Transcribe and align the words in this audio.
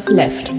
Minutes 0.00 0.10
Left. 0.10 0.52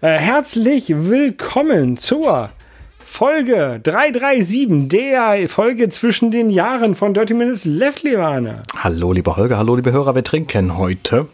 Äh, 0.00 0.18
herzlich 0.18 0.88
willkommen 0.88 1.98
zur 1.98 2.48
Folge 2.98 3.78
337, 3.82 4.88
der 4.88 5.46
Folge 5.50 5.90
zwischen 5.90 6.30
den 6.30 6.48
Jahren 6.48 6.94
von 6.94 7.12
Dirty 7.12 7.34
Minutes 7.34 7.66
Left, 7.66 8.04
Levane. 8.04 8.62
Hallo, 8.74 9.12
lieber 9.12 9.36
Holger, 9.36 9.58
hallo, 9.58 9.76
liebe 9.76 9.92
Hörer. 9.92 10.14
Wir 10.14 10.24
trinken 10.24 10.78
heute 10.78 11.28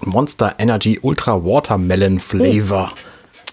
Monster 0.00 0.56
Energy 0.58 0.98
Ultra 1.00 1.44
Watermelon 1.44 2.18
Flavor. 2.18 2.92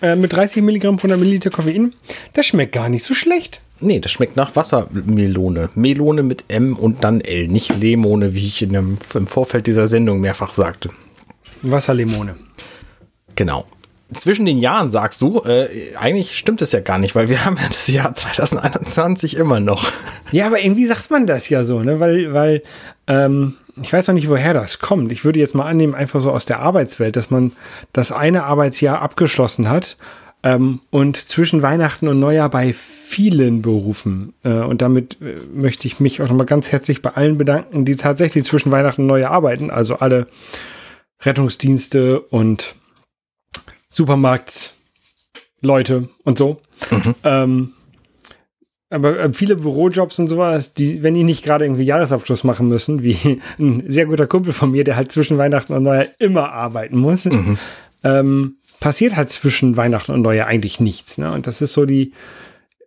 Äh, 0.02 0.16
mit 0.16 0.34
30 0.34 0.64
Milligramm 0.64 0.98
pro 0.98 1.06
100 1.06 1.20
Milliliter 1.20 1.52
Koffein. 1.52 1.94
Das 2.34 2.48
schmeckt 2.48 2.74
gar 2.74 2.90
nicht 2.90 3.04
so 3.04 3.14
schlecht. 3.14 3.62
Nee, 3.82 4.00
das 4.00 4.12
schmeckt 4.12 4.36
nach 4.36 4.56
Wassermelone. 4.56 5.70
Melone 5.76 6.24
mit 6.24 6.46
M 6.48 6.76
und 6.76 7.04
dann 7.04 7.22
L, 7.22 7.48
nicht 7.48 7.80
Lemone, 7.80 8.34
wie 8.34 8.48
ich 8.48 8.64
in 8.64 8.74
dem, 8.74 8.98
im 9.14 9.28
Vorfeld 9.28 9.68
dieser 9.68 9.88
Sendung 9.88 10.20
mehrfach 10.20 10.56
sagte. 10.56 10.90
Wasserlimone. 11.62 12.36
Genau. 13.36 13.66
Zwischen 14.14 14.46
den 14.46 14.58
Jahren 14.58 14.90
sagst 14.90 15.22
du, 15.22 15.42
äh, 15.44 15.68
eigentlich 16.00 16.38
stimmt 16.38 16.62
es 16.62 16.72
ja 16.72 16.80
gar 16.80 16.98
nicht, 16.98 17.14
weil 17.14 17.28
wir 17.28 17.44
haben 17.44 17.58
ja 17.58 17.68
das 17.68 17.88
Jahr 17.88 18.14
2021 18.14 19.36
immer 19.36 19.60
noch. 19.60 19.92
Ja, 20.32 20.48
aber 20.48 20.62
irgendwie 20.62 20.86
sagt 20.86 21.12
man 21.12 21.28
das 21.28 21.50
ja 21.50 21.66
so, 21.66 21.82
ne? 21.82 22.00
Weil, 22.00 22.34
weil, 22.34 22.64
ähm, 23.08 23.56
ich 23.82 23.92
weiß 23.92 24.08
noch 24.08 24.16
nicht, 24.16 24.30
woher 24.30 24.54
das 24.54 24.80
kommt. 24.80 25.12
Ich 25.12 25.26
würde 25.26 25.40
jetzt 25.40 25.56
mal 25.56 25.66
annehmen, 25.66 25.94
einfach 25.94 26.22
so 26.22 26.32
aus 26.32 26.46
der 26.46 26.60
Arbeitswelt, 26.60 27.16
dass 27.16 27.30
man 27.30 27.52
das 27.94 28.12
eine 28.12 28.46
Arbeitsjahr 28.46 29.02
abgeschlossen 29.02 29.70
hat 29.70 29.98
ähm, 30.44 30.80
und 30.90 31.18
zwischen 31.18 31.62
Weihnachten 31.62 32.08
und 32.08 32.20
Neujahr 32.20 32.50
bei 32.50 32.74
vielen 32.74 33.62
Berufen. 33.62 34.34
Äh, 34.44 34.54
und 34.54 34.82
damit 34.82 35.18
äh, 35.22 35.36
möchte 35.54 35.88
ich 35.88 36.00
mich 36.00 36.22
auch 36.22 36.30
nochmal 36.30 36.46
ganz 36.46 36.72
herzlich 36.72 37.02
bei 37.02 37.12
allen 37.12 37.38
bedanken, 37.38 37.86
die 37.86 37.96
tatsächlich 37.96 38.46
zwischen 38.46 38.72
Weihnachten 38.72 39.02
und 39.02 39.08
Neujahr 39.08 39.32
arbeiten. 39.32 39.70
Also 39.70 39.98
alle 39.98 40.28
Rettungsdienste 41.22 42.22
und 42.22 42.76
Supermarktleute 43.90 46.10
und 46.24 46.38
so. 46.38 46.62
Mhm. 46.92 47.16
Ähm, 47.24 47.74
aber 48.90 49.20
äh, 49.20 49.34
viele 49.34 49.58
Bürojobs 49.58 50.20
und 50.20 50.28
sowas, 50.28 50.74
die, 50.74 51.04
wenn 51.04 51.14
die 51.14 51.24
nicht 51.24 51.44
gerade 51.44 51.66
irgendwie 51.66 51.84
Jahresabschluss 51.84 52.44
machen 52.44 52.70
müssen, 52.70 53.04
wie 53.04 53.42
ein 53.60 53.84
sehr 53.88 54.06
guter 54.06 54.28
Kumpel 54.28 54.54
von 54.54 54.72
mir, 54.72 54.84
der 54.84 54.96
halt 54.96 55.12
zwischen 55.12 55.38
Weihnachten 55.38 55.74
und 55.74 55.84
Neujahr 55.84 56.08
immer 56.20 56.52
arbeiten 56.54 56.98
muss, 56.98 57.26
Mhm. 57.26 57.58
ähm, 58.04 58.58
passiert 58.80 59.16
halt 59.16 59.30
zwischen 59.30 59.76
Weihnachten 59.76 60.14
und 60.14 60.22
Neujahr 60.22 60.48
eigentlich 60.48 60.80
nichts. 60.80 61.18
Ne? 61.18 61.32
Und 61.32 61.48
das 61.48 61.62
ist 61.62 61.74
so 61.74 61.86
die, 61.86 62.14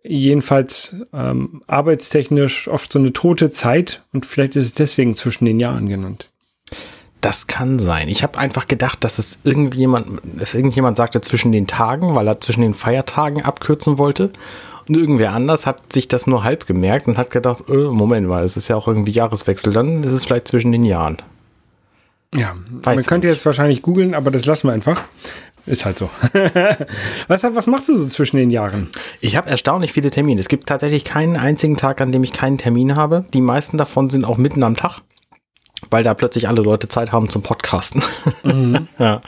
jedenfalls 0.03 0.95
ähm, 1.13 1.61
arbeitstechnisch 1.67 2.67
oft 2.69 2.91
so 2.91 2.97
eine 2.97 3.13
tote 3.13 3.51
Zeit 3.51 4.03
und 4.13 4.25
vielleicht 4.25 4.55
ist 4.55 4.65
es 4.65 4.73
deswegen 4.73 5.15
zwischen 5.15 5.45
den 5.45 5.59
Jahren 5.59 5.87
genannt. 5.87 6.29
Das 7.21 7.45
kann 7.45 7.77
sein. 7.77 8.07
Ich 8.07 8.23
habe 8.23 8.37
einfach 8.37 8.67
gedacht, 8.67 9.03
dass 9.03 9.19
es 9.19 9.39
irgendjemand, 9.43 10.19
dass 10.23 10.55
irgendjemand 10.55 10.97
sagte 10.97 11.21
zwischen 11.21 11.51
den 11.51 11.67
Tagen, 11.67 12.15
weil 12.15 12.27
er 12.27 12.39
zwischen 12.39 12.61
den 12.61 12.73
Feiertagen 12.73 13.43
abkürzen 13.43 13.99
wollte. 13.99 14.31
Und 14.87 14.97
irgendwer 14.97 15.33
anders 15.33 15.67
hat 15.67 15.93
sich 15.93 16.07
das 16.07 16.25
nur 16.25 16.43
halb 16.43 16.65
gemerkt 16.65 17.07
und 17.07 17.17
hat 17.17 17.29
gedacht, 17.29 17.69
äh, 17.69 17.73
Moment 17.73 18.27
mal, 18.27 18.43
es 18.43 18.57
ist 18.57 18.67
ja 18.67 18.75
auch 18.75 18.87
irgendwie 18.87 19.11
Jahreswechsel, 19.11 19.71
dann 19.71 20.03
ist 20.03 20.11
es 20.11 20.25
vielleicht 20.25 20.47
zwischen 20.47 20.71
den 20.71 20.83
Jahren. 20.83 21.21
Ja, 22.35 22.55
Weiß 22.69 22.95
man 22.95 23.05
könnte 23.05 23.27
nicht. 23.27 23.35
jetzt 23.35 23.45
wahrscheinlich 23.45 23.81
googeln, 23.81 24.15
aber 24.15 24.31
das 24.31 24.45
lassen 24.45 24.67
wir 24.67 24.73
einfach. 24.73 25.03
Ist 25.65 25.85
halt 25.85 25.97
so. 25.97 26.09
was, 27.27 27.43
was 27.43 27.67
machst 27.67 27.89
du 27.89 27.95
so 27.95 28.07
zwischen 28.07 28.37
den 28.37 28.49
Jahren? 28.49 28.89
Ich 29.19 29.35
habe 29.35 29.49
erstaunlich 29.49 29.93
viele 29.93 30.09
Termine. 30.09 30.41
Es 30.41 30.47
gibt 30.47 30.67
tatsächlich 30.67 31.03
keinen 31.03 31.37
einzigen 31.37 31.77
Tag, 31.77 32.01
an 32.01 32.11
dem 32.11 32.23
ich 32.23 32.33
keinen 32.33 32.57
Termin 32.57 32.95
habe. 32.95 33.25
Die 33.33 33.41
meisten 33.41 33.77
davon 33.77 34.09
sind 34.09 34.25
auch 34.25 34.37
mitten 34.37 34.63
am 34.63 34.75
Tag, 34.75 35.01
weil 35.89 36.03
da 36.03 36.13
plötzlich 36.13 36.47
alle 36.47 36.61
Leute 36.61 36.87
Zeit 36.87 37.11
haben 37.11 37.29
zum 37.29 37.41
Podcasten. 37.41 38.03
ja. 38.99 39.21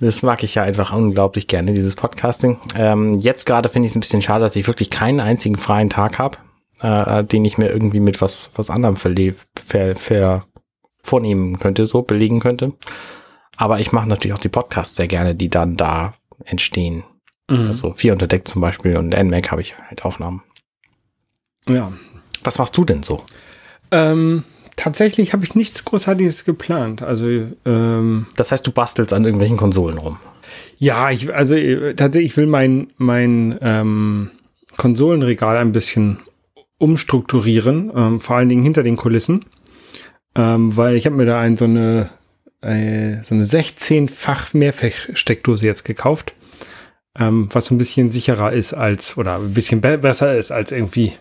Das 0.00 0.22
mag 0.22 0.42
ich 0.42 0.54
ja 0.54 0.62
einfach 0.62 0.92
unglaublich 0.92 1.48
gerne, 1.48 1.72
dieses 1.72 1.96
Podcasting. 1.96 2.58
Ähm, 2.76 3.14
jetzt 3.14 3.46
gerade 3.46 3.68
finde 3.68 3.86
ich 3.86 3.92
es 3.92 3.96
ein 3.96 4.00
bisschen 4.00 4.22
schade, 4.22 4.44
dass 4.44 4.56
ich 4.56 4.66
wirklich 4.66 4.90
keinen 4.90 5.20
einzigen 5.20 5.56
freien 5.56 5.90
Tag 5.90 6.18
habe, 6.18 6.38
äh, 6.80 7.24
den 7.24 7.44
ich 7.44 7.58
mir 7.58 7.70
irgendwie 7.70 8.00
mit 8.00 8.20
was, 8.20 8.50
was 8.54 8.70
anderem 8.70 8.96
ver, 8.96 9.96
ver 9.96 10.44
vornehmen 11.02 11.58
könnte, 11.58 11.86
so 11.86 12.02
belegen 12.02 12.40
könnte. 12.40 12.72
Aber 13.56 13.80
ich 13.80 13.92
mache 13.92 14.08
natürlich 14.08 14.34
auch 14.34 14.42
die 14.42 14.48
Podcasts 14.48 14.96
sehr 14.96 15.08
gerne, 15.08 15.34
die 15.34 15.50
dann 15.50 15.76
da 15.76 16.14
entstehen. 16.44 17.04
Also 17.48 17.92
vier 17.92 18.12
unter 18.12 18.26
Deck 18.26 18.48
zum 18.48 18.62
Beispiel 18.62 18.96
und 18.96 19.10
NMAC 19.10 19.50
habe 19.50 19.60
ich 19.60 19.76
halt 19.76 20.04
Aufnahmen. 20.04 20.42
Ja. 21.68 21.92
Was 22.44 22.58
machst 22.58 22.76
du 22.76 22.84
denn 22.84 23.02
so? 23.02 23.22
Ähm, 23.90 24.44
tatsächlich 24.76 25.32
habe 25.32 25.44
ich 25.44 25.54
nichts 25.54 25.84
Großartiges 25.84 26.44
geplant. 26.44 27.02
Also, 27.02 27.26
ähm, 27.64 28.26
Das 28.36 28.52
heißt, 28.52 28.66
du 28.66 28.72
bastelst 28.72 29.12
an 29.12 29.24
irgendwelchen 29.24 29.56
Konsolen 29.56 29.98
rum. 29.98 30.18
ja, 30.78 31.10
ich, 31.10 31.32
also 31.34 31.54
äh, 31.54 31.94
tatsächlich 31.94 32.32
ich 32.32 32.36
will 32.36 32.46
mein, 32.46 32.88
mein 32.96 33.58
ähm, 33.60 34.30
Konsolenregal 34.76 35.58
ein 35.58 35.72
bisschen 35.72 36.18
umstrukturieren, 36.78 37.92
ähm, 37.94 38.20
vor 38.20 38.36
allen 38.36 38.48
Dingen 38.48 38.62
hinter 38.62 38.82
den 38.82 38.96
Kulissen. 38.96 39.44
Ähm, 40.34 40.76
weil 40.76 40.96
ich 40.96 41.06
habe 41.06 41.16
mir 41.16 41.26
da 41.26 41.38
ein, 41.38 41.56
so 41.56 41.66
eine, 41.66 42.10
äh, 42.62 43.22
so 43.22 43.34
eine 43.34 43.44
16-fach 43.44 44.54
Mehrfach-Steckdose 44.54 45.66
jetzt 45.66 45.84
gekauft. 45.84 46.34
Ähm, 47.18 47.48
was 47.52 47.70
ein 47.70 47.76
bisschen 47.78 48.10
sicherer 48.10 48.52
ist 48.52 48.72
als, 48.72 49.18
oder 49.18 49.36
ein 49.36 49.52
bisschen 49.52 49.82
be 49.82 49.98
besser 49.98 50.34
ist 50.36 50.50
als 50.50 50.72
irgendwie, 50.72 51.12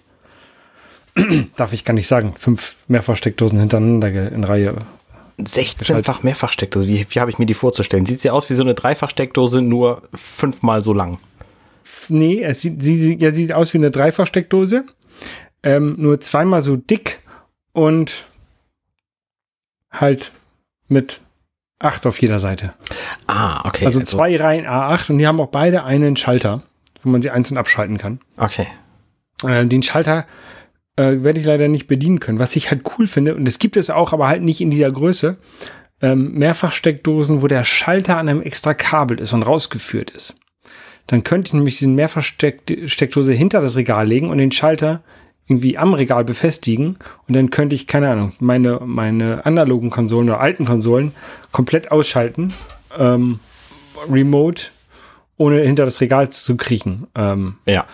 darf 1.55 1.73
ich 1.73 1.85
gar 1.85 1.93
nicht 1.93 2.07
sagen, 2.07 2.33
fünf 2.37 2.75
Mehrfachsteckdosen 2.87 3.59
hintereinander 3.59 4.31
in 4.31 4.43
Reihe 4.43 4.75
16-fach 5.39 6.23
Mehrfachsteckdose. 6.23 6.87
Wie, 6.87 7.05
wie 7.09 7.19
habe 7.19 7.31
ich 7.31 7.39
mir 7.39 7.45
die 7.45 7.53
vorzustellen? 7.53 8.05
Sieht 8.05 8.19
sie 8.19 8.29
aus 8.29 8.49
wie 8.49 8.53
so 8.53 8.63
eine 8.63 8.75
Dreifachsteckdose, 8.75 9.61
nur 9.61 10.03
fünfmal 10.13 10.81
so 10.81 10.93
lang. 10.93 11.19
Nee, 12.09 12.41
es 12.43 12.61
sieht, 12.61 12.81
sie, 12.81 12.97
sie, 12.97 13.17
ja, 13.17 13.31
sieht 13.31 13.53
aus 13.53 13.73
wie 13.73 13.77
eine 13.77 13.91
Dreifachsteckdose. 13.91 14.85
Ähm, 15.63 15.95
nur 15.97 16.19
zweimal 16.21 16.61
so 16.61 16.75
dick 16.75 17.19
und 17.73 18.25
halt 19.91 20.31
mit 20.87 21.21
acht 21.79 22.05
auf 22.05 22.19
jeder 22.21 22.39
Seite. 22.39 22.73
Ah, 23.27 23.67
okay. 23.67 23.85
Also 23.85 24.01
zwei 24.01 24.35
Reihen 24.35 24.65
A8 24.65 25.11
und 25.11 25.17
die 25.19 25.27
haben 25.27 25.39
auch 25.39 25.49
beide 25.49 25.83
einen 25.83 26.15
Schalter, 26.15 26.63
wo 27.03 27.09
man 27.09 27.21
sie 27.21 27.29
einzeln 27.29 27.57
abschalten 27.57 27.97
kann. 27.97 28.19
Okay. 28.37 28.67
Äh, 29.45 29.65
den 29.65 29.83
Schalter 29.83 30.25
äh, 31.01 31.23
werde 31.23 31.39
ich 31.39 31.45
leider 31.45 31.67
nicht 31.67 31.87
bedienen 31.87 32.19
können. 32.19 32.39
Was 32.39 32.55
ich 32.55 32.69
halt 32.69 32.81
cool 32.97 33.07
finde, 33.07 33.35
und 33.35 33.47
es 33.47 33.59
gibt 33.59 33.75
es 33.75 33.89
auch, 33.89 34.13
aber 34.13 34.27
halt 34.27 34.43
nicht 34.43 34.61
in 34.61 34.69
dieser 34.71 34.91
Größe, 34.91 35.37
ähm, 36.01 36.33
Mehrfachsteckdosen, 36.33 37.41
wo 37.41 37.47
der 37.47 37.63
Schalter 37.63 38.17
an 38.17 38.29
einem 38.29 38.41
extra 38.41 38.73
Kabel 38.73 39.19
ist 39.19 39.33
und 39.33 39.43
rausgeführt 39.43 40.11
ist. 40.11 40.35
Dann 41.07 41.23
könnte 41.23 41.49
ich 41.49 41.53
nämlich 41.53 41.79
diesen 41.79 41.95
Mehrfachsteckdose 41.95 43.33
hinter 43.33 43.61
das 43.61 43.75
Regal 43.75 44.07
legen 44.07 44.29
und 44.29 44.37
den 44.37 44.51
Schalter 44.51 45.01
irgendwie 45.47 45.77
am 45.77 45.93
Regal 45.93 46.23
befestigen 46.23 46.97
und 47.27 47.35
dann 47.35 47.49
könnte 47.49 47.75
ich, 47.75 47.87
keine 47.87 48.09
Ahnung, 48.09 48.33
meine, 48.39 48.79
meine 48.85 49.45
analogen 49.45 49.89
Konsolen 49.89 50.29
oder 50.29 50.39
alten 50.39 50.65
Konsolen 50.65 51.11
komplett 51.51 51.91
ausschalten, 51.91 52.53
ähm, 52.97 53.39
remote, 54.09 54.67
ohne 55.37 55.61
hinter 55.61 55.85
das 55.85 55.99
Regal 55.99 56.29
zu 56.29 56.55
kriechen. 56.55 57.07
Ähm, 57.15 57.57
Ja. 57.65 57.85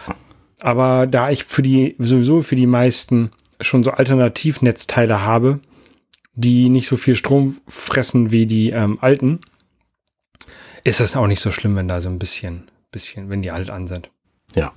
Aber 0.61 1.07
da 1.07 1.29
ich 1.29 1.43
für 1.43 1.61
die, 1.61 1.95
sowieso 1.99 2.41
für 2.41 2.55
die 2.55 2.67
meisten 2.67 3.31
schon 3.61 3.83
so 3.83 3.91
Alternativnetzteile 3.91 5.21
habe, 5.21 5.59
die 6.33 6.69
nicht 6.69 6.87
so 6.87 6.97
viel 6.97 7.15
Strom 7.15 7.57
fressen 7.67 8.31
wie 8.31 8.45
die 8.45 8.69
ähm, 8.69 8.99
alten, 9.01 9.41
ist 10.83 10.99
das 10.99 11.15
auch 11.15 11.27
nicht 11.27 11.41
so 11.41 11.51
schlimm, 11.51 11.75
wenn 11.75 11.87
da 11.87 11.99
so 12.01 12.09
ein 12.09 12.19
bisschen, 12.19 12.69
bisschen, 12.91 13.29
wenn 13.29 13.41
die 13.41 13.51
alt 13.51 13.69
an 13.69 13.87
sind. 13.87 14.09
Ja. 14.55 14.73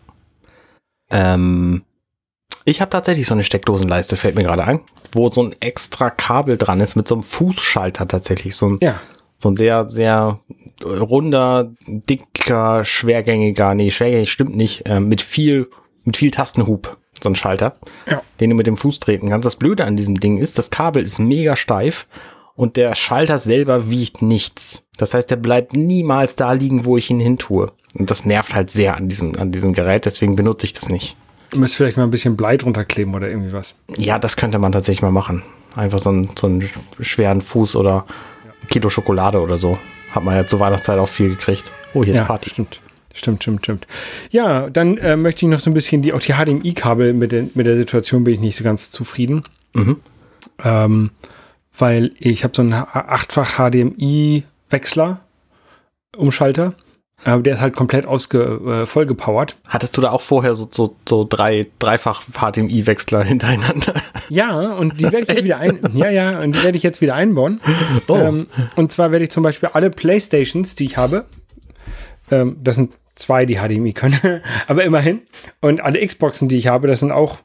Ähm, 1.11 1.83
ich 2.65 2.81
habe 2.81 2.91
tatsächlich 2.91 3.27
so 3.27 3.35
eine 3.35 3.45
Steckdosenleiste, 3.45 4.17
fällt 4.17 4.37
mir 4.37 4.43
gerade 4.43 4.65
ein, 4.65 4.81
wo 5.13 5.29
so 5.29 5.43
ein 5.43 5.55
extra 5.61 6.11
Kabel 6.11 6.57
dran 6.57 6.81
ist 6.81 6.97
mit 6.97 7.09
so 7.09 7.15
einem 7.15 7.23
Fußschalter 7.23 8.09
tatsächlich. 8.09 8.57
So 8.57 8.71
ein, 8.71 8.79
Ja, 8.81 9.01
so 9.43 9.49
ein 9.51 9.57
sehr, 9.57 9.89
sehr 9.89 10.39
runder, 10.85 11.73
dicker, 11.87 12.85
schwergängiger, 12.85 13.75
nee, 13.75 13.91
schwergängig 13.91 14.31
stimmt 14.31 14.55
nicht, 14.57 14.87
äh, 14.89 15.01
mit 15.01 15.23
viel, 15.23 15.69
mit 16.05 16.17
viel 16.17 16.31
Tastenhub, 16.31 16.97
so 17.23 17.29
ein 17.31 17.35
Schalter, 17.35 17.77
Ja. 18.11 18.23
den 18.41 18.51
du 18.51 18.57
mit 18.57 18.67
dem 18.67 18.77
Fuß 18.77 18.99
treten 19.01 19.29
kannst. 19.31 19.47
Das 19.47 19.57
Blöde 19.57 19.85
an 19.85 19.97
diesem 19.97 20.21
Ding 20.21 20.39
ist, 20.39 20.59
das 20.59 20.71
Kabel 20.71 21.03
ist 21.03 21.19
mega 21.19 21.57
steif 21.57 22.07
und 22.55 22.77
der 22.77 22.95
Schalter 22.95 23.39
selber 23.39 23.91
wiegt 23.91 24.23
nichts. 24.23 24.85
Das 24.99 25.15
heißt, 25.15 25.31
der 25.31 25.37
bleibt 25.37 25.75
niemals 25.75 26.37
da 26.37 26.53
liegen, 26.53 26.85
wo 26.85 26.97
ich 26.99 27.11
ihn 27.11 27.21
hin 27.21 27.39
tue. 27.39 27.73
Und 27.95 28.11
das 28.11 28.25
nervt 28.27 28.55
halt 28.55 28.71
sehr 28.71 28.97
an 28.97 29.09
diesem, 29.09 29.39
an 29.39 29.51
diesem 29.53 29.73
Gerät, 29.73 30.05
deswegen 30.07 30.37
benutze 30.37 30.67
ich 30.67 30.75
das 30.75 30.89
nicht. 30.91 31.17
du 31.51 31.59
müsst 31.59 31.75
vielleicht 31.77 31.97
mal 31.97 32.05
ein 32.05 32.11
bisschen 32.11 32.37
Blei 32.37 32.57
drunter 32.57 32.85
kleben 32.85 33.15
oder 33.15 33.29
irgendwie 33.29 33.53
was. 33.53 33.75
Ja, 33.97 34.19
das 34.19 34.37
könnte 34.37 34.59
man 34.59 34.71
tatsächlich 34.73 35.03
mal 35.03 35.11
machen. 35.11 35.43
Einfach 35.75 35.99
so 35.99 36.11
einen, 36.11 36.31
so 36.39 36.47
einen 36.47 36.69
schweren 37.01 37.41
Fuß 37.41 37.77
oder 37.77 38.07
Kilo 38.69 38.89
Schokolade 38.91 39.41
oder 39.41 39.59
so. 39.59 39.79
Hat 40.11 40.23
man 40.25 40.37
ja 40.37 40.47
zur 40.47 40.61
Weihnachtszeit 40.61 40.99
auch 40.99 41.09
viel 41.09 41.31
gekriegt. 41.31 41.71
Oh, 41.95 42.03
hier 42.05 42.15
ist 42.15 42.19
Ja, 42.19 42.25
Party. 42.25 42.51
stimmt. 42.51 42.81
Stimmt, 43.13 43.43
stimmt, 43.43 43.65
stimmt. 43.65 43.87
Ja, 44.31 44.71
dann 44.71 44.97
äh, 44.99 45.17
möchte 45.17 45.45
ich 45.45 45.51
noch 45.51 45.59
so 45.59 45.71
ein 45.71 45.75
bisschen 45.75 46.01
die, 46.03 46.13
auch 46.13 46.21
die 46.21 46.33
HDMI-Kabel 46.35 47.13
mit, 47.13 47.33
den- 47.33 47.51
mit 47.55 47.67
der 47.67 47.77
Situation 47.77 48.23
bin 48.25 48.35
ich 48.35 48.41
nicht 48.41 48.57
so 48.57 48.63
ganz 48.65 48.91
zufrieden. 48.93 49.43
Mhm. 49.75 49.97
Ähm, 50.63 51.11
weil 51.77 52.13
ich 52.19 52.45
habe 52.45 52.55
so 52.55 52.63
ein 52.63 52.75
ha- 52.75 52.87
achtfach 52.93 53.55
HDMI 53.59 54.45
Wechsler, 54.71 55.21
Umschalter. 56.17 56.75
Aber 57.25 57.43
der 57.43 57.55
ist 57.55 57.61
halt 57.61 57.75
komplett 57.75 58.07
ausge, 58.07 58.83
äh, 58.83 58.87
vollgepowert. 58.87 59.57
Hattest 59.69 59.97
du 59.97 60.01
da 60.01 60.11
auch 60.11 60.23
vorher 60.23 60.55
so, 60.55 60.69
so, 60.71 60.97
so 61.07 61.27
drei, 61.29 61.67
dreifach 61.79 62.23
HDMI-Wechsler 62.23 63.25
hintereinander? 63.25 63.95
Ja, 64.31 64.73
und 64.73 64.99
die 64.99 65.05
werde 65.05 65.21
ich 65.21 65.29
jetzt 65.29 65.45
wieder 65.45 65.59
ein, 65.59 65.81
ja, 65.93 66.11
ja, 66.11 66.41
und 66.41 66.57
die 66.57 66.63
werde 66.65 66.77
ich 66.77 66.83
jetzt 66.83 67.01
wieder 67.01 67.15
einbauen. 67.15 67.61
Oh. 68.09 68.17
Ähm, 68.17 68.47
und 68.77 68.91
zwar 68.93 69.13
werde 69.13 69.25
ich 69.25 69.31
zum 69.31 69.43
Beispiel 69.43 69.69
alle 69.73 69.91
Playstations, 69.91 70.75
die 70.75 70.87
ich 70.87 70.97
habe, 70.97 71.27
ähm, 72.31 72.57
das 72.63 72.77
sind 72.77 72.93
zwei, 73.15 73.45
die 73.45 73.57
HDMI 73.57 73.93
können, 73.93 74.43
aber 74.67 74.85
immerhin. 74.85 75.23
Und 75.61 75.81
alle 75.81 76.05
Xboxen, 76.05 76.49
die 76.49 76.57
ich 76.57 76.69
habe, 76.69 76.89
das 76.89 77.01
sind 77.01 77.13
auch 77.13 77.41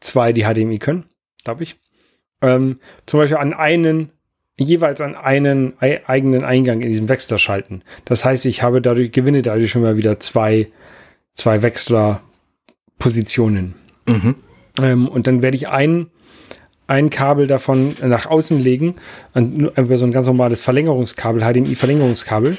zwei, 0.00 0.32
die 0.32 0.44
HDMI 0.44 0.78
können, 0.78 1.06
glaube 1.44 1.62
ich. 1.62 1.78
Ähm, 2.42 2.78
zum 3.06 3.20
Beispiel 3.20 3.38
an 3.38 3.54
einen 3.54 4.12
jeweils 4.58 5.00
an 5.00 5.14
einen 5.14 5.74
eigenen 5.78 6.44
Eingang 6.44 6.80
in 6.80 6.90
diesem 6.90 7.08
Wechsler 7.08 7.38
schalten. 7.38 7.82
Das 8.04 8.24
heißt, 8.24 8.44
ich 8.46 8.62
habe 8.62 8.82
dadurch, 8.82 9.12
gewinne 9.12 9.42
dadurch 9.42 9.70
schon 9.70 9.82
mal 9.82 9.96
wieder 9.96 10.18
zwei, 10.20 10.68
zwei 11.32 11.62
Wechslerpositionen. 11.62 13.74
Mhm. 14.06 14.34
Ähm, 14.80 15.08
und 15.08 15.26
dann 15.26 15.42
werde 15.42 15.56
ich 15.56 15.68
ein, 15.68 16.06
ein 16.88 17.10
Kabel 17.10 17.46
davon 17.46 17.94
nach 18.02 18.26
außen 18.26 18.58
legen, 18.58 18.96
über 19.34 19.98
so 19.98 20.06
ein 20.06 20.12
ganz 20.12 20.26
normales 20.26 20.62
Verlängerungskabel, 20.62 21.42
HDMI-Verlängerungskabel, 21.42 22.56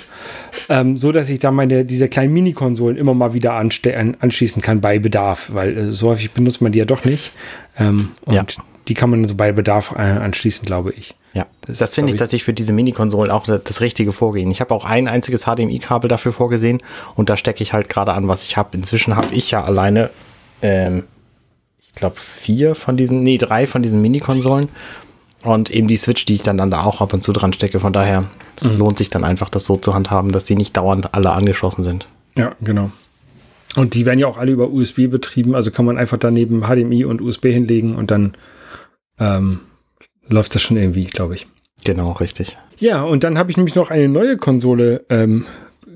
ähm, 0.69 0.98
so 0.98 1.12
dass 1.12 1.30
ich 1.30 1.40
da 1.40 1.51
meine, 1.51 1.84
diese 1.84 2.07
kleinen 2.07 2.31
Mini-Konsolen 2.34 2.96
immer 2.96 3.16
mal 3.16 3.34
wieder 3.34 3.56
anschließen 3.56 4.62
kann 4.62 4.81
bei 4.81 5.00
Bedarf, 5.00 5.50
weil 5.54 5.78
äh, 5.78 5.92
so 5.92 6.10
häufig 6.10 6.31
benutzt 6.31 6.62
man 6.62 6.72
die 6.72 6.80
ja 6.80 6.86
doch 6.86 7.06
nicht. 7.06 7.31
Ähm, 7.80 8.12
und 8.25 8.36
ja. 8.36 8.46
die 8.88 8.94
kann 8.94 9.10
man 9.10 9.25
so 9.25 9.34
bei 9.34 9.51
Bedarf 9.51 9.94
äh, 9.94 10.01
anschließen, 10.01 10.66
glaube 10.66 10.94
ich. 10.94 11.16
Ja, 11.33 11.45
das, 11.61 11.77
das 11.77 11.95
finde 11.95 12.11
ich 12.11 12.17
tatsächlich 12.17 12.43
für 12.43 12.53
diese 12.53 12.73
Mini-Konsolen 12.73 13.31
auch 13.31 13.45
das 13.45 13.81
richtige 13.81 14.11
Vorgehen. 14.11 14.49
Ich 14.49 14.61
habe 14.61 14.73
auch 14.73 14.85
ein 14.85 15.07
einziges 15.07 15.43
HDMI-Kabel 15.43 16.07
dafür 16.07 16.33
vorgesehen 16.33 16.79
und 17.15 17.29
da 17.29 17.37
stecke 17.37 17.61
ich 17.61 17.73
halt 17.73 17.87
gerade 17.87 18.13
an, 18.13 18.27
was 18.27 18.43
ich 18.43 18.57
habe. 18.57 18.75
Inzwischen 18.75 19.15
habe 19.15 19.33
ich 19.33 19.51
ja 19.51 19.63
alleine, 19.63 20.09
ähm, 20.61 21.03
ich 21.79 21.93
glaube, 21.93 22.15
vier 22.17 22.73
von 22.73 22.97
diesen, 22.97 23.21
nee, 23.21 23.37
drei 23.37 23.67
von 23.67 23.83
diesen 23.83 24.01
Mini-Konsolen 24.01 24.69
und 25.43 25.69
eben 25.69 25.87
die 25.87 25.97
Switch, 25.97 26.25
die 26.25 26.35
ich 26.35 26.43
dann, 26.43 26.57
dann 26.57 26.71
da 26.71 26.83
auch 26.83 27.01
ab 27.01 27.13
und 27.13 27.21
zu 27.21 27.31
dran 27.31 27.53
stecke. 27.53 27.79
Von 27.79 27.93
daher 27.93 28.25
mhm. 28.61 28.77
lohnt 28.77 28.97
sich 28.97 29.09
dann 29.09 29.23
einfach, 29.23 29.49
das 29.49 29.65
so 29.65 29.77
zu 29.77 29.93
handhaben, 29.93 30.31
dass 30.31 30.43
die 30.43 30.55
nicht 30.55 30.75
dauernd 30.75 31.13
alle 31.13 31.31
angeschlossen 31.31 31.83
sind. 31.83 32.07
Ja, 32.35 32.53
genau. 32.61 32.91
Und 33.75 33.93
die 33.93 34.05
werden 34.05 34.19
ja 34.19 34.27
auch 34.27 34.37
alle 34.37 34.51
über 34.51 34.69
USB 34.69 35.07
betrieben, 35.09 35.53
also 35.53 35.69
kann 35.69 35.85
man 35.85 35.97
einfach 35.97 36.17
daneben 36.17 36.63
HDMI 36.63 37.05
und 37.05 37.21
USB 37.21 37.45
hinlegen 37.45 37.95
und 37.95 38.09
dann 38.09 38.33
ähm, 39.19 39.61
läuft 40.29 40.55
das 40.55 40.61
schon 40.61 40.77
irgendwie, 40.77 41.05
glaube 41.05 41.35
ich. 41.35 41.47
Genau, 41.83 42.11
richtig. 42.13 42.57
Ja, 42.77 43.03
und 43.03 43.23
dann 43.23 43.37
habe 43.37 43.51
ich 43.51 43.57
nämlich 43.57 43.75
noch 43.75 43.91
eine 43.91 44.09
neue 44.09 44.37
Konsole 44.37 45.05
ähm, 45.09 45.45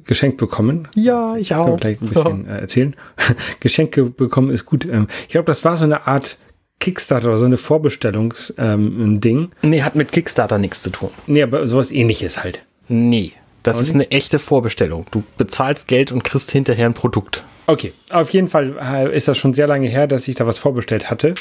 geschenkt 0.05 0.37
bekommen. 0.37 0.87
Ja, 0.95 1.35
ich 1.35 1.53
auch. 1.55 1.65
Kann 1.65 1.73
ich 1.75 1.81
gleich 1.81 2.01
ein 2.01 2.09
bisschen 2.09 2.47
äh, 2.47 2.59
erzählen. 2.59 2.95
Geschenke 3.59 4.05
bekommen 4.05 4.49
ist 4.49 4.65
gut. 4.65 4.85
Ähm, 4.85 5.07
ich 5.23 5.29
glaube, 5.29 5.45
das 5.45 5.63
war 5.65 5.77
so 5.77 5.83
eine 5.83 6.07
Art 6.07 6.37
Kickstarter 6.79 7.27
oder 7.27 7.37
so 7.37 7.45
eine 7.45 7.57
Vorbesstellungs-Ding. 7.57 9.37
Ähm, 9.37 9.49
nee, 9.61 9.81
hat 9.81 9.95
mit 9.95 10.11
Kickstarter 10.11 10.57
nichts 10.57 10.83
zu 10.83 10.89
tun. 10.89 11.09
Nee, 11.27 11.43
aber 11.43 11.65
sowas 11.65 11.91
ähnliches 11.91 12.43
halt. 12.43 12.63
Nee, 12.89 13.31
das 13.63 13.77
und? 13.77 13.83
ist 13.83 13.93
eine 13.93 14.11
echte 14.11 14.39
Vorbestellung. 14.39 15.05
Du 15.11 15.23
bezahlst 15.37 15.87
Geld 15.87 16.11
und 16.11 16.23
kriegst 16.23 16.51
hinterher 16.51 16.85
ein 16.85 16.93
Produkt. 16.93 17.45
Okay, 17.65 17.93
auf 18.09 18.31
jeden 18.31 18.49
Fall 18.49 18.75
äh, 18.81 19.15
ist 19.15 19.29
das 19.29 19.37
schon 19.37 19.53
sehr 19.53 19.67
lange 19.67 19.87
her, 19.87 20.07
dass 20.07 20.27
ich 20.27 20.35
da 20.35 20.45
was 20.45 20.59
vorbestellt 20.59 21.09
hatte. 21.09 21.35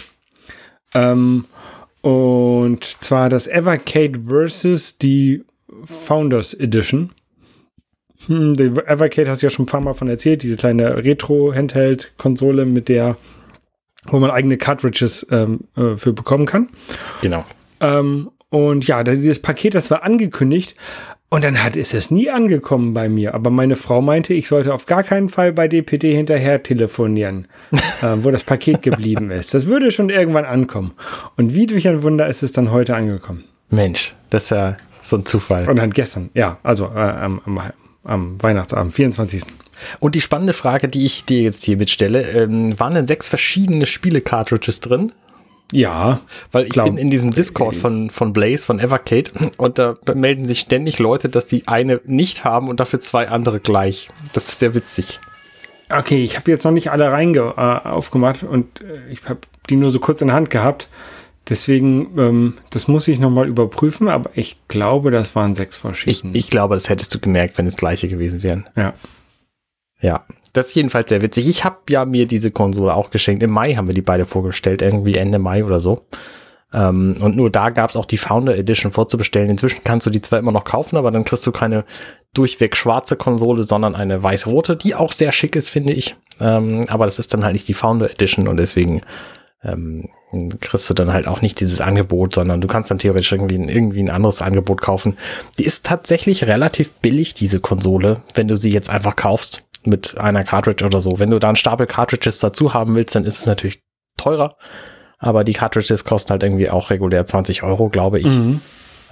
Ähm, 0.95 1.47
und 2.03 2.85
zwar 2.85 3.29
das 3.29 3.47
Evercade 3.47 4.21
versus 4.29 4.99
die 4.99 5.45
Founders 5.85 6.53
Edition. 6.53 7.11
Hm, 8.27 8.55
die 8.55 8.65
Evercade 8.65 9.31
hast 9.31 9.43
du 9.43 9.47
ja 9.47 9.51
schon 9.51 9.65
ein 9.65 9.69
paar 9.69 9.81
Mal 9.81 9.95
von 9.95 10.09
erzählt, 10.09 10.43
diese 10.43 10.57
kleine 10.57 10.97
Retro-Handheld-Konsole, 10.97 12.67
mit 12.67 12.89
der, 12.89 13.17
wo 14.07 14.19
man 14.19 14.31
eigene 14.31 14.59
Cartridges 14.59 15.27
ähm, 15.31 15.61
äh, 15.77 15.97
für 15.97 16.13
bekommen 16.13 16.47
kann. 16.47 16.69
Genau. 17.23 17.45
Ähm, 17.81 18.31
und 18.51 18.87
ja, 18.87 19.03
dieses 19.03 19.41
Paket, 19.41 19.75
das 19.75 19.91
war 19.91 20.03
angekündigt, 20.03 20.75
und 21.33 21.45
dann 21.45 21.65
hat, 21.65 21.77
ist 21.77 21.95
es 21.95 22.11
nie 22.11 22.29
angekommen 22.29 22.93
bei 22.93 23.09
mir. 23.09 23.33
Aber 23.33 23.49
meine 23.49 23.75
Frau 23.75 24.03
meinte, 24.03 24.35
ich 24.35 24.49
sollte 24.49 24.75
auf 24.75 24.85
gar 24.85 25.03
keinen 25.03 25.31
Fall 25.31 25.55
bei 25.55 25.67
DPD 25.67 26.15
hinterher 26.15 26.63
telefonieren, 26.63 27.49
äh, 27.73 28.17
wo 28.17 28.31
das 28.31 28.45
Paket 28.45 28.83
geblieben 28.83 29.31
ist. 29.31 29.55
Das 29.55 29.67
würde 29.67 29.93
schon 29.93 30.11
irgendwann 30.11 30.45
ankommen. 30.45 30.93
Und 31.39 31.55
wie 31.55 31.67
durch 31.67 31.89
ein 31.89 32.03
Wunder 32.03 32.27
ist 32.27 32.43
es 32.43 32.53
dann 32.53 32.71
heute 32.71 32.95
angekommen. 32.95 33.45
Mensch, 33.71 34.15
das 34.29 34.43
ist 34.45 34.51
ja 34.51 34.77
so 35.01 35.17
ein 35.17 35.25
Zufall. 35.25 35.67
Und 35.71 35.77
dann 35.77 35.89
gestern, 35.93 36.29
ja, 36.35 36.59
also 36.63 36.85
äh, 36.95 36.99
am, 36.99 37.41
am, 37.47 37.61
am, 38.05 38.43
Weihnachtsabend, 38.43 38.95
24. 38.95 39.45
Und 40.01 40.15
die 40.15 40.21
spannende 40.21 40.53
Frage, 40.53 40.91
die 40.91 41.07
ich 41.07 41.25
dir 41.25 41.41
jetzt 41.41 41.65
hier 41.65 41.79
mitstelle, 41.79 42.21
ähm, 42.33 42.79
waren 42.79 42.93
denn 42.93 43.07
sechs 43.07 43.27
verschiedene 43.27 43.87
Spiele-Cartridges 43.87 44.81
drin? 44.81 45.13
Ja. 45.73 46.21
Weil 46.53 46.65
ich 46.65 46.71
glaub, 46.71 46.87
bin 46.87 46.99
in 46.99 47.11
diesem 47.11 47.33
Discord 47.33 47.75
von, 47.75 48.11
von 48.11 48.33
Blaze, 48.33 48.65
von 48.65 48.79
Evercade, 48.79 49.31
und 49.57 49.79
da 49.79 49.97
melden 50.15 50.47
sich 50.47 50.61
ständig 50.61 50.99
Leute, 50.99 51.29
dass 51.29 51.47
die 51.47 51.67
eine 51.67 52.01
nicht 52.05 52.45
haben 52.45 52.69
und 52.69 52.79
dafür 52.79 53.01
zwei 53.01 53.29
andere 53.29 53.59
gleich. 53.59 54.11
Das 54.35 54.49
ist 54.49 54.59
sehr 54.61 54.75
witzig. 54.75 55.19
Okay, 55.89 56.25
ich 56.25 56.37
habe 56.37 56.51
jetzt 56.51 56.65
noch 56.65 56.73
nicht 56.73 56.91
alle 56.91 57.11
rein 57.11 57.35
äh, 57.35 57.41
aufgemacht 57.41 58.43
und 58.43 58.81
äh, 58.81 59.11
ich 59.11 59.25
habe 59.25 59.41
die 59.69 59.77
nur 59.77 59.91
so 59.91 59.99
kurz 59.99 60.21
in 60.21 60.29
der 60.29 60.37
Hand 60.37 60.51
gehabt. 60.51 60.89
Deswegen, 61.49 62.19
ähm, 62.19 62.55
das 62.71 62.87
muss 62.87 63.09
ich 63.09 63.19
nochmal 63.19 63.49
überprüfen, 63.49 64.09
aber 64.09 64.31
ich 64.35 64.57
glaube, 64.69 65.11
das 65.11 65.35
waren 65.35 65.55
sechs 65.55 65.77
verschiedene. 65.77 66.33
Ich, 66.33 66.45
ich 66.45 66.51
glaube, 66.51 66.75
das 66.75 66.89
hättest 66.89 67.15
du 67.15 67.19
gemerkt, 67.19 67.59
wenn 67.59 67.67
es 67.67 67.77
gleiche 67.77 68.09
gewesen 68.09 68.43
wären. 68.43 68.69
Ja. 68.77 68.95
Ja, 70.01 70.25
das 70.53 70.67
ist 70.67 70.75
jedenfalls 70.75 71.09
sehr 71.09 71.23
witzig. 71.23 71.49
Ich 71.49 71.65
habe 71.65 71.79
ja 71.89 72.05
mir 72.05 72.27
diese 72.27 72.51
Konsole 72.51 72.95
auch 72.95 73.11
geschenkt. 73.11 73.43
Im 73.43 73.51
Mai 73.51 73.75
haben 73.75 73.87
wir 73.87 73.95
die 73.95 74.03
beide 74.03 74.27
vorgestellt, 74.27 74.83
irgendwie 74.83 75.17
Ende 75.17 75.39
Mai 75.39 75.65
oder 75.65 75.81
so. 75.81 76.03
Ähm, 76.75 77.17
und 77.21 77.37
nur 77.37 77.51
da 77.51 77.71
gab 77.71 77.91
es 77.91 77.97
auch 77.97 78.05
die 78.05 78.19
Founder 78.19 78.57
Edition 78.57 78.93
vorzubestellen. 78.93 79.51
Inzwischen 79.51 79.85
kannst 79.85 80.07
du 80.07 80.11
die 80.11 80.21
zwar 80.21 80.39
immer 80.39 80.53
noch 80.53 80.65
kaufen, 80.65 80.97
aber 80.97 81.11
dann 81.11 81.25
kriegst 81.25 81.47
du 81.47 81.53
keine 81.53 81.85
durchweg 82.35 82.77
schwarze 82.77 83.17
Konsole, 83.17 83.65
sondern 83.65 83.95
eine 83.95 84.23
weiß-rote, 84.23 84.77
die 84.77 84.95
auch 84.95 85.13
sehr 85.13 85.33
schick 85.33 85.57
ist, 85.57 85.71
finde 85.71 85.93
ich. 85.93 86.17
Ähm, 86.41 86.85
aber 86.89 87.07
das 87.07 87.19
ist 87.19 87.33
dann 87.33 87.45
halt 87.45 87.55
nicht 87.55 87.69
die 87.69 87.75
Founder 87.75 88.11
Edition 88.11 88.49
und 88.49 88.59
deswegen 88.59 89.03
ähm, 89.63 90.09
kriegst 90.61 90.89
du 90.89 90.95
dann 90.95 91.13
halt 91.13 91.29
auch 91.29 91.43
nicht 91.43 91.61
dieses 91.61 91.81
Angebot, 91.81 92.35
sondern 92.35 92.61
du 92.61 92.69
kannst 92.69 92.91
dann 92.91 92.99
theoretisch 92.99 93.33
irgendwie 93.33 93.57
irgendwie 93.57 94.01
ein 94.01 94.11
anderes 94.11 94.43
Angebot 94.43 94.81
kaufen. 94.81 95.19
Die 95.59 95.65
ist 95.65 95.85
tatsächlich 95.87 96.47
relativ 96.47 96.91
billig, 96.91 97.35
diese 97.35 97.61
Konsole, 97.61 98.23
wenn 98.35 98.49
du 98.49 98.57
sie 98.57 98.71
jetzt 98.71 98.89
einfach 98.89 99.15
kaufst 99.15 99.63
mit 99.85 100.19
einer 100.19 100.45
Cartridge 100.45 100.85
oder 100.85 101.01
so. 101.01 101.19
Wenn 101.19 101.31
du 101.31 101.39
da 101.39 101.49
einen 101.49 101.57
Stapel 101.57 101.87
Cartridges 101.87 102.39
dazu 102.39 102.75
haben 102.75 102.95
willst, 102.95 103.15
dann 103.15 103.25
ist 103.25 103.41
es 103.41 103.47
natürlich 103.47 103.83
teurer. 104.17 104.57
Aber 105.19 105.45
die 105.45 105.53
Cartridges 105.53 106.05
kosten 106.05 106.31
halt 106.31 106.43
irgendwie 106.43 106.69
auch 106.69 106.91
regulär 106.91 107.25
20 107.25 107.63
Euro, 107.63 107.89
glaube 107.89 108.19
ich. 108.19 108.27
Mhm. 108.27 108.61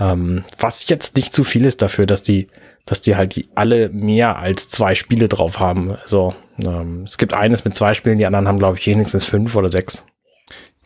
Ähm, 0.01 0.45
was 0.59 0.89
jetzt 0.89 1.17
nicht 1.17 1.33
zu 1.33 1.45
viel 1.45 1.67
ist 1.67 1.83
dafür, 1.83 2.07
dass 2.07 2.23
die, 2.23 2.49
dass 2.87 3.03
die 3.03 3.17
halt 3.17 3.37
die 3.37 3.49
alle 3.55 3.91
mehr 3.91 4.39
als 4.39 4.69
zwei 4.69 4.95
Spiele 4.95 5.29
drauf 5.29 5.61
haben. 5.61 5.93
Also 5.93 6.35
ähm, 6.59 7.03
es 7.05 7.19
gibt 7.19 7.35
eines 7.35 7.65
mit 7.65 7.75
zwei 7.75 7.95
Spielen, 7.95 8.19
die 8.19 8.27
anderen 8.27 8.49
haben, 8.49 8.59
glaube 8.59 8.79
ich, 8.79 8.87
wenigstens 8.87 9.25
fünf 9.25 9.55
oder 9.55 9.71
sechs. 9.71 10.05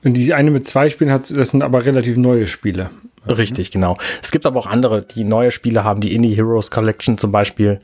Und 0.02 0.14
die 0.14 0.34
eine 0.34 0.50
mit 0.50 0.66
zwei 0.66 0.90
Spielen 0.90 1.10
hat, 1.10 1.34
das 1.34 1.50
sind 1.50 1.62
aber 1.62 1.86
relativ 1.86 2.16
neue 2.18 2.46
Spiele. 2.46 2.90
Richtig, 3.26 3.70
genau. 3.70 3.96
Es 4.22 4.30
gibt 4.30 4.44
aber 4.44 4.60
auch 4.60 4.66
andere, 4.66 5.02
die 5.02 5.24
neue 5.24 5.50
Spiele 5.50 5.84
haben, 5.84 6.00
die 6.00 6.14
Indie 6.14 6.34
Heroes 6.34 6.70
Collection 6.70 7.16
zum 7.16 7.32
Beispiel, 7.32 7.80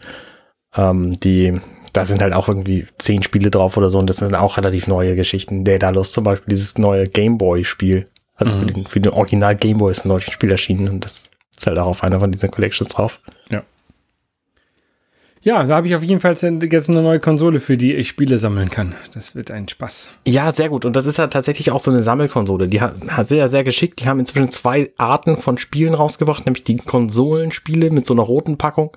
ähm, 0.76 1.18
die 1.20 1.60
da 1.92 2.04
sind 2.04 2.22
halt 2.22 2.34
auch 2.34 2.48
irgendwie 2.48 2.86
zehn 2.98 3.22
Spiele 3.22 3.50
drauf 3.50 3.76
oder 3.76 3.90
so 3.90 3.98
und 3.98 4.08
das 4.08 4.18
sind 4.18 4.34
auch 4.34 4.56
relativ 4.56 4.86
neue 4.86 5.16
Geschichten. 5.16 5.64
Daedalus 5.64 6.12
zum 6.12 6.24
Beispiel, 6.24 6.50
dieses 6.50 6.78
neue 6.78 7.08
Gameboy-Spiel. 7.08 8.06
Also 8.36 8.54
mhm. 8.54 8.58
für, 8.58 8.66
den, 8.66 8.86
für 8.86 9.00
den 9.00 9.12
Original 9.12 9.56
Gameboy 9.56 9.90
ist 9.90 10.04
ein 10.04 10.08
neues 10.08 10.24
Spiel 10.24 10.50
erschienen 10.50 10.88
und 10.88 11.04
das 11.04 11.30
ist 11.56 11.66
halt 11.66 11.78
auch 11.78 11.86
auf 11.86 12.02
einer 12.02 12.20
von 12.20 12.30
diesen 12.30 12.50
Collections 12.50 12.88
drauf. 12.88 13.20
Ja. 13.50 13.62
Ja, 15.42 15.62
da 15.64 15.76
habe 15.76 15.88
ich 15.88 15.96
auf 15.96 16.02
jeden 16.02 16.20
Fall 16.20 16.32
jetzt 16.32 16.44
eine 16.90 17.02
neue 17.02 17.18
Konsole, 17.18 17.60
für 17.60 17.78
die 17.78 17.94
ich 17.94 18.08
Spiele 18.08 18.36
sammeln 18.36 18.68
kann. 18.68 18.94
Das 19.14 19.34
wird 19.34 19.50
ein 19.50 19.68
Spaß. 19.68 20.10
Ja, 20.28 20.52
sehr 20.52 20.68
gut. 20.68 20.84
Und 20.84 20.96
das 20.96 21.06
ist 21.06 21.16
ja 21.16 21.28
tatsächlich 21.28 21.70
auch 21.70 21.80
so 21.80 21.90
eine 21.90 22.02
Sammelkonsole. 22.02 22.66
Die 22.66 22.82
hat, 22.82 23.26
sehr, 23.26 23.48
sehr 23.48 23.64
geschickt. 23.64 24.00
Die 24.00 24.06
haben 24.06 24.18
inzwischen 24.18 24.50
zwei 24.50 24.90
Arten 24.98 25.38
von 25.38 25.56
Spielen 25.56 25.94
rausgebracht, 25.94 26.44
nämlich 26.44 26.64
die 26.64 26.76
Konsolenspiele 26.76 27.90
mit 27.90 28.04
so 28.04 28.12
einer 28.12 28.22
roten 28.22 28.58
Packung 28.58 28.94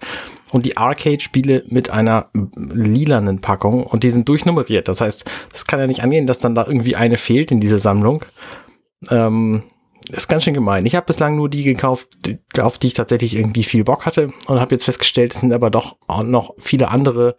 und 0.51 0.65
die 0.65 0.75
Arcade-Spiele 0.75 1.63
mit 1.67 1.89
einer 1.89 2.27
lilanen 2.57 3.39
Packung. 3.39 3.85
Und 3.85 4.03
die 4.03 4.11
sind 4.11 4.27
durchnummeriert. 4.27 4.89
Das 4.89 4.99
heißt, 4.99 5.23
das 5.49 5.65
kann 5.65 5.79
ja 5.79 5.87
nicht 5.87 6.03
angehen, 6.03 6.27
dass 6.27 6.39
dann 6.39 6.55
da 6.55 6.65
irgendwie 6.67 6.97
eine 6.97 7.15
fehlt 7.15 7.53
in 7.53 7.61
dieser 7.61 7.79
Sammlung. 7.79 8.25
Ähm, 9.09 9.63
ist 10.11 10.27
ganz 10.27 10.43
schön 10.43 10.53
gemein. 10.53 10.85
Ich 10.85 10.95
habe 10.95 11.05
bislang 11.05 11.35
nur 11.35 11.49
die 11.49 11.63
gekauft, 11.63 12.09
auf 12.59 12.77
die 12.77 12.87
ich 12.87 12.93
tatsächlich 12.93 13.35
irgendwie 13.35 13.63
viel 13.63 13.83
Bock 13.83 14.05
hatte 14.05 14.33
und 14.47 14.59
habe 14.59 14.75
jetzt 14.75 14.85
festgestellt, 14.85 15.33
es 15.33 15.41
sind 15.41 15.53
aber 15.53 15.69
doch 15.69 15.95
noch 16.23 16.53
viele 16.57 16.89
andere 16.89 17.35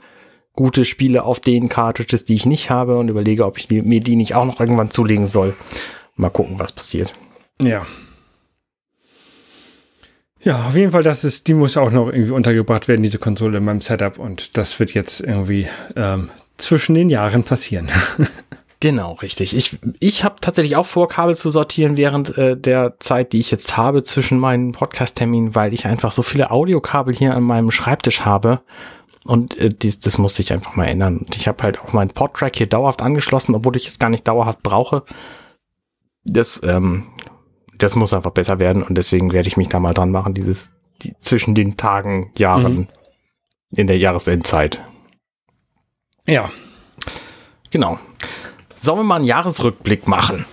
gute 0.54 0.84
Spiele 0.84 1.24
auf 1.24 1.40
den 1.40 1.68
Cartridges, 1.68 2.24
die 2.24 2.34
ich 2.34 2.46
nicht 2.46 2.70
habe 2.70 2.96
und 2.96 3.08
überlege, 3.08 3.44
ob 3.44 3.58
ich 3.58 3.68
mir 3.70 4.00
die 4.00 4.16
nicht 4.16 4.34
auch 4.34 4.44
noch 4.44 4.60
irgendwann 4.60 4.90
zulegen 4.90 5.26
soll. 5.26 5.54
Mal 6.16 6.30
gucken, 6.30 6.58
was 6.58 6.72
passiert. 6.72 7.12
Ja. 7.62 7.86
Ja, 10.42 10.66
auf 10.68 10.76
jeden 10.76 10.92
Fall, 10.92 11.02
das 11.02 11.24
ist, 11.24 11.48
die 11.48 11.54
muss 11.54 11.76
auch 11.76 11.90
noch 11.90 12.08
irgendwie 12.08 12.32
untergebracht 12.32 12.86
werden, 12.86 13.02
diese 13.02 13.18
Konsole 13.18 13.58
in 13.58 13.64
meinem 13.64 13.80
Setup. 13.80 14.18
Und 14.18 14.56
das 14.58 14.78
wird 14.78 14.92
jetzt 14.92 15.20
irgendwie 15.20 15.66
ähm, 15.96 16.28
zwischen 16.58 16.94
den 16.94 17.08
Jahren 17.08 17.44
passieren. 17.44 17.88
Genau, 18.84 19.12
richtig. 19.12 19.56
Ich, 19.56 19.78
ich 19.98 20.24
habe 20.24 20.34
tatsächlich 20.42 20.76
auch 20.76 20.84
vor, 20.84 21.08
Kabel 21.08 21.34
zu 21.34 21.48
sortieren 21.48 21.96
während 21.96 22.36
äh, 22.36 22.54
der 22.54 23.00
Zeit, 23.00 23.32
die 23.32 23.38
ich 23.38 23.50
jetzt 23.50 23.78
habe 23.78 24.02
zwischen 24.02 24.38
meinen 24.38 24.72
Podcast-Terminen, 24.72 25.54
weil 25.54 25.72
ich 25.72 25.86
einfach 25.86 26.12
so 26.12 26.22
viele 26.22 26.50
Audiokabel 26.50 27.14
hier 27.14 27.34
an 27.34 27.44
meinem 27.44 27.70
Schreibtisch 27.70 28.26
habe. 28.26 28.60
Und 29.24 29.56
äh, 29.56 29.70
dies, 29.70 30.00
das 30.00 30.18
muss 30.18 30.36
sich 30.36 30.52
einfach 30.52 30.76
mal 30.76 30.84
ändern. 30.84 31.16
Und 31.16 31.34
ich 31.34 31.48
habe 31.48 31.62
halt 31.62 31.80
auch 31.80 31.94
meinen 31.94 32.10
Podtrack 32.10 32.56
hier 32.56 32.66
dauerhaft 32.66 33.00
angeschlossen, 33.00 33.54
obwohl 33.54 33.74
ich 33.76 33.88
es 33.88 33.98
gar 33.98 34.10
nicht 34.10 34.28
dauerhaft 34.28 34.62
brauche. 34.62 35.04
Das, 36.26 36.60
ähm, 36.62 37.06
das 37.78 37.96
muss 37.96 38.12
einfach 38.12 38.32
besser 38.32 38.58
werden 38.58 38.82
und 38.82 38.98
deswegen 38.98 39.32
werde 39.32 39.48
ich 39.48 39.56
mich 39.56 39.70
da 39.70 39.80
mal 39.80 39.94
dran 39.94 40.10
machen, 40.10 40.34
dieses 40.34 40.72
die, 41.00 41.16
zwischen 41.20 41.54
den 41.54 41.78
Tagen, 41.78 42.32
Jahren 42.36 42.74
mhm. 42.74 42.88
in 43.70 43.86
der 43.86 43.96
Jahresendzeit. 43.96 44.82
Ja. 46.26 46.50
Genau. 47.70 47.98
Sollen 48.84 48.98
wir 48.98 49.04
mal 49.04 49.16
einen 49.16 49.24
Jahresrückblick 49.24 50.06
machen? 50.06 50.44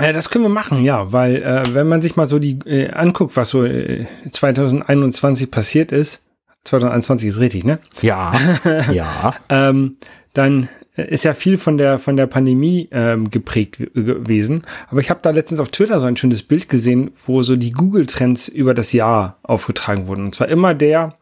Ja, 0.00 0.12
das 0.12 0.30
können 0.30 0.44
wir 0.44 0.48
machen, 0.48 0.84
ja, 0.84 1.12
weil 1.12 1.42
äh, 1.42 1.74
wenn 1.74 1.88
man 1.88 2.02
sich 2.02 2.14
mal 2.14 2.28
so 2.28 2.38
die 2.38 2.60
äh, 2.66 2.92
anguckt, 2.92 3.36
was 3.36 3.50
so 3.50 3.64
äh, 3.64 4.06
2021 4.30 5.50
passiert 5.50 5.90
ist, 5.90 6.22
2021 6.62 7.30
ist 7.30 7.40
richtig, 7.40 7.64
ne? 7.64 7.80
Ja, 8.00 8.32
ja. 8.92 9.34
ähm, 9.48 9.96
dann 10.34 10.68
ist 10.94 11.24
ja 11.24 11.34
viel 11.34 11.58
von 11.58 11.76
der 11.76 11.98
von 11.98 12.16
der 12.16 12.28
Pandemie 12.28 12.88
ähm, 12.92 13.30
geprägt 13.30 13.78
gewesen. 13.78 14.62
Aber 14.88 15.00
ich 15.00 15.10
habe 15.10 15.18
da 15.20 15.30
letztens 15.30 15.58
auf 15.58 15.70
Twitter 15.70 15.98
so 15.98 16.06
ein 16.06 16.16
schönes 16.16 16.44
Bild 16.44 16.68
gesehen, 16.68 17.10
wo 17.26 17.42
so 17.42 17.56
die 17.56 17.72
Google-Trends 17.72 18.46
über 18.46 18.74
das 18.74 18.92
Jahr 18.92 19.38
aufgetragen 19.42 20.06
wurden. 20.06 20.26
Und 20.26 20.34
zwar 20.36 20.48
immer 20.48 20.74
der 20.74 21.16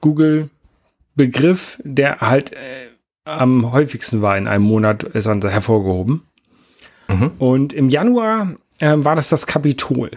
Google-Begriff, 0.00 1.80
der 1.84 2.18
halt 2.18 2.52
äh, 2.52 2.87
am 3.28 3.72
häufigsten 3.72 4.22
war 4.22 4.36
in 4.38 4.48
einem 4.48 4.64
Monat, 4.64 5.02
ist 5.04 5.26
dann 5.26 5.42
hervorgehoben. 5.42 6.22
Mhm. 7.08 7.32
Und 7.38 7.72
im 7.72 7.88
Januar 7.88 8.54
äh, 8.80 8.94
war 8.96 9.16
das 9.16 9.28
das 9.28 9.46
Kapitol. 9.46 10.10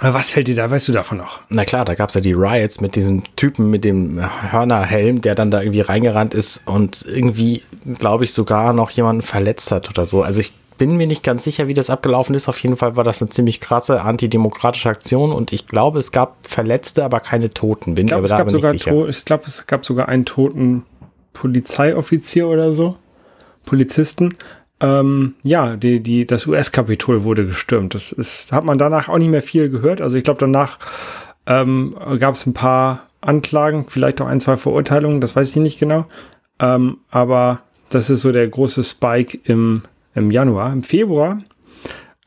Was 0.00 0.30
fällt 0.30 0.48
dir 0.48 0.54
da, 0.54 0.70
weißt 0.70 0.88
du 0.88 0.92
davon 0.92 1.18
noch? 1.18 1.40
Na 1.50 1.66
klar, 1.66 1.84
da 1.84 1.94
gab 1.94 2.08
es 2.08 2.14
ja 2.14 2.22
die 2.22 2.32
Riots 2.32 2.80
mit 2.80 2.96
diesem 2.96 3.24
Typen 3.36 3.68
mit 3.68 3.84
dem 3.84 4.22
Hörnerhelm, 4.50 5.20
der 5.20 5.34
dann 5.34 5.50
da 5.50 5.60
irgendwie 5.60 5.82
reingerannt 5.82 6.32
ist 6.32 6.62
und 6.64 7.04
irgendwie, 7.06 7.62
glaube 7.98 8.24
ich, 8.24 8.32
sogar 8.32 8.72
noch 8.72 8.90
jemanden 8.90 9.20
verletzt 9.20 9.70
hat 9.70 9.90
oder 9.90 10.06
so. 10.06 10.22
Also 10.22 10.40
ich 10.40 10.52
bin 10.78 10.96
mir 10.96 11.06
nicht 11.06 11.22
ganz 11.22 11.44
sicher, 11.44 11.68
wie 11.68 11.74
das 11.74 11.90
abgelaufen 11.90 12.34
ist. 12.34 12.48
Auf 12.48 12.58
jeden 12.60 12.76
Fall 12.76 12.96
war 12.96 13.04
das 13.04 13.20
eine 13.20 13.28
ziemlich 13.28 13.60
krasse 13.60 14.00
antidemokratische 14.00 14.88
Aktion 14.88 15.30
und 15.30 15.52
ich 15.52 15.66
glaube, 15.66 15.98
es 15.98 16.10
gab 16.10 16.46
Verletzte, 16.46 17.04
aber 17.04 17.20
keine 17.20 17.50
Toten. 17.50 17.94
Bin 17.94 18.06
ich 18.06 18.12
glaube, 18.12 18.24
es, 18.24 18.30
gab 18.30 18.50
sogar 18.50 18.72
ich 18.72 18.84
glaube, 19.26 19.44
es 19.46 19.66
gab 19.66 19.84
sogar 19.84 20.08
einen 20.08 20.24
toten 20.24 20.86
Polizeioffizier 21.32 22.48
oder 22.48 22.72
so, 22.72 22.96
Polizisten. 23.64 24.34
Ähm, 24.80 25.34
ja, 25.42 25.76
die, 25.76 26.00
die, 26.00 26.26
das 26.26 26.46
US-Kapitol 26.46 27.24
wurde 27.24 27.46
gestürmt. 27.46 27.94
Das 27.94 28.10
ist, 28.10 28.52
hat 28.52 28.64
man 28.64 28.78
danach 28.78 29.08
auch 29.08 29.18
nicht 29.18 29.30
mehr 29.30 29.42
viel 29.42 29.70
gehört. 29.70 30.00
Also 30.00 30.16
ich 30.16 30.24
glaube, 30.24 30.40
danach 30.40 30.78
ähm, 31.46 31.96
gab 32.18 32.34
es 32.34 32.46
ein 32.46 32.54
paar 32.54 33.08
Anklagen, 33.20 33.86
vielleicht 33.88 34.20
auch 34.20 34.26
ein, 34.26 34.40
zwei 34.40 34.56
Verurteilungen, 34.56 35.20
das 35.20 35.36
weiß 35.36 35.50
ich 35.50 35.62
nicht 35.62 35.78
genau. 35.78 36.06
Ähm, 36.58 36.98
aber 37.10 37.62
das 37.90 38.10
ist 38.10 38.22
so 38.22 38.32
der 38.32 38.48
große 38.48 38.82
Spike 38.82 39.38
im, 39.44 39.82
im 40.14 40.30
Januar. 40.30 40.72
Im 40.72 40.82
Februar, 40.82 41.38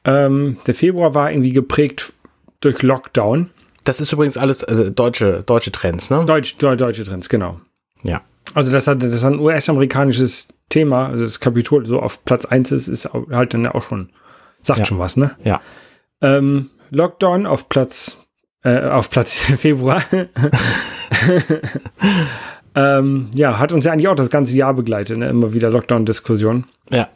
ähm, 0.05 0.57
der 0.67 0.75
Februar 0.75 1.13
war 1.13 1.31
irgendwie 1.31 1.51
geprägt 1.51 2.13
durch 2.61 2.81
Lockdown. 2.81 3.49
Das 3.83 3.99
ist 3.99 4.11
übrigens 4.13 4.37
alles 4.37 4.63
also 4.63 4.89
deutsche, 4.89 5.43
deutsche 5.45 5.71
Trends, 5.71 6.09
ne? 6.09 6.25
Deutsch, 6.25 6.57
deutsche 6.57 7.03
Trends, 7.03 7.29
genau. 7.29 7.59
Ja. 8.03 8.21
Also 8.55 8.71
das 8.71 8.87
hat, 8.87 9.03
das 9.03 9.23
ein 9.25 9.37
US-amerikanisches 9.39 10.47
Thema, 10.69 11.09
also 11.09 11.25
das 11.25 11.41
Kapitol 11.41 11.85
so 11.85 11.99
auf 11.99 12.23
Platz 12.23 12.45
1 12.45 12.71
ist, 12.71 12.87
ist 12.87 13.09
halt 13.13 13.53
dann 13.53 13.67
auch 13.67 13.83
schon, 13.83 14.09
sagt 14.61 14.79
ja. 14.79 14.85
schon 14.85 14.97
was, 14.97 15.17
ne? 15.17 15.31
Ja. 15.43 15.59
Ähm, 16.21 16.69
Lockdown 16.89 17.47
auf 17.47 17.67
Platz, 17.67 18.17
äh, 18.63 18.79
auf 18.79 19.09
Platz 19.09 19.39
Februar. 19.57 20.01
ähm, 22.75 23.29
ja, 23.33 23.59
hat 23.59 23.73
uns 23.73 23.83
ja 23.83 23.91
eigentlich 23.91 24.07
auch 24.07 24.15
das 24.15 24.29
ganze 24.29 24.55
Jahr 24.55 24.73
begleitet, 24.73 25.17
ne? 25.17 25.27
Immer 25.27 25.53
wieder 25.53 25.69
Lockdown-Diskussionen. 25.69 26.63
Ja. 26.89 27.09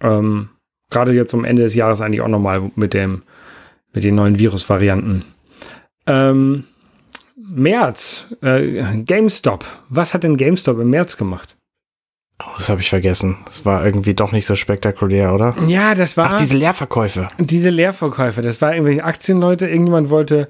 Ähm, 0.00 0.50
Gerade 0.88 1.12
jetzt 1.12 1.34
am 1.34 1.44
Ende 1.44 1.62
des 1.62 1.74
Jahres 1.74 2.00
eigentlich 2.00 2.20
auch 2.20 2.28
nochmal 2.28 2.70
mit 2.76 2.94
dem, 2.94 3.22
mit 3.92 4.04
den 4.04 4.14
neuen 4.14 4.38
Virusvarianten. 4.38 5.24
Ähm, 6.06 6.64
März, 7.46 8.26
äh, 8.42 9.02
GameStop. 9.04 9.64
Was 9.88 10.14
hat 10.14 10.24
denn 10.24 10.36
GameStop 10.36 10.78
im 10.78 10.90
März 10.90 11.16
gemacht? 11.16 11.56
Oh, 12.42 12.50
das 12.56 12.68
habe 12.68 12.80
ich 12.80 12.90
vergessen. 12.90 13.38
Das 13.44 13.64
war 13.64 13.84
irgendwie 13.84 14.14
doch 14.14 14.32
nicht 14.32 14.46
so 14.46 14.56
spektakulär, 14.56 15.32
oder? 15.32 15.54
Ja, 15.68 15.94
das 15.94 16.16
war. 16.16 16.32
Ach, 16.32 16.36
diese 16.36 16.56
Leerverkäufe. 16.56 17.28
Diese 17.38 17.70
Leerverkäufe. 17.70 18.42
Das 18.42 18.60
war 18.60 18.72
irgendwelche 18.74 19.04
Aktienleute. 19.04 19.68
Irgendjemand 19.68 20.10
wollte 20.10 20.48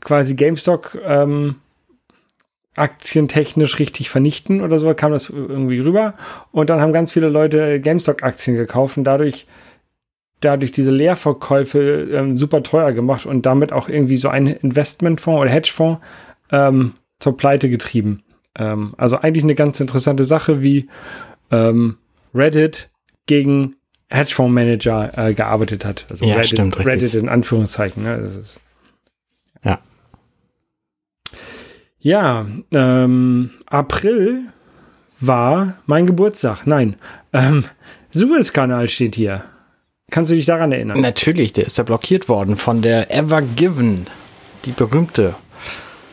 quasi 0.00 0.34
GameStop 0.34 0.98
ähm, 1.04 1.56
aktientechnisch 2.78 3.78
richtig 3.78 4.08
vernichten 4.08 4.62
oder 4.62 4.78
so, 4.78 4.92
kam 4.94 5.12
das 5.12 5.28
irgendwie 5.28 5.80
rüber. 5.80 6.14
Und 6.52 6.70
dann 6.70 6.80
haben 6.80 6.92
ganz 6.92 7.12
viele 7.12 7.28
Leute 7.28 7.80
GameStop-Aktien 7.80 8.56
gekauft 8.56 8.96
und 8.96 9.04
dadurch, 9.04 9.46
dadurch 10.40 10.72
diese 10.72 10.90
Leerverkäufe 10.90 12.08
ähm, 12.14 12.36
super 12.36 12.62
teuer 12.62 12.92
gemacht 12.92 13.26
und 13.26 13.44
damit 13.44 13.72
auch 13.72 13.88
irgendwie 13.88 14.16
so 14.16 14.28
ein 14.28 14.46
Investmentfonds 14.46 15.40
oder 15.40 15.50
Hedgefonds 15.50 16.00
ähm, 16.50 16.94
zur 17.18 17.36
Pleite 17.36 17.68
getrieben. 17.68 18.22
Ähm, 18.56 18.94
also 18.96 19.18
eigentlich 19.18 19.44
eine 19.44 19.54
ganz 19.54 19.80
interessante 19.80 20.24
Sache, 20.24 20.62
wie 20.62 20.88
ähm, 21.50 21.98
Reddit 22.34 22.90
gegen 23.26 23.76
Hedgefondsmanager 24.10 25.18
äh, 25.18 25.34
gearbeitet 25.34 25.84
hat. 25.84 26.06
Also 26.10 26.24
ja, 26.24 26.36
Reddit, 26.36 26.50
stimmt, 26.50 26.78
Reddit 26.78 27.14
in 27.14 27.28
Anführungszeichen. 27.28 28.02
Ne? 28.02 28.16
Ist, 28.16 28.60
ja. 29.62 29.80
Ja, 32.00 32.46
ähm, 32.72 33.50
April 33.66 34.44
war 35.20 35.78
mein 35.86 36.06
Geburtstag. 36.06 36.66
Nein, 36.66 36.96
ähm, 37.32 37.64
Suezkanal 38.10 38.88
steht 38.88 39.16
hier. 39.16 39.44
Kannst 40.10 40.30
du 40.30 40.34
dich 40.34 40.46
daran 40.46 40.72
erinnern? 40.72 41.00
Natürlich, 41.00 41.52
der 41.52 41.66
ist 41.66 41.76
ja 41.76 41.84
blockiert 41.84 42.28
worden 42.28 42.56
von 42.56 42.80
der 42.80 43.14
Ever 43.14 43.42
Given, 43.42 44.06
die 44.64 44.72
berühmte 44.72 45.34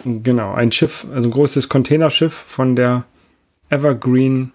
Genau, 0.06 0.54
ein 0.54 0.72
Schiff, 0.72 1.06
also 1.12 1.30
ein 1.30 1.32
großes 1.32 1.68
Containerschiff 1.68 2.34
von 2.34 2.76
der 2.76 3.06
Evergreen 3.70 4.52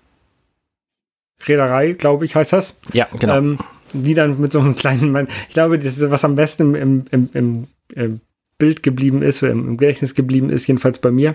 Reederei, 1.46 1.92
glaube 1.92 2.24
ich, 2.24 2.34
heißt 2.34 2.52
das. 2.52 2.74
Ja, 2.92 3.08
genau. 3.18 3.36
Ähm, 3.36 3.58
die 3.92 4.14
dann 4.14 4.40
mit 4.40 4.52
so 4.52 4.60
einem 4.60 4.76
kleinen, 4.76 5.28
ich 5.48 5.54
glaube, 5.54 5.78
das 5.78 5.98
ist, 5.98 6.10
was 6.10 6.24
am 6.24 6.36
besten 6.36 6.74
im, 6.74 7.04
im, 7.10 7.30
im, 7.32 7.66
im 7.94 8.20
Bild 8.58 8.82
geblieben 8.82 9.22
ist, 9.22 9.42
oder 9.42 9.52
im, 9.52 9.76
Gedächtnis 9.76 10.14
geblieben 10.14 10.50
ist, 10.50 10.68
jedenfalls 10.68 11.00
bei 11.00 11.10
mir, 11.10 11.34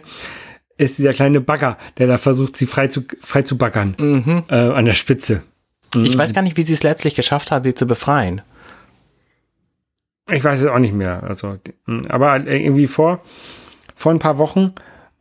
ist 0.77 0.97
dieser 0.97 1.13
kleine 1.13 1.41
Bagger, 1.41 1.77
der 1.97 2.07
da 2.07 2.17
versucht, 2.17 2.55
sie 2.55 2.67
frei 2.67 2.87
zu, 2.87 3.03
frei 3.19 3.41
zu 3.41 3.57
baggern 3.57 3.95
mhm. 3.99 4.43
äh, 4.47 4.55
an 4.55 4.85
der 4.85 4.93
Spitze. 4.93 5.43
Mhm. 5.93 6.05
Ich 6.05 6.17
weiß 6.17 6.33
gar 6.33 6.41
nicht, 6.41 6.55
wie 6.55 6.63
sie 6.63 6.73
es 6.73 6.83
letztlich 6.83 7.15
geschafft 7.15 7.51
haben, 7.51 7.63
die 7.63 7.73
zu 7.73 7.85
befreien. 7.85 8.41
Ich 10.31 10.43
weiß 10.43 10.61
es 10.61 10.67
auch 10.67 10.79
nicht 10.79 10.93
mehr. 10.93 11.23
Also, 11.23 11.59
aber 12.07 12.45
irgendwie 12.47 12.87
vor, 12.87 13.21
vor 13.95 14.11
ein 14.11 14.19
paar 14.19 14.37
Wochen 14.37 14.73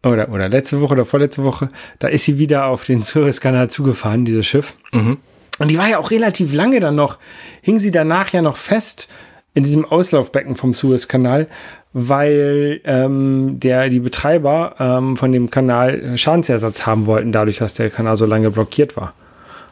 oder, 0.04 0.28
oder 0.28 0.48
letzte 0.48 0.80
Woche 0.80 0.92
oder 0.92 1.04
vorletzte 1.04 1.44
Woche, 1.44 1.68
da 1.98 2.08
ist 2.08 2.24
sie 2.24 2.38
wieder 2.38 2.66
auf 2.66 2.84
den 2.84 3.02
Suezkanal 3.02 3.70
zugefahren, 3.70 4.24
dieses 4.24 4.46
Schiff. 4.46 4.74
Mhm. 4.92 5.18
Und 5.58 5.68
die 5.68 5.78
war 5.78 5.88
ja 5.88 5.98
auch 5.98 6.10
relativ 6.10 6.52
lange 6.52 6.80
dann 6.80 6.96
noch, 6.96 7.18
hing 7.62 7.78
sie 7.78 7.90
danach 7.90 8.30
ja 8.32 8.42
noch 8.42 8.56
fest 8.56 9.08
in 9.54 9.62
diesem 9.62 9.84
Auslaufbecken 9.84 10.56
vom 10.56 10.74
Suezkanal, 10.74 11.46
weil 11.92 12.80
ähm, 12.84 13.60
der, 13.60 13.88
die 13.88 14.00
Betreiber 14.00 14.74
ähm, 14.80 15.16
von 15.16 15.30
dem 15.30 15.50
Kanal 15.50 16.18
Schadensersatz 16.18 16.86
haben 16.86 17.06
wollten, 17.06 17.30
dadurch, 17.30 17.58
dass 17.58 17.74
der 17.74 17.88
Kanal 17.88 18.16
so 18.16 18.26
lange 18.26 18.50
blockiert 18.50 18.96
war. 18.96 19.14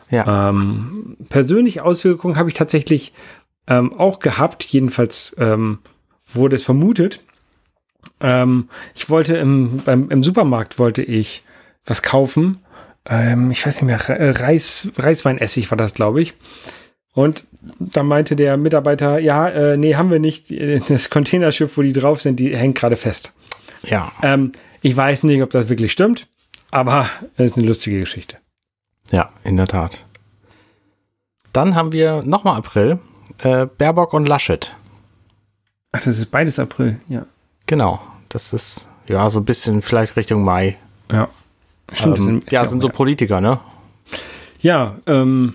Ja. 0.09 0.51
Ähm, 0.51 1.17
persönliche 1.29 1.85
Auswirkungen 1.85 2.37
habe 2.37 2.49
ich 2.49 2.55
tatsächlich 2.55 3.13
ähm, 3.67 3.93
auch 3.99 4.21
gehabt, 4.21 4.63
jedenfalls 4.65 5.35
ähm, 5.39 5.79
wurde 6.27 6.55
es 6.57 6.65
vermutet. 6.65 7.21
Ähm, 8.21 8.69
ich 8.95 9.11
wollte 9.11 9.37
im, 9.37 9.79
beim, 9.85 10.11
im 10.11 10.23
Supermarkt 10.23 10.79
wollte 10.79 11.03
ich 11.03 11.43
was 11.85 12.03
kaufen. 12.03 12.61
Ähm, 13.07 13.51
ich 13.51 13.67
weiß 13.67 13.83
nicht 13.83 13.87
mehr, 13.87 14.01
Reis, 14.41 14.89
Reisweinessig 14.97 15.71
war 15.71 15.79
das, 15.79 15.95
glaube 15.95 16.23
ich. 16.23 16.35
Und 17.15 17.45
da 17.79 18.03
meinte 18.03 18.37
der 18.37 18.57
Mitarbeiter, 18.57 19.19
ja, 19.19 19.49
äh, 19.49 19.77
nee, 19.77 19.97
haben 19.97 20.11
wir 20.11 20.19
nicht. 20.19 20.51
Das 20.89 21.11
Containerschiff, 21.11 21.77
wo 21.77 21.83
die 21.83 21.93
drauf 21.93 22.21
sind, 22.23 22.41
die 22.41 22.57
hängt 22.57 22.79
gerade 22.79 22.97
fest. 22.97 23.33
Ja. 23.83 24.13
Ähm, 24.23 24.53
ich 24.81 24.97
weiß 24.97 25.25
nicht, 25.25 25.43
ob 25.43 25.51
das 25.51 25.69
wirklich 25.69 25.93
stimmt, 25.93 26.29
aber 26.71 27.09
es 27.37 27.53
ist 27.53 27.59
eine 27.59 27.67
lustige 27.67 28.01
Geschichte. 28.01 28.39
Ja, 29.11 29.31
in 29.45 29.57
der 29.57 29.67
Tat. 29.67 30.07
Dann 31.53 31.75
haben 31.75 31.93
wir 31.93 32.23
nochmal 32.23 32.57
April. 32.57 32.99
Äh, 33.43 33.67
Baerbock 33.67 34.15
und 34.15 34.27
Laschet. 34.27 34.75
Ach, 35.93 36.01
das 36.01 36.19
ist 36.19 36.31
beides 36.31 36.59
April, 36.59 37.01
ja. 37.09 37.27
Genau. 37.73 38.03
Das 38.29 38.53
ist 38.53 38.87
ja 39.09 39.31
so 39.31 39.41
ein 39.41 39.47
bisschen 39.47 39.81
vielleicht 39.81 40.15
Richtung 40.19 40.45
Mai. 40.45 40.77
Ja. 41.11 41.31
Stimmt. 41.95 42.19
Ähm, 42.19 42.25
sind, 42.25 42.53
ja, 42.53 42.67
sind 42.67 42.83
so 42.83 42.91
Politiker, 42.91 43.41
ne? 43.41 43.61
Ja, 44.61 44.97
ähm, 45.07 45.55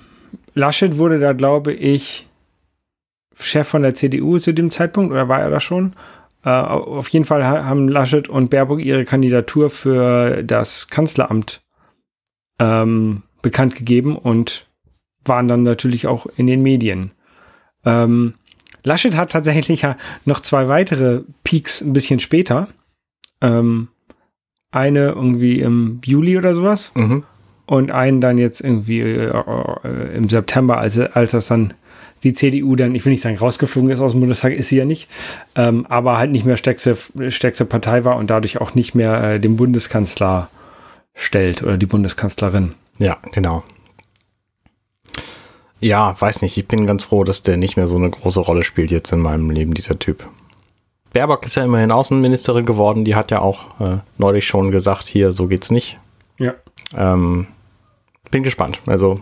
Laschet 0.55 0.97
wurde 0.97 1.19
da, 1.19 1.33
glaube 1.33 1.73
ich, 1.73 2.27
Chef 3.35 3.67
von 3.67 3.83
der 3.83 3.93
CDU 3.93 4.39
zu 4.39 4.51
dem 4.51 4.71
Zeitpunkt, 4.71 5.11
oder 5.11 5.29
war 5.29 5.41
er 5.41 5.51
da 5.51 5.59
schon? 5.59 5.93
Äh, 6.43 6.49
auf 6.49 7.07
jeden 7.09 7.25
Fall 7.25 7.45
haben 7.45 7.87
Laschet 7.87 8.27
und 8.27 8.49
Baerbock 8.49 8.83
ihre 8.83 9.05
Kandidatur 9.05 9.69
für 9.69 10.41
das 10.43 10.87
Kanzleramt 10.87 11.61
ähm, 12.57 13.21
bekannt 13.43 13.75
gegeben 13.75 14.17
und 14.17 14.65
waren 15.23 15.47
dann 15.47 15.61
natürlich 15.61 16.07
auch 16.07 16.25
in 16.35 16.47
den 16.47 16.63
Medien. 16.63 17.11
Ähm, 17.85 18.33
Laschet 18.83 19.15
hat 19.15 19.31
tatsächlich 19.31 19.81
ja 19.81 19.97
noch 20.25 20.39
zwei 20.39 20.67
weitere 20.67 21.21
Peaks 21.43 21.81
ein 21.81 21.93
bisschen 21.93 22.19
später. 22.19 22.67
Ähm, 23.41 23.89
eine 24.71 25.09
irgendwie 25.09 25.59
im 25.59 26.01
Juli 26.03 26.37
oder 26.37 26.53
sowas. 26.55 26.91
Mhm. 26.95 27.23
Und 27.65 27.91
einen 27.91 28.21
dann 28.21 28.37
jetzt 28.37 28.61
irgendwie 28.61 29.01
äh, 29.01 29.43
äh, 29.83 30.15
im 30.15 30.29
September, 30.29 30.77
als, 30.77 30.97
als 30.97 31.31
das 31.31 31.47
dann 31.47 31.73
die 32.23 32.33
CDU 32.33 32.75
dann, 32.75 32.95
ich 32.95 33.05
will 33.05 33.11
nicht 33.11 33.21
sagen, 33.21 33.37
rausgeflogen 33.37 33.91
ist 33.91 33.99
aus 33.99 34.13
dem 34.13 34.21
Bundestag, 34.21 34.53
ist 34.53 34.69
sie 34.69 34.77
ja 34.77 34.85
nicht, 34.85 35.09
ähm, 35.55 35.85
aber 35.87 36.17
halt 36.17 36.31
nicht 36.31 36.45
mehr 36.45 36.57
stärkste, 36.57 36.97
stärkste 37.29 37.65
Partei 37.65 38.05
war 38.05 38.15
und 38.15 38.29
dadurch 38.29 38.59
auch 38.59 38.73
nicht 38.73 38.95
mehr 38.95 39.23
äh, 39.23 39.39
den 39.39 39.57
Bundeskanzler 39.57 40.49
stellt 41.13 41.61
oder 41.61 41.77
die 41.77 41.85
Bundeskanzlerin. 41.85 42.73
Ja, 42.97 43.17
genau. 43.33 43.63
Ja, 45.79 46.19
weiß 46.19 46.41
nicht, 46.41 46.57
ich 46.57 46.67
bin 46.67 46.87
ganz 46.87 47.03
froh, 47.03 47.23
dass 47.23 47.43
der 47.43 47.57
nicht 47.57 47.77
mehr 47.77 47.87
so 47.87 47.97
eine 47.97 48.09
große 48.09 48.39
Rolle 48.39 48.63
spielt 48.63 48.91
jetzt 48.91 49.11
in 49.11 49.19
meinem 49.19 49.49
Leben, 49.49 49.73
dieser 49.73 49.99
Typ. 49.99 50.27
Baerbock 51.13 51.45
ist 51.45 51.55
ja 51.55 51.63
immerhin 51.63 51.91
Außenministerin 51.91 52.65
geworden, 52.65 53.05
die 53.05 53.15
hat 53.15 53.31
ja 53.31 53.39
auch 53.39 53.79
äh, 53.79 53.97
neulich 54.17 54.47
schon 54.47 54.71
gesagt, 54.71 55.07
hier, 55.07 55.31
so 55.31 55.47
geht's 55.47 55.71
nicht. 55.71 55.99
Ja. 56.37 56.53
Ähm, 56.95 57.47
bin 58.31 58.43
gespannt. 58.43 58.81
Also 58.85 59.21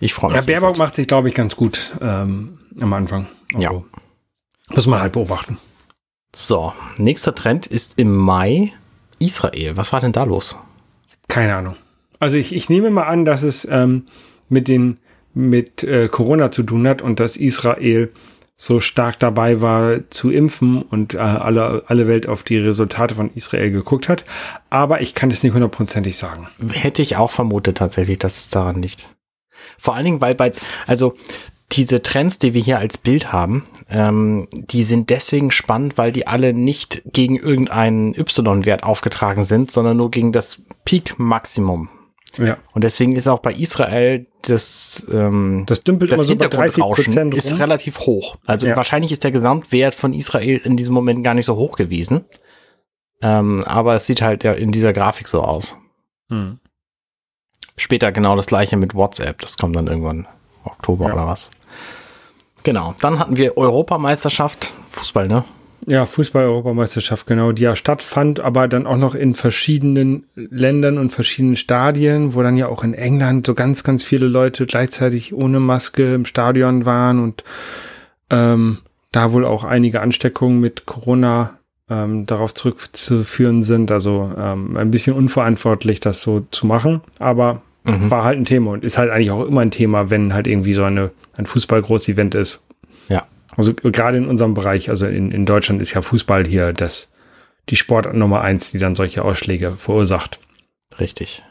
ich 0.00 0.14
freue 0.14 0.30
mich. 0.30 0.36
Ja, 0.36 0.42
Baerbock 0.42 0.78
macht 0.78 0.94
sich, 0.94 1.06
glaube 1.06 1.28
ich, 1.28 1.34
ganz 1.34 1.56
gut 1.56 1.92
ähm, 2.00 2.58
am 2.80 2.92
Anfang. 2.92 3.28
Also, 3.54 3.62
ja. 3.62 3.82
Muss 4.74 4.86
man 4.86 5.00
halt 5.00 5.12
beobachten. 5.12 5.58
So, 6.34 6.72
nächster 6.96 7.34
Trend 7.34 7.66
ist 7.66 7.98
im 7.98 8.16
Mai 8.16 8.72
Israel. 9.18 9.76
Was 9.76 9.92
war 9.92 10.00
denn 10.00 10.12
da 10.12 10.24
los? 10.24 10.56
Keine 11.28 11.54
Ahnung. 11.56 11.76
Also 12.18 12.36
ich, 12.36 12.54
ich 12.54 12.68
nehme 12.68 12.90
mal 12.90 13.04
an, 13.04 13.24
dass 13.24 13.42
es 13.42 13.66
ähm, 13.70 14.06
mit 14.50 14.68
den 14.68 14.98
mit 15.32 15.84
äh, 15.84 16.08
Corona 16.08 16.50
zu 16.50 16.62
tun 16.62 16.86
hat 16.88 17.02
und 17.02 17.20
dass 17.20 17.36
Israel 17.36 18.10
so 18.56 18.78
stark 18.80 19.18
dabei 19.18 19.62
war 19.62 20.10
zu 20.10 20.30
impfen 20.30 20.82
und 20.82 21.14
äh, 21.14 21.18
alle, 21.18 21.84
alle 21.86 22.06
Welt 22.06 22.28
auf 22.28 22.42
die 22.42 22.58
Resultate 22.58 23.14
von 23.14 23.30
Israel 23.34 23.70
geguckt 23.70 24.08
hat. 24.08 24.24
Aber 24.68 25.00
ich 25.00 25.14
kann 25.14 25.30
es 25.30 25.42
nicht 25.42 25.54
hundertprozentig 25.54 26.16
sagen. 26.16 26.48
Hätte 26.70 27.00
ich 27.00 27.16
auch 27.16 27.30
vermutet 27.30 27.78
tatsächlich, 27.78 28.18
dass 28.18 28.38
es 28.38 28.50
daran 28.50 28.82
liegt. 28.82 29.08
Vor 29.78 29.94
allen 29.94 30.04
Dingen, 30.04 30.20
weil 30.20 30.34
bei, 30.34 30.52
also 30.86 31.14
diese 31.72 32.02
Trends, 32.02 32.38
die 32.38 32.52
wir 32.52 32.60
hier 32.60 32.78
als 32.78 32.98
Bild 32.98 33.32
haben, 33.32 33.64
ähm, 33.88 34.48
die 34.52 34.84
sind 34.84 35.08
deswegen 35.08 35.50
spannend, 35.50 35.96
weil 35.96 36.12
die 36.12 36.26
alle 36.26 36.52
nicht 36.52 37.02
gegen 37.06 37.36
irgendeinen 37.36 38.14
Y-Wert 38.14 38.82
aufgetragen 38.82 39.42
sind, 39.42 39.70
sondern 39.70 39.96
nur 39.96 40.10
gegen 40.10 40.32
das 40.32 40.62
Peak-Maximum. 40.84 41.88
Ja. 42.38 42.58
Und 42.72 42.84
deswegen 42.84 43.16
ist 43.16 43.26
auch 43.26 43.40
bei 43.40 43.52
Israel 43.52 44.26
das, 44.42 45.06
ähm, 45.12 45.64
das 45.66 45.82
dümpelt 45.82 46.12
das 46.12 46.20
immer 46.20 46.28
so 46.28 46.36
bei 46.36 46.48
30 46.48 46.82
Prozent 46.82 47.34
ist 47.34 47.58
relativ 47.58 48.00
hoch. 48.00 48.36
Also 48.46 48.66
ja. 48.66 48.76
wahrscheinlich 48.76 49.12
ist 49.12 49.24
der 49.24 49.30
Gesamtwert 49.30 49.94
von 49.94 50.12
Israel 50.12 50.60
in 50.64 50.76
diesem 50.76 50.94
Moment 50.94 51.24
gar 51.24 51.34
nicht 51.34 51.46
so 51.46 51.56
hoch 51.56 51.76
gewesen. 51.76 52.24
Ähm, 53.22 53.62
aber 53.64 53.94
es 53.94 54.06
sieht 54.06 54.22
halt 54.22 54.44
ja 54.44 54.52
in 54.52 54.72
dieser 54.72 54.92
Grafik 54.92 55.28
so 55.28 55.42
aus. 55.42 55.76
Hm. 56.30 56.58
Später 57.76 58.12
genau 58.12 58.36
das 58.36 58.46
gleiche 58.46 58.76
mit 58.76 58.94
WhatsApp. 58.94 59.40
Das 59.40 59.56
kommt 59.56 59.76
dann 59.76 59.86
irgendwann 59.86 60.26
Oktober 60.64 61.08
ja. 61.08 61.14
oder 61.14 61.26
was. 61.26 61.50
Genau. 62.62 62.94
Dann 63.00 63.18
hatten 63.18 63.36
wir 63.36 63.56
Europameisterschaft, 63.56 64.72
Fußball, 64.90 65.28
ne? 65.28 65.44
Ja, 65.90 66.06
Fußball-Europameisterschaft, 66.06 67.26
genau, 67.26 67.50
die 67.50 67.64
ja 67.64 67.74
stattfand, 67.74 68.38
aber 68.38 68.68
dann 68.68 68.86
auch 68.86 68.96
noch 68.96 69.16
in 69.16 69.34
verschiedenen 69.34 70.22
Ländern 70.36 70.98
und 70.98 71.10
verschiedenen 71.10 71.56
Stadien, 71.56 72.32
wo 72.32 72.44
dann 72.44 72.56
ja 72.56 72.68
auch 72.68 72.84
in 72.84 72.94
England 72.94 73.44
so 73.44 73.54
ganz, 73.54 73.82
ganz 73.82 74.04
viele 74.04 74.28
Leute 74.28 74.66
gleichzeitig 74.66 75.34
ohne 75.34 75.58
Maske 75.58 76.14
im 76.14 76.26
Stadion 76.26 76.86
waren 76.86 77.18
und 77.18 77.42
ähm, 78.30 78.78
da 79.10 79.32
wohl 79.32 79.44
auch 79.44 79.64
einige 79.64 80.00
Ansteckungen 80.00 80.60
mit 80.60 80.86
Corona 80.86 81.58
ähm, 81.90 82.24
darauf 82.24 82.54
zurückzuführen 82.54 83.64
sind. 83.64 83.90
Also 83.90 84.30
ähm, 84.38 84.76
ein 84.76 84.92
bisschen 84.92 85.16
unverantwortlich, 85.16 85.98
das 85.98 86.22
so 86.22 86.46
zu 86.52 86.68
machen, 86.68 87.00
aber 87.18 87.62
mhm. 87.82 88.08
war 88.12 88.22
halt 88.22 88.38
ein 88.38 88.44
Thema 88.44 88.70
und 88.70 88.84
ist 88.84 88.96
halt 88.96 89.10
eigentlich 89.10 89.32
auch 89.32 89.44
immer 89.44 89.62
ein 89.62 89.72
Thema, 89.72 90.08
wenn 90.08 90.34
halt 90.34 90.46
irgendwie 90.46 90.74
so 90.74 90.84
eine, 90.84 91.10
ein 91.36 91.46
Fußball-Groß-Event 91.46 92.36
ist. 92.36 92.62
Ja. 93.08 93.26
Also 93.56 93.74
gerade 93.74 94.18
in 94.18 94.26
unserem 94.26 94.54
Bereich, 94.54 94.88
also 94.88 95.06
in, 95.06 95.32
in 95.32 95.46
Deutschland 95.46 95.82
ist 95.82 95.94
ja 95.94 96.02
Fußball 96.02 96.46
hier 96.46 96.72
das, 96.72 97.08
die 97.68 97.76
Sportart 97.76 98.14
Nummer 98.14 98.42
eins, 98.42 98.70
die 98.70 98.78
dann 98.78 98.94
solche 98.94 99.24
Ausschläge 99.24 99.72
verursacht. 99.72 100.38
Richtig. 100.98 101.42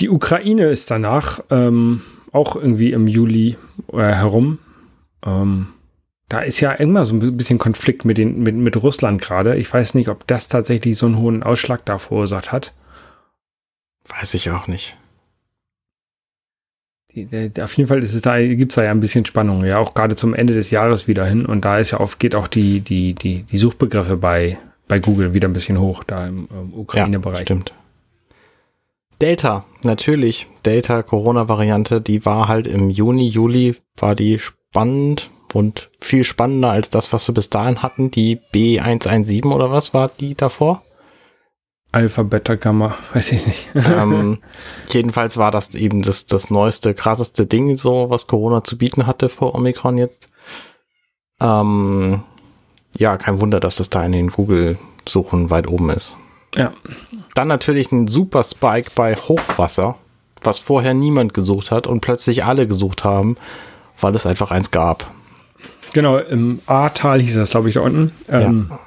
Die 0.00 0.10
Ukraine 0.10 0.66
ist 0.66 0.90
danach 0.90 1.40
ähm, 1.50 2.02
auch 2.32 2.56
irgendwie 2.56 2.92
im 2.92 3.08
Juli 3.08 3.56
äh, 3.92 3.96
herum. 3.98 4.58
Ähm, 5.24 5.68
da 6.28 6.40
ist 6.40 6.60
ja 6.60 6.72
immer 6.72 7.04
so 7.04 7.14
ein 7.14 7.36
bisschen 7.36 7.58
Konflikt 7.58 8.04
mit, 8.04 8.18
den, 8.18 8.42
mit, 8.42 8.54
mit 8.54 8.76
Russland 8.76 9.20
gerade. 9.20 9.56
Ich 9.56 9.72
weiß 9.72 9.94
nicht, 9.94 10.08
ob 10.08 10.26
das 10.26 10.48
tatsächlich 10.48 10.96
so 10.96 11.06
einen 11.06 11.18
hohen 11.18 11.42
Ausschlag 11.42 11.84
da 11.84 11.98
verursacht 11.98 12.52
hat. 12.52 12.74
Weiß 14.08 14.34
ich 14.34 14.50
auch 14.50 14.68
nicht. 14.68 14.96
Auf 17.60 17.76
jeden 17.76 17.88
Fall 17.88 18.02
ist 18.02 18.14
es 18.14 18.22
da, 18.22 18.40
gibt 18.40 18.72
es 18.72 18.76
da 18.76 18.84
ja 18.84 18.90
ein 18.90 19.00
bisschen 19.00 19.24
Spannung, 19.24 19.64
ja, 19.64 19.78
auch 19.78 19.94
gerade 19.94 20.16
zum 20.16 20.34
Ende 20.34 20.54
des 20.54 20.70
Jahres 20.70 21.08
wieder 21.08 21.26
hin. 21.26 21.46
Und 21.46 21.64
da 21.64 21.78
ist 21.78 21.92
ja 21.92 22.00
oft, 22.00 22.18
geht 22.18 22.34
auch 22.34 22.48
die, 22.48 22.80
die, 22.80 23.14
die, 23.14 23.42
die 23.42 23.56
Suchbegriffe 23.56 24.16
bei, 24.16 24.58
bei 24.86 24.98
Google 24.98 25.34
wieder 25.34 25.48
ein 25.48 25.52
bisschen 25.52 25.78
hoch, 25.78 26.04
da 26.04 26.26
im, 26.26 26.48
im 26.50 26.74
Ukraine-Bereich. 26.74 27.40
Ja, 27.40 27.44
stimmt. 27.44 27.72
Delta, 29.20 29.64
natürlich. 29.82 30.46
Delta, 30.64 31.02
Corona-Variante, 31.02 32.00
die 32.00 32.24
war 32.24 32.48
halt 32.48 32.66
im 32.66 32.88
Juni, 32.88 33.26
Juli, 33.26 33.76
war 33.96 34.14
die 34.14 34.38
spannend 34.38 35.30
und 35.52 35.90
viel 35.98 36.24
spannender 36.24 36.70
als 36.70 36.90
das, 36.90 37.12
was 37.12 37.26
wir 37.28 37.34
bis 37.34 37.50
dahin 37.50 37.82
hatten. 37.82 38.10
Die 38.10 38.38
B117 38.54 39.50
oder 39.52 39.72
was 39.72 39.92
war 39.92 40.10
die 40.20 40.34
davor? 40.34 40.82
Alpha, 41.98 42.22
Beta, 42.22 42.54
Gamma, 42.54 42.94
weiß 43.12 43.32
ich 43.32 43.44
nicht. 43.44 43.68
ähm, 43.74 44.38
jedenfalls 44.88 45.36
war 45.36 45.50
das 45.50 45.74
eben 45.74 46.00
das, 46.00 46.26
das 46.26 46.48
neueste, 46.48 46.94
krasseste 46.94 47.44
Ding, 47.44 47.76
so 47.76 48.08
was 48.08 48.28
Corona 48.28 48.62
zu 48.62 48.78
bieten 48.78 49.08
hatte 49.08 49.28
vor 49.28 49.56
Omikron 49.56 49.98
jetzt. 49.98 50.30
Ähm, 51.40 52.22
ja, 52.96 53.16
kein 53.16 53.40
Wunder, 53.40 53.58
dass 53.58 53.76
das 53.76 53.90
da 53.90 54.04
in 54.04 54.12
den 54.12 54.30
Google-Suchen 54.30 55.50
weit 55.50 55.66
oben 55.66 55.90
ist. 55.90 56.16
Ja. 56.54 56.72
Dann 57.34 57.48
natürlich 57.48 57.90
ein 57.90 58.06
super 58.06 58.44
Spike 58.44 58.92
bei 58.94 59.16
Hochwasser, 59.16 59.96
was 60.44 60.60
vorher 60.60 60.94
niemand 60.94 61.34
gesucht 61.34 61.72
hat 61.72 61.88
und 61.88 62.00
plötzlich 62.00 62.44
alle 62.44 62.68
gesucht 62.68 63.02
haben, 63.02 63.34
weil 64.00 64.14
es 64.14 64.24
einfach 64.24 64.52
eins 64.52 64.70
gab. 64.70 65.10
Genau, 65.94 66.18
im 66.18 66.60
Ahrtal 66.66 67.20
hieß 67.20 67.34
das, 67.34 67.50
glaube 67.50 67.70
ich, 67.70 67.74
da 67.74 67.80
unten, 67.80 68.12
ähm, 68.28 68.68
ja. 68.70 68.78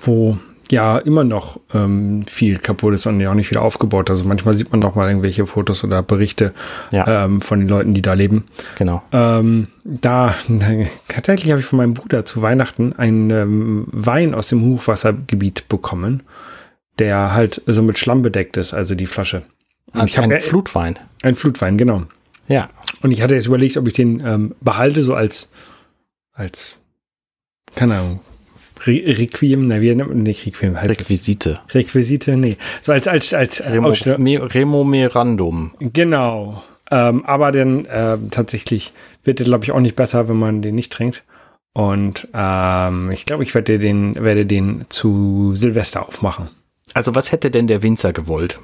wo 0.00 0.38
ja 0.70 0.98
immer 0.98 1.24
noch 1.24 1.60
ähm, 1.72 2.24
viel 2.26 2.58
kaputt 2.58 2.94
ist 2.94 3.06
und 3.06 3.20
ja 3.20 3.30
auch 3.30 3.34
nicht 3.34 3.50
wieder 3.50 3.62
aufgebaut. 3.62 4.10
Also 4.10 4.24
manchmal 4.24 4.54
sieht 4.54 4.70
man 4.70 4.80
noch 4.80 4.94
mal 4.94 5.08
irgendwelche 5.08 5.46
Fotos 5.46 5.84
oder 5.84 6.02
Berichte 6.02 6.52
ja. 6.90 7.24
ähm, 7.24 7.40
von 7.40 7.60
den 7.60 7.68
Leuten, 7.68 7.94
die 7.94 8.02
da 8.02 8.14
leben. 8.14 8.46
Genau. 8.76 9.02
Ähm, 9.12 9.68
da 9.84 10.34
tatsächlich 11.08 11.50
habe 11.50 11.60
ich 11.60 11.66
von 11.66 11.78
meinem 11.78 11.94
Bruder 11.94 12.24
zu 12.24 12.42
Weihnachten 12.42 12.92
einen 12.94 13.30
ähm, 13.30 13.86
Wein 13.90 14.34
aus 14.34 14.48
dem 14.48 14.62
Hochwassergebiet 14.62 15.68
bekommen, 15.68 16.22
der 16.98 17.34
halt 17.34 17.62
so 17.66 17.82
mit 17.82 17.98
Schlamm 17.98 18.22
bedeckt 18.22 18.56
ist, 18.56 18.74
also 18.74 18.94
die 18.94 19.06
Flasche. 19.06 19.42
Und 19.92 20.00
also 20.00 20.22
ein 20.22 20.40
Flutwein. 20.40 20.98
Ein 21.22 21.34
Flutwein, 21.34 21.78
genau. 21.78 22.02
Ja. 22.48 22.68
Und 23.02 23.12
ich 23.12 23.22
hatte 23.22 23.34
jetzt 23.34 23.46
überlegt, 23.46 23.76
ob 23.76 23.86
ich 23.86 23.94
den 23.94 24.22
ähm, 24.24 24.54
behalte, 24.60 25.04
so 25.04 25.14
als, 25.14 25.50
als, 26.32 26.76
keine 27.74 27.96
Ahnung, 27.96 28.20
Re 28.86 29.02
Requiem, 29.18 29.66
na, 29.66 29.80
wie 29.80 29.94
nicht 29.94 30.46
Requiem, 30.46 30.80
heißt 30.80 31.00
Requisite. 31.00 31.60
Requisite, 31.72 32.36
nee. 32.36 32.56
So 32.80 32.92
als, 32.92 33.06
als, 33.06 33.34
als 33.34 33.62
Remo, 33.64 33.90
Remomerandum. 33.90 35.72
Genau. 35.80 36.62
Ähm, 36.90 37.24
aber 37.24 37.52
dann 37.52 37.84
äh, 37.86 38.18
tatsächlich 38.30 38.92
wird 39.24 39.38
der, 39.38 39.46
glaube 39.46 39.64
ich, 39.64 39.72
auch 39.72 39.80
nicht 39.80 39.96
besser, 39.96 40.28
wenn 40.28 40.38
man 40.38 40.62
den 40.62 40.74
nicht 40.74 40.92
trinkt. 40.92 41.24
Und 41.72 42.28
ähm, 42.34 43.10
ich 43.12 43.26
glaube, 43.26 43.42
ich 43.42 43.54
werde 43.54 43.78
den, 43.78 44.16
werde 44.16 44.44
den 44.44 44.86
zu 44.88 45.52
Silvester 45.54 46.06
aufmachen. 46.06 46.50
Also 46.94 47.14
was 47.14 47.30
hätte 47.30 47.50
denn 47.50 47.68
der 47.68 47.82
Winzer 47.82 48.12
gewollt? 48.12 48.58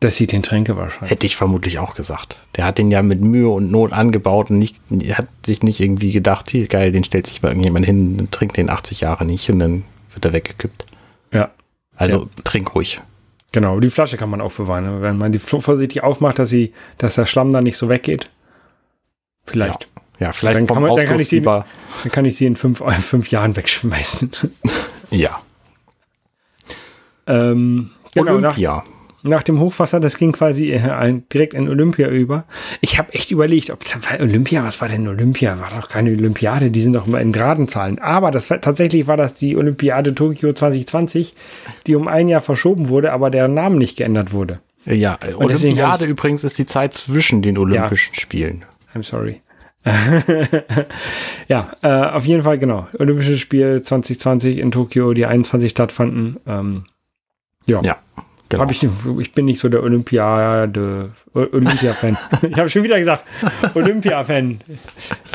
Das 0.00 0.16
sieht 0.16 0.32
den 0.32 0.42
Tränke 0.42 0.76
wahrscheinlich. 0.78 1.10
Hätte 1.10 1.26
ich 1.26 1.36
vermutlich 1.36 1.78
auch 1.78 1.94
gesagt. 1.94 2.38
Der 2.56 2.64
hat 2.64 2.78
den 2.78 2.90
ja 2.90 3.02
mit 3.02 3.20
Mühe 3.20 3.50
und 3.50 3.70
Not 3.70 3.92
angebaut 3.92 4.50
und 4.50 4.58
nicht, 4.58 4.80
hat 5.12 5.28
sich 5.44 5.62
nicht 5.62 5.78
irgendwie 5.78 6.10
gedacht, 6.12 6.48
hier 6.50 6.66
geil, 6.68 6.90
den 6.90 7.04
stellt 7.04 7.26
sich 7.26 7.42
mal 7.42 7.50
irgendjemand 7.50 7.84
hin 7.84 8.16
und 8.18 8.32
trinkt 8.32 8.56
den 8.56 8.70
80 8.70 9.00
Jahre 9.00 9.26
nicht 9.26 9.50
und 9.50 9.58
dann 9.58 9.84
wird 10.14 10.24
er 10.24 10.32
weggekippt. 10.32 10.86
Ja. 11.32 11.50
Also 11.96 12.22
Ja. 12.22 12.42
trink 12.44 12.74
ruhig. 12.74 13.00
Genau, 13.52 13.78
die 13.80 13.90
Flasche 13.90 14.16
kann 14.16 14.30
man 14.30 14.40
aufbewahren. 14.40 15.02
Wenn 15.02 15.18
man 15.18 15.32
die 15.32 15.38
vorsichtig 15.38 16.02
aufmacht, 16.02 16.38
dass 16.38 16.48
sie, 16.48 16.72
dass 16.96 17.16
der 17.16 17.26
Schlamm 17.26 17.52
dann 17.52 17.64
nicht 17.64 17.76
so 17.76 17.88
weggeht. 17.90 18.30
Vielleicht. 19.44 19.88
Ja, 20.18 20.32
vielleicht 20.32 20.58
Dann 20.60 20.66
kann 20.66 20.82
man- 20.82 20.96
dann 20.96 21.06
kann 21.06 21.18
ich 21.20 21.28
die-. 21.28 21.40
Dann 21.40 21.64
kann 22.10 22.24
ich 22.24 22.36
sie 22.36 22.46
in 22.46 22.56
fünf, 22.56 22.80
äh, 22.80 22.90
fünf 22.92 23.30
Jahren 23.30 23.54
wegschmeißen. 23.56 24.30
Ja. 25.10 25.42
ähm, 27.26 27.90
genau, 28.14 28.32
Olympia. 28.36 28.76
nach 28.76 28.99
dem 29.42 29.60
Hochwasser, 29.60 30.00
das 30.00 30.16
ging 30.16 30.32
quasi 30.32 30.70
äh, 30.72 31.20
direkt 31.32 31.54
in 31.54 31.68
Olympia 31.68 32.08
über. 32.08 32.44
Ich 32.80 32.98
habe 32.98 33.12
echt 33.12 33.30
überlegt, 33.30 33.70
ob 33.70 33.80
Olympia, 34.20 34.64
was 34.64 34.80
war 34.80 34.88
denn 34.88 35.06
Olympia? 35.06 35.58
War 35.60 35.70
doch 35.78 35.88
keine 35.88 36.10
Olympiade, 36.10 36.70
die 36.70 36.80
sind 36.80 36.94
doch 36.94 37.06
immer 37.06 37.20
in 37.20 37.32
geraden 37.32 37.68
Zahlen. 37.68 37.98
Aber 37.98 38.30
das 38.30 38.48
war, 38.50 38.60
tatsächlich 38.60 39.06
war 39.06 39.16
das 39.16 39.34
die 39.34 39.56
Olympiade 39.56 40.14
Tokio 40.14 40.52
2020, 40.52 41.34
die 41.86 41.94
um 41.94 42.08
ein 42.08 42.28
Jahr 42.28 42.40
verschoben 42.40 42.88
wurde, 42.88 43.12
aber 43.12 43.30
deren 43.30 43.54
Namen 43.54 43.78
nicht 43.78 43.96
geändert 43.98 44.32
wurde. 44.32 44.60
Ja, 44.86 45.18
deswegen 45.20 45.36
Olympiade 45.44 45.82
hab 45.92 46.00
ich- 46.02 46.08
übrigens 46.08 46.42
ist 46.44 46.58
die 46.58 46.64
Zeit 46.66 46.94
zwischen 46.94 47.42
den 47.42 47.58
Olympischen 47.58 48.14
Spielen. 48.14 48.64
I'm 48.94 49.02
sorry. 49.02 49.40
ja, 51.48 51.68
äh, 51.82 51.88
auf 51.88 52.24
jeden 52.24 52.42
Fall, 52.42 52.58
genau. 52.58 52.86
Olympisches 52.98 53.40
Spiel 53.40 53.82
2020 53.82 54.58
in 54.58 54.70
Tokio, 54.70 55.12
die 55.14 55.26
21 55.26 55.70
stattfanden. 55.70 56.36
Ähm, 56.46 56.84
ja, 57.66 57.80
Ja, 57.82 57.96
genau. 58.50 58.62
Hab 58.62 58.70
ich, 58.70 58.86
ich 59.18 59.32
bin 59.32 59.46
nicht 59.46 59.58
so 59.58 59.70
der 59.70 59.82
Olympiade, 59.82 61.14
O- 61.32 61.46
Olympia-Fan. 61.52 62.18
ich 62.50 62.58
habe 62.58 62.68
schon 62.68 62.82
wieder 62.82 62.98
gesagt, 62.98 63.24
Olympia-Fan. 63.74 64.60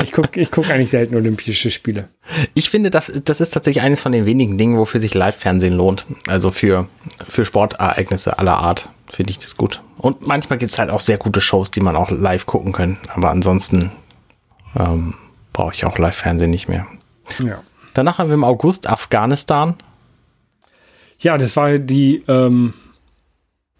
Ich 0.02 0.12
gucke 0.12 0.40
ich 0.40 0.50
guck 0.52 0.70
eigentlich 0.70 0.90
selten 0.90 1.16
Olympische 1.16 1.70
Spiele. 1.70 2.08
Ich 2.54 2.70
finde, 2.70 2.90
das, 2.90 3.12
das 3.24 3.40
ist 3.40 3.50
tatsächlich 3.52 3.82
eines 3.82 4.00
von 4.00 4.12
den 4.12 4.26
wenigen 4.26 4.56
Dingen, 4.58 4.78
wofür 4.78 5.00
sich 5.00 5.14
Live-Fernsehen 5.14 5.72
lohnt. 5.72 6.06
Also 6.28 6.50
für, 6.52 6.86
für 7.28 7.44
Sportereignisse 7.44 8.38
aller 8.38 8.58
Art 8.58 8.88
finde 9.10 9.30
ich 9.32 9.38
das 9.38 9.56
gut. 9.56 9.82
Und 9.98 10.26
manchmal 10.26 10.58
gibt 10.58 10.70
es 10.72 10.78
halt 10.78 10.90
auch 10.90 11.00
sehr 11.00 11.16
gute 11.18 11.40
Shows, 11.40 11.70
die 11.70 11.80
man 11.80 11.96
auch 11.96 12.10
live 12.10 12.46
gucken 12.46 12.72
kann. 12.72 12.98
Aber 13.14 13.30
ansonsten 13.30 13.90
ähm, 14.78 15.14
brauche 15.52 15.72
ich 15.74 15.84
auch 15.86 15.96
Live-Fernsehen 15.98 16.50
nicht 16.50 16.68
mehr. 16.68 16.86
Ja. 17.42 17.62
Danach 17.94 18.18
haben 18.18 18.28
wir 18.28 18.34
im 18.34 18.44
August 18.44 18.88
Afghanistan. 18.90 19.74
Ja, 21.20 21.38
das 21.38 21.56
war 21.56 21.78
die, 21.78 22.22
ähm, 22.28 22.74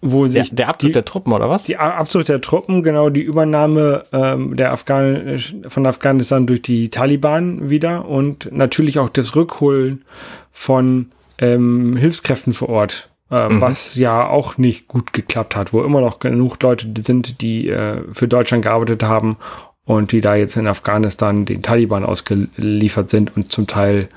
wo 0.01 0.27
Der, 0.27 0.45
sich 0.45 0.55
der 0.55 0.69
Abzug 0.69 0.89
die, 0.89 0.93
der 0.93 1.05
Truppen, 1.05 1.33
oder 1.33 1.49
was? 1.49 1.65
die 1.65 1.77
Abzug 1.79 2.25
der 2.27 2.41
Truppen, 2.41 2.83
genau 2.83 3.09
die 3.11 3.23
Übernahme 3.23 4.05
ähm, 4.13 4.57
der 4.57 4.73
Afghan 4.73 5.39
von 5.69 5.87
Afghanistan 5.87 6.47
durch 6.47 6.63
die 6.63 6.91
Taliban 6.91 7.71
wieder 7.71 8.07
und 8.07 8.51
natürlich 8.53 8.99
auch 8.99 9.09
das 9.09 9.35
Rückholen 9.35 10.05
von 10.53 11.11
ähm, 11.39 11.97
Hilfskräften 11.97 12.53
vor 12.55 12.69
Ort, 12.69 13.11
äh, 13.31 13.37
was 13.49 13.97
ja 13.97 14.27
auch 14.29 14.59
nicht 14.59 14.87
gut 14.87 15.13
geklappt 15.13 15.57
hat, 15.57 15.73
wo 15.73 15.83
immer 15.83 16.01
noch 16.01 16.19
genug 16.19 16.63
Leute 16.63 16.89
sind, 16.99 17.41
die 17.41 17.69
äh, 17.69 18.03
für 18.13 18.29
Deutschland 18.29 18.65
gearbeitet 18.65 19.03
haben 19.03 19.37
und 19.85 20.13
die 20.13 20.21
da 20.21 20.35
jetzt 20.35 20.57
in 20.57 20.67
Afghanistan 20.67 21.45
den 21.45 21.63
Taliban 21.63 22.05
ausgeliefert 22.05 23.09
sind 23.11 23.37
und 23.37 23.51
zum 23.53 23.67
Teil 23.67 24.09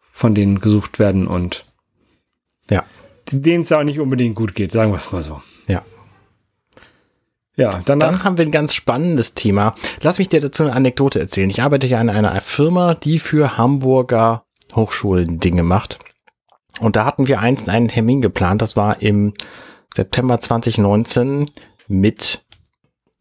von 0.00 0.34
denen 0.34 0.60
gesucht 0.60 0.98
werden 0.98 1.26
und 1.26 1.64
Ja. 2.70 2.84
Denen 3.30 3.62
es 3.62 3.72
auch 3.72 3.84
nicht 3.84 4.00
unbedingt 4.00 4.34
gut 4.34 4.54
geht, 4.54 4.72
sagen 4.72 4.92
wir 4.92 4.98
es 4.98 5.12
mal 5.12 5.22
so. 5.22 5.40
Ja. 5.66 5.82
Ja, 7.56 7.80
danach. 7.84 8.10
Dann 8.10 8.24
haben 8.24 8.38
wir 8.38 8.46
ein 8.46 8.50
ganz 8.50 8.74
spannendes 8.74 9.34
Thema. 9.34 9.74
Lass 10.00 10.18
mich 10.18 10.28
dir 10.28 10.40
dazu 10.40 10.62
eine 10.62 10.72
Anekdote 10.72 11.20
erzählen. 11.20 11.50
Ich 11.50 11.62
arbeite 11.62 11.86
ja 11.86 12.00
in 12.00 12.08
einer 12.08 12.40
Firma, 12.40 12.94
die 12.94 13.18
für 13.18 13.58
Hamburger 13.58 14.44
Hochschulen 14.74 15.38
Dinge 15.38 15.62
macht. 15.62 15.98
Und 16.80 16.96
da 16.96 17.04
hatten 17.04 17.28
wir 17.28 17.40
einst 17.40 17.68
einen 17.68 17.88
Termin 17.88 18.22
geplant. 18.22 18.62
Das 18.62 18.76
war 18.76 19.02
im 19.02 19.34
September 19.94 20.40
2019 20.40 21.50
mit 21.88 22.42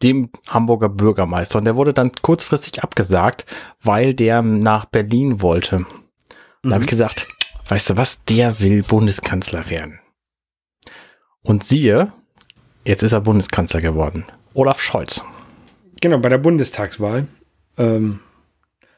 dem 0.01 0.29
Hamburger 0.49 0.89
Bürgermeister. 0.89 1.59
Und 1.59 1.65
der 1.65 1.75
wurde 1.75 1.93
dann 1.93 2.11
kurzfristig 2.21 2.81
abgesagt, 2.83 3.45
weil 3.81 4.13
der 4.13 4.41
nach 4.41 4.85
Berlin 4.85 5.41
wollte. 5.41 5.85
Und 6.63 6.69
da 6.69 6.71
habe 6.71 6.83
ich 6.83 6.89
gesagt, 6.89 7.27
weißt 7.71 7.91
du 7.91 7.97
was, 7.97 8.21
der 8.25 8.59
will 8.59 8.83
Bundeskanzler 8.83 9.69
werden. 9.69 9.99
Und 11.41 11.63
siehe, 11.63 12.11
jetzt 12.83 13.01
ist 13.01 13.13
er 13.13 13.21
Bundeskanzler 13.21 13.79
geworden. 13.79 14.25
Olaf 14.53 14.81
Scholz. 14.81 15.23
Genau, 16.01 16.17
bei 16.17 16.27
der 16.27 16.37
Bundestagswahl. 16.37 17.27
Ähm, 17.77 18.19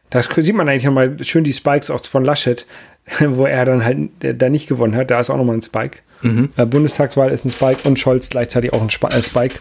das 0.09 0.27
sieht 0.36 0.55
man 0.55 0.67
eigentlich 0.67 0.86
nochmal 0.86 1.23
schön 1.23 1.43
die 1.43 1.53
Spikes 1.53 1.91
auch 1.91 2.03
von 2.03 2.25
Laschet, 2.25 2.65
wo 3.19 3.45
er 3.45 3.63
dann 3.65 3.86
halt 3.86 4.09
da 4.19 4.49
nicht 4.49 4.67
gewonnen 4.67 4.95
hat. 4.95 5.12
Da 5.12 5.19
ist 5.19 5.29
auch 5.29 5.38
nochmal 5.38 5.57
ein 5.57 5.62
Spike. 5.62 5.99
Äh, 6.23 6.65
Bundestagswahl 6.65 7.29
ist 7.29 7.45
ein 7.45 7.51
Spike 7.51 7.88
und 7.88 7.99
Scholz 7.99 8.31
gleichzeitig 8.31 8.73
auch 8.73 8.81
ein 8.81 8.89
Sp 8.89 9.05
äh, 9.13 9.21
Spike. 9.21 9.59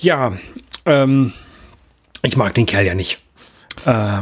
Ja, 0.00 0.36
ähm, 0.84 1.32
ich 2.20 2.36
mag 2.36 2.52
den 2.52 2.66
Kerl 2.66 2.84
ja 2.84 2.94
nicht. 2.94 3.22
Äh, 3.86 4.20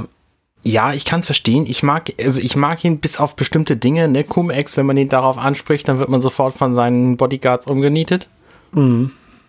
Ja, 0.67 0.93
ich 0.93 1.05
kann 1.05 1.21
es 1.21 1.27
verstehen. 1.27 1.65
Ich 1.67 1.83
mag, 1.83 2.13
also 2.21 2.41
ich 2.41 2.57
mag 2.57 2.85
ihn 2.85 2.99
bis 2.99 3.19
auf 3.19 3.37
bestimmte 3.37 3.77
Dinge, 3.77 4.09
ne? 4.09 4.25
Cum-Ex, 4.25 4.77
wenn 4.77 4.87
man 4.87 4.97
ihn 4.97 5.09
darauf 5.09 5.39
anspricht, 5.39 5.89
dann 5.89 5.99
wird 6.01 6.09
man 6.09 6.21
sofort 6.21 6.55
von 6.55 6.75
seinen 6.75 7.17
Bodyguards 7.17 7.67
umgenietet. 7.67 8.29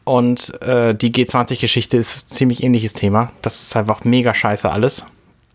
Und 0.03 0.61
äh, 0.61 0.93
die 0.93 1.11
G20-Geschichte 1.11 1.97
ist 1.97 2.15
ein 2.15 2.27
ziemlich 2.29 2.63
ähnliches 2.63 2.93
Thema. 2.93 3.31
Das 3.41 3.61
ist 3.61 3.75
einfach 3.75 4.05
mega 4.05 4.33
scheiße 4.33 4.69
alles. 4.69 5.05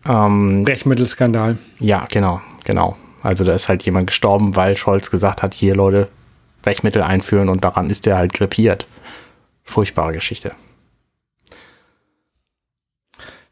Ähm, 0.05 0.63
Brechmittelskandal. 0.65 1.57
ja, 1.79 2.05
genau, 2.11 2.41
genau. 2.65 2.97
Also 3.21 3.45
da 3.45 3.53
ist 3.53 3.69
halt 3.69 3.83
jemand 3.83 4.07
gestorben, 4.07 4.57
weil 4.57 4.75
Scholz 4.75 5.09
gesagt 5.09 5.43
hat, 5.43 5.53
hier 5.53 5.75
Leute, 5.75 6.09
Brechmittel 6.61 7.01
einführen 7.01 7.47
und 7.47 7.63
daran 7.63 7.89
ist 7.89 8.05
er 8.05 8.17
halt 8.17 8.33
krepiert. 8.33 8.85
Furchtbare 9.63 10.11
Geschichte. 10.11 10.51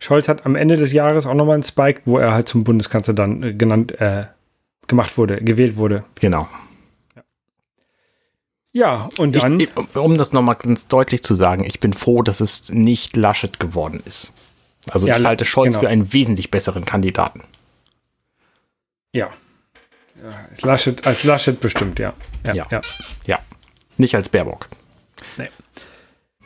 Scholz 0.01 0.27
hat 0.27 0.47
am 0.47 0.55
Ende 0.55 0.77
des 0.77 0.93
Jahres 0.93 1.27
auch 1.27 1.35
nochmal 1.35 1.53
einen 1.53 1.63
Spike, 1.63 2.01
wo 2.05 2.17
er 2.17 2.33
halt 2.33 2.47
zum 2.49 2.63
Bundeskanzler 2.63 3.13
dann 3.13 3.43
äh, 3.43 3.53
genannt, 3.53 3.91
äh, 4.01 4.25
gemacht 4.87 5.15
wurde, 5.15 5.39
gewählt 5.41 5.77
wurde. 5.77 6.03
Genau. 6.19 6.49
Ja, 8.73 9.09
und 9.19 9.35
Ich, 9.35 9.41
dann. 9.43 9.59
ich, 9.59 9.69
um 9.93 10.17
das 10.17 10.33
nochmal 10.33 10.55
ganz 10.55 10.87
deutlich 10.87 11.21
zu 11.21 11.35
sagen, 11.35 11.63
ich 11.65 11.79
bin 11.79 11.93
froh, 11.93 12.23
dass 12.23 12.41
es 12.41 12.69
nicht 12.69 13.15
Laschet 13.15 13.59
geworden 13.59 14.01
ist. 14.05 14.31
Also 14.89 15.05
Ja, 15.07 15.17
ich 15.19 15.23
halte 15.23 15.45
Scholz 15.45 15.73
genau. 15.73 15.81
für 15.81 15.89
einen 15.89 16.11
wesentlich 16.11 16.49
besseren 16.49 16.83
Kandidaten. 16.83 17.43
ja. 19.13 19.29
ja 20.19 20.29
als, 20.49 20.61
Laschet, 20.63 21.05
als 21.05 21.23
Laschet 21.25 21.59
bestimmt, 21.59 21.99
ja. 21.99 22.13
Ja. 22.47 22.53
Ja. 22.55 22.67
ja. 22.71 22.81
Ja. 23.27 23.39
Nicht 23.97 24.15
als 24.15 24.29
Baerbock. 24.29 24.67
Nee. 25.37 25.49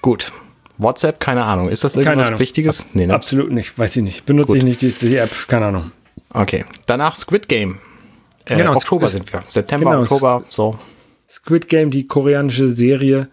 Gut. 0.02 0.34
WhatsApp, 0.78 1.20
keine 1.20 1.44
Ahnung. 1.44 1.70
Ist 1.70 1.84
das 1.84 1.96
irgendwas. 1.96 2.40
Wichtiges? 2.40 2.90
Nee, 2.94 3.08
ne? 3.08 3.14
Absolut 3.14 3.52
nicht, 3.52 3.78
weiß 3.78 3.98
ich 3.98 4.04
nicht. 4.04 4.26
Benutze 4.26 4.54
Gut. 4.54 4.58
ich 4.58 4.64
nicht 4.64 4.82
die, 4.82 4.92
die 4.92 5.18
App, 5.18 5.32
keine 5.48 5.68
Ahnung. 5.68 5.92
Okay. 6.34 6.66
Danach 6.86 7.16
Squid 7.16 7.48
Game. 7.48 7.80
Äh, 8.46 8.58
Genau, 8.58 8.74
Oktober 8.76 9.08
sind 9.08 9.32
wir. 9.32 9.42
September, 9.50 9.92
Genau, 9.92 10.02
Oktober, 10.04 10.44
so. 10.50 10.78
Squid 11.30 11.68
Game, 11.68 11.92
die 11.92 12.08
koreanische 12.08 12.70
Serie, 12.70 13.30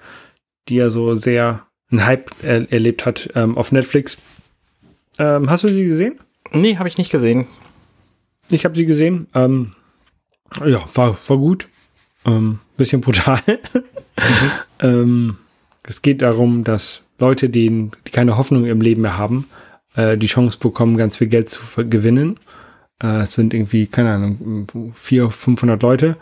die 0.69 0.77
ja 0.77 0.89
so 0.89 1.15
sehr 1.15 1.67
einen 1.91 2.07
Hype 2.07 2.31
er 2.43 2.71
erlebt 2.73 3.05
hat 3.05 3.29
ähm, 3.35 3.59
auf 3.59 3.73
Netflix. 3.73 4.17
Ähm, 5.19 5.51
hast 5.51 5.65
du 5.65 5.69
sie 5.69 5.85
gesehen? 5.85 6.19
Nee, 6.53 6.77
habe 6.79 6.89
ich 6.89 6.97
nicht 6.97 7.11
gesehen. 7.11 7.47
Ich 8.51 8.65
habe 8.65 8.75
sie 8.75 8.87
gesehen. 8.87 9.27
Ähm, 9.35 9.75
ja, 10.65 10.83
war, 10.95 11.17
war 11.27 11.37
gut. 11.37 11.69
Ähm, 12.25 12.61
bisschen 12.77 13.01
brutal. 13.01 13.41
ähm, 14.81 15.37
es 15.87 16.03
geht 16.03 16.23
darum, 16.23 16.65
dass 16.65 17.02
Leute, 17.23 17.49
die, 17.49 17.91
die 18.07 18.11
keine 18.11 18.37
Hoffnung 18.37 18.67
im 18.67 18.81
Leben 18.81 19.03
mehr 19.03 19.17
haben, 19.17 19.49
äh, 19.95 20.19
die 20.19 20.27
Chance 20.27 20.59
bekommen, 20.59 20.97
ganz 20.97 21.19
viel 21.19 21.29
Geld 21.29 21.49
zu 21.49 21.61
gewinnen. 21.89 22.39
Äh, 23.03 23.23
es 23.23 23.35
sind 23.35 23.55
irgendwie, 23.55 23.87
keine 23.87 24.13
Ahnung, 24.13 24.93
400, 24.95 25.35
500 25.35 25.83
Leute, 25.83 26.17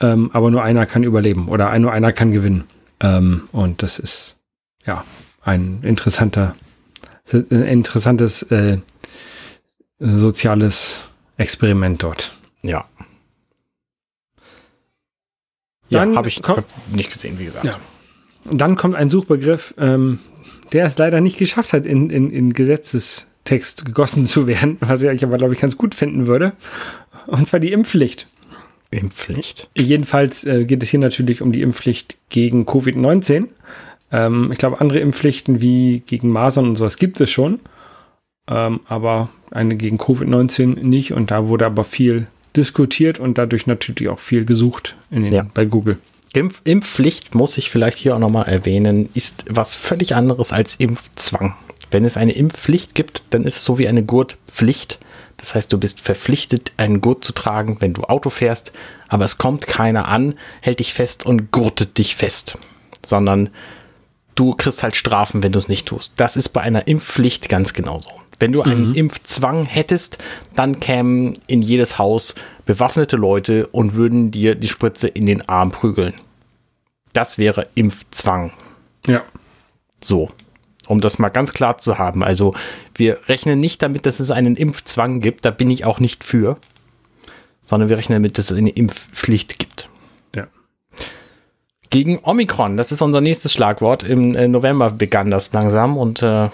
ähm, 0.00 0.30
aber 0.32 0.50
nur 0.50 0.62
einer 0.62 0.86
kann 0.86 1.04
überleben 1.04 1.48
oder 1.48 1.78
nur 1.78 1.92
einer 1.92 2.12
kann 2.12 2.32
gewinnen. 2.32 2.64
Ähm, 3.00 3.48
und 3.52 3.82
das 3.82 3.98
ist 3.98 4.36
ja 4.86 5.04
ein 5.42 5.80
interessanter, 5.82 6.56
ein 7.32 7.62
interessantes 7.62 8.42
äh, 8.44 8.78
soziales 9.98 11.04
Experiment 11.36 12.02
dort. 12.02 12.32
Ja. 12.62 12.86
Ja, 15.90 16.00
Dann 16.00 16.16
habe 16.16 16.28
ich 16.28 16.40
hab 16.42 16.64
nicht 16.90 17.10
gesehen, 17.12 17.38
wie 17.38 17.46
gesagt. 17.46 17.64
Ja. 17.64 17.78
Dann 18.50 18.76
kommt 18.76 18.94
ein 18.94 19.10
Suchbegriff, 19.10 19.74
ähm, 19.78 20.20
der 20.72 20.86
es 20.86 20.98
leider 20.98 21.20
nicht 21.20 21.38
geschafft 21.38 21.72
hat, 21.72 21.86
in, 21.86 22.10
in, 22.10 22.30
in 22.30 22.52
Gesetzestext 22.52 23.84
gegossen 23.84 24.26
zu 24.26 24.46
werden, 24.46 24.76
was 24.80 25.02
ich 25.02 25.24
aber, 25.24 25.38
glaube 25.38 25.54
ich, 25.54 25.60
ganz 25.60 25.76
gut 25.76 25.94
finden 25.94 26.26
würde. 26.26 26.52
Und 27.26 27.46
zwar 27.46 27.60
die 27.60 27.72
Impfpflicht. 27.72 28.26
Impfpflicht. 28.90 29.68
Jedenfalls 29.76 30.44
äh, 30.44 30.64
geht 30.64 30.82
es 30.82 30.88
hier 30.88 31.00
natürlich 31.00 31.42
um 31.42 31.52
die 31.52 31.62
Impfpflicht 31.62 32.16
gegen 32.30 32.64
Covid-19. 32.64 33.48
Ähm, 34.12 34.50
ich 34.50 34.58
glaube, 34.58 34.80
andere 34.80 35.00
Impfpflichten 35.00 35.60
wie 35.60 36.02
gegen 36.06 36.30
Masern 36.30 36.68
und 36.68 36.76
sowas 36.76 36.96
gibt 36.96 37.20
es 37.20 37.30
schon, 37.30 37.60
ähm, 38.48 38.80
aber 38.86 39.28
eine 39.50 39.76
gegen 39.76 39.98
Covid-19 39.98 40.80
nicht. 40.80 41.12
Und 41.12 41.30
da 41.30 41.48
wurde 41.48 41.66
aber 41.66 41.84
viel 41.84 42.28
diskutiert 42.56 43.20
und 43.20 43.36
dadurch 43.36 43.66
natürlich 43.66 44.10
auch 44.10 44.20
viel 44.20 44.44
gesucht 44.44 44.96
den, 45.10 45.32
ja. 45.32 45.46
bei 45.52 45.66
Google. 45.66 45.98
Impf 46.34 46.60
Impfpflicht, 46.64 47.34
muss 47.34 47.58
ich 47.58 47.70
vielleicht 47.70 47.98
hier 47.98 48.14
auch 48.14 48.18
nochmal 48.18 48.48
erwähnen, 48.48 49.08
ist 49.14 49.44
was 49.48 49.74
völlig 49.74 50.14
anderes 50.14 50.52
als 50.52 50.76
Impfzwang. 50.76 51.56
Wenn 51.90 52.04
es 52.04 52.16
eine 52.16 52.32
Impfpflicht 52.32 52.94
gibt, 52.94 53.24
dann 53.30 53.44
ist 53.44 53.56
es 53.56 53.64
so 53.64 53.78
wie 53.78 53.88
eine 53.88 54.04
Gurtpflicht. 54.04 54.98
Das 55.38 55.54
heißt, 55.54 55.72
du 55.72 55.78
bist 55.78 56.00
verpflichtet, 56.00 56.72
einen 56.76 57.00
Gurt 57.00 57.24
zu 57.24 57.32
tragen, 57.32 57.78
wenn 57.80 57.94
du 57.94 58.02
Auto 58.02 58.28
fährst, 58.28 58.72
aber 59.08 59.24
es 59.24 59.38
kommt 59.38 59.66
keiner 59.66 60.08
an, 60.08 60.34
hält 60.60 60.80
dich 60.80 60.92
fest 60.92 61.24
und 61.24 61.52
gurtet 61.52 61.96
dich 61.96 62.16
fest, 62.16 62.58
sondern 63.06 63.48
du 64.34 64.52
kriegst 64.52 64.82
halt 64.82 64.96
Strafen, 64.96 65.42
wenn 65.42 65.52
du 65.52 65.58
es 65.58 65.68
nicht 65.68 65.86
tust. 65.86 66.12
Das 66.16 66.36
ist 66.36 66.50
bei 66.50 66.60
einer 66.60 66.88
Impfpflicht 66.88 67.48
ganz 67.48 67.72
genauso. 67.72 68.10
Wenn 68.38 68.52
du 68.52 68.62
einen 68.62 68.90
mhm. 68.90 68.94
Impfzwang 68.94 69.66
hättest, 69.66 70.18
dann 70.54 70.78
kämen 70.80 71.38
in 71.46 71.60
jedes 71.60 71.98
Haus 71.98 72.34
bewaffnete 72.66 73.16
Leute 73.16 73.66
und 73.68 73.94
würden 73.94 74.30
dir 74.30 74.54
die 74.54 74.68
Spritze 74.68 75.08
in 75.08 75.26
den 75.26 75.48
Arm 75.48 75.70
prügeln. 75.70 76.14
Das 77.12 77.38
wäre 77.38 77.66
Impfzwang. 77.74 78.52
Ja. 79.06 79.24
So. 80.02 80.30
Um 80.86 81.00
das 81.00 81.18
mal 81.18 81.28
ganz 81.28 81.52
klar 81.52 81.78
zu 81.78 81.98
haben. 81.98 82.22
Also, 82.22 82.54
wir 82.94 83.18
rechnen 83.28 83.60
nicht 83.60 83.82
damit, 83.82 84.06
dass 84.06 84.20
es 84.20 84.30
einen 84.30 84.56
Impfzwang 84.56 85.20
gibt. 85.20 85.44
Da 85.44 85.50
bin 85.50 85.70
ich 85.70 85.84
auch 85.84 86.00
nicht 86.00 86.24
für. 86.24 86.56
Sondern 87.66 87.88
wir 87.88 87.98
rechnen 87.98 88.16
damit, 88.16 88.38
dass 88.38 88.50
es 88.50 88.56
eine 88.56 88.70
Impfpflicht 88.70 89.58
gibt. 89.58 89.90
Ja. 90.34 90.46
Gegen 91.90 92.20
Omikron, 92.22 92.76
das 92.76 92.92
ist 92.92 93.02
unser 93.02 93.20
nächstes 93.20 93.52
Schlagwort. 93.52 94.02
Im 94.02 94.34
äh, 94.34 94.48
November 94.48 94.90
begann 94.90 95.30
das 95.30 95.52
langsam 95.52 95.96
und 95.98 96.22
äh, 96.22 96.48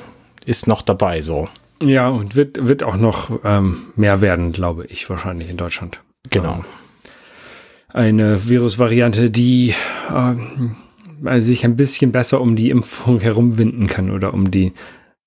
ist 0.46 0.66
noch 0.66 0.82
dabei 0.82 1.22
so. 1.22 1.48
Ja, 1.82 2.08
und 2.08 2.36
wird, 2.36 2.66
wird 2.66 2.82
auch 2.82 2.96
noch 2.96 3.40
ähm, 3.44 3.82
mehr 3.96 4.20
werden, 4.20 4.52
glaube 4.52 4.86
ich, 4.86 5.08
wahrscheinlich 5.10 5.50
in 5.50 5.56
Deutschland. 5.56 6.00
Genau. 6.30 6.56
Ähm, 6.56 6.64
eine 7.88 8.48
Virusvariante, 8.48 9.30
die 9.30 9.74
äh, 10.10 11.40
sich 11.40 11.64
ein 11.64 11.76
bisschen 11.76 12.12
besser 12.12 12.40
um 12.40 12.56
die 12.56 12.70
Impfung 12.70 13.20
herumwinden 13.20 13.86
kann 13.86 14.10
oder 14.10 14.34
um 14.34 14.50
die, 14.50 14.72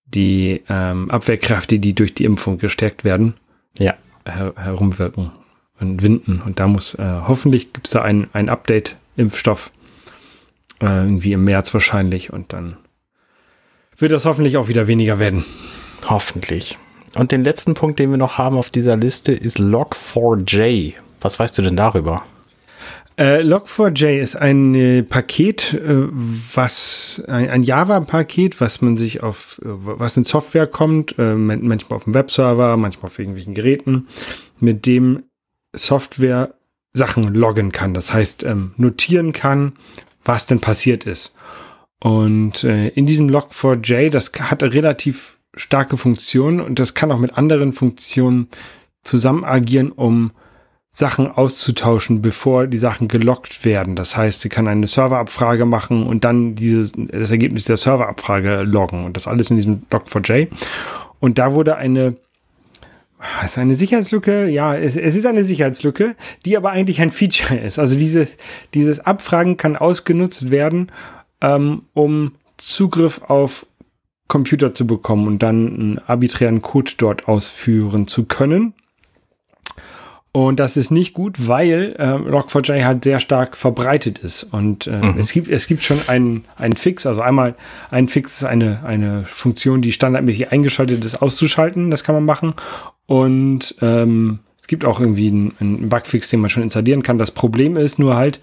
die 0.06 0.64
ähm, 0.70 1.10
Abwehrkräfte, 1.10 1.80
die 1.80 1.94
durch 1.94 2.14
die 2.14 2.26
Impfung 2.26 2.58
gestärkt 2.58 3.04
werden, 3.04 3.36
ja. 3.80 3.96
her 4.26 4.54
herumwirken 4.56 5.32
und 5.80 6.02
winden. 6.02 6.42
Und 6.46 6.60
da 6.60 6.68
muss, 6.68 6.96
äh, 6.96 7.22
hoffentlich 7.28 7.74
gibt 7.74 7.88
es 7.88 7.94
da 7.94 8.02
ein, 8.02 8.28
ein 8.34 8.50
Update-Impfstoff, 8.50 9.72
äh, 10.82 10.86
irgendwie 10.86 11.34
im 11.34 11.44
März 11.44 11.74
wahrscheinlich, 11.74 12.34
und 12.34 12.54
dann 12.54 12.78
wird 13.98 14.12
das 14.12 14.26
hoffentlich 14.26 14.58
auch 14.58 14.68
wieder 14.68 14.88
weniger 14.88 15.20
werden. 15.20 15.46
Hoffentlich. 16.10 16.78
Und 17.16 17.32
den 17.32 17.44
letzten 17.44 17.74
Punkt, 17.74 18.00
den 18.00 18.12
wir 18.12 18.18
noch 18.18 18.38
haben 18.38 18.58
auf 18.58 18.70
dieser 18.70 18.96
Liste, 18.96 19.32
ist 19.32 19.60
Log4j. 19.60 20.94
Was 21.22 21.40
weißt 21.40 21.58
du 21.58 21.62
denn 21.62 21.76
darüber? 21.76 22.24
Äh, 23.18 23.42
Log4j 23.42 24.20
ist 24.20 24.36
ein 24.36 24.76
äh, 24.76 25.02
Paket, 25.02 25.74
äh, 25.74 26.08
was 26.54 27.24
ein, 27.28 27.50
ein 27.50 27.64
Java-Paket, 27.64 28.62
was 28.62 28.82
man 28.82 28.96
sich 28.96 29.24
auf, 29.24 29.60
äh, 29.64 29.70
was 29.70 30.16
in 30.18 30.24
Software 30.24 30.68
kommt, 30.68 31.18
äh, 31.18 31.34
manchmal 31.34 31.98
auf 31.98 32.04
dem 32.04 32.14
Webserver, 32.14 32.78
manchmal 32.78 33.10
auf 33.10 33.18
irgendwelchen 33.18 33.56
Geräten, 33.56 34.08
mit 34.60 34.86
dem 34.86 35.24
Software 35.74 36.54
Sachen 36.94 37.34
loggen 37.34 37.72
kann. 37.72 37.96
Das 37.96 38.14
heißt, 38.14 38.44
ähm, 38.44 38.74
notieren 38.78 39.34
kann, 39.34 39.74
was 40.24 40.46
denn 40.46 40.60
passiert 40.60 41.06
ist. 41.06 41.34
Und 42.00 42.64
äh, 42.64 42.90
in 42.90 43.08
diesem 43.08 43.28
Log4j, 43.30 44.12
das 44.12 44.32
hat 44.40 44.62
relativ 44.62 45.37
starke 45.58 45.98
Funktion 45.98 46.60
und 46.62 46.80
das 46.80 46.94
kann 46.94 47.12
auch 47.12 47.20
mit 47.20 47.38
anderen 47.38 47.74
Funktionen 47.74 48.48
zusammen 49.04 49.46
agieren, 49.46 49.92
um 49.92 50.32
Sachen 50.98 51.28
auszutauschen, 51.28 52.24
bevor 52.24 52.66
die 52.66 52.80
Sachen 52.80 53.08
gelockt 53.08 53.64
werden. 53.64 53.96
Das 53.96 54.18
heißt, 54.18 54.42
sie 54.42 54.50
kann 54.50 54.68
eine 54.68 54.88
Serverabfrage 54.88 55.66
machen 55.66 56.02
und 56.02 56.24
dann 56.24 56.56
dieses, 56.56 56.94
das 56.96 57.30
Ergebnis 57.30 57.66
der 57.66 57.78
Serverabfrage 57.78 58.64
loggen 58.64 59.06
und 59.06 59.16
das 59.16 59.28
alles 59.28 59.52
in 59.52 59.58
diesem 59.58 59.84
Log4j. 59.92 60.48
Und 61.20 61.38
da 61.38 61.54
wurde 61.54 61.76
eine, 61.76 62.16
ist 63.46 63.60
eine 63.60 63.76
Sicherheitslücke? 63.76 64.48
Ja, 64.48 64.76
es, 64.76 64.98
es 64.98 65.16
ist 65.16 65.28
eine 65.28 65.44
Sicherheitslücke, 65.44 66.16
die 66.46 66.58
aber 66.58 66.72
eigentlich 66.72 67.00
ein 67.00 67.12
Feature 67.12 67.60
ist. 67.60 67.78
Also 67.78 67.96
dieses, 67.96 68.38
dieses 68.74 69.00
Abfragen 69.00 69.56
kann 69.56 69.76
ausgenutzt 69.76 70.50
werden, 70.50 70.92
ähm, 71.42 71.84
um 71.94 72.32
Zugriff 72.58 73.22
auf 73.22 73.67
Computer 74.28 74.74
zu 74.74 74.86
bekommen 74.86 75.28
und 75.28 75.44
dann 75.44 75.68
einen 75.68 76.00
arbiträren 76.00 76.62
Code 76.62 76.92
dort 76.98 77.28
ausführen 77.28 78.08
zu 78.08 78.26
können. 78.26 78.74
Und 80.34 80.60
das 80.60 80.78
ist 80.78 80.92
nicht 80.92 81.16
gut, 81.16 81.48
weil 81.48 81.96
äh, 81.98 82.04
Log4j 82.04 82.86
halt 82.86 83.04
sehr 83.04 83.20
stark 83.20 83.58
verbreitet 83.58 84.20
ist. 84.20 84.44
Und 84.44 84.86
äh, 84.86 84.96
mhm. 84.96 85.18
es, 85.18 85.32
gibt, 85.32 85.50
es 85.50 85.66
gibt 85.66 85.84
schon 85.84 86.00
einen, 86.08 86.46
einen 86.58 86.76
Fix. 86.76 87.08
Also 87.08 87.22
einmal 87.22 87.56
ein 87.90 88.08
Fix 88.08 88.38
ist 88.38 88.44
eine, 88.44 88.84
eine 88.86 89.26
Funktion, 89.26 89.82
die 89.82 89.92
standardmäßig 89.92 90.52
eingeschaltet 90.52 91.04
ist, 91.04 91.24
auszuschalten. 91.24 91.90
Das 91.90 92.04
kann 92.04 92.14
man 92.14 92.26
machen. 92.26 92.54
Und 93.08 93.76
ähm, 93.82 94.40
es 94.62 94.68
gibt 94.68 94.86
auch 94.86 95.00
irgendwie 95.00 95.30
einen, 95.30 95.54
einen 95.60 95.90
Bugfix, 95.90 96.30
den 96.30 96.42
man 96.42 96.52
schon 96.52 96.62
installieren 96.62 97.02
kann. 97.02 97.18
Das 97.18 97.32
Problem 97.32 97.76
ist 97.76 97.98
nur 97.98 98.16
halt, 98.16 98.40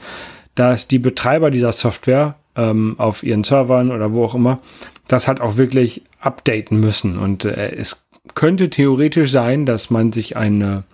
dass 0.56 0.88
die 0.88 0.98
Betreiber 0.98 1.52
dieser 1.52 1.70
Software 1.70 2.34
ähm, 2.56 2.96
auf 2.98 3.22
ihren 3.22 3.44
Servern 3.44 3.92
oder 3.92 4.12
wo 4.12 4.24
auch 4.24 4.34
immer 4.34 4.58
das 5.06 5.28
halt 5.28 5.40
auch 5.40 5.56
wirklich 5.56 6.02
updaten 6.20 6.80
müssen. 6.80 7.18
Und 7.18 7.44
äh, 7.44 7.74
es 7.74 8.04
könnte 8.34 8.70
theoretisch 8.70 9.30
sein, 9.30 9.66
dass 9.66 9.90
man 9.90 10.12
sich 10.12 10.36
eine 10.36 10.84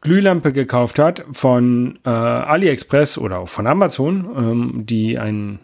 Glühlampe 0.00 0.52
gekauft 0.52 0.98
hat 0.98 1.24
von 1.32 1.98
äh, 2.04 2.10
AliExpress 2.10 3.18
oder 3.18 3.38
auch 3.38 3.48
von 3.48 3.66
Amazon, 3.66 4.28
ähm, 4.36 4.86
die 4.86 5.18
ein, 5.18 5.60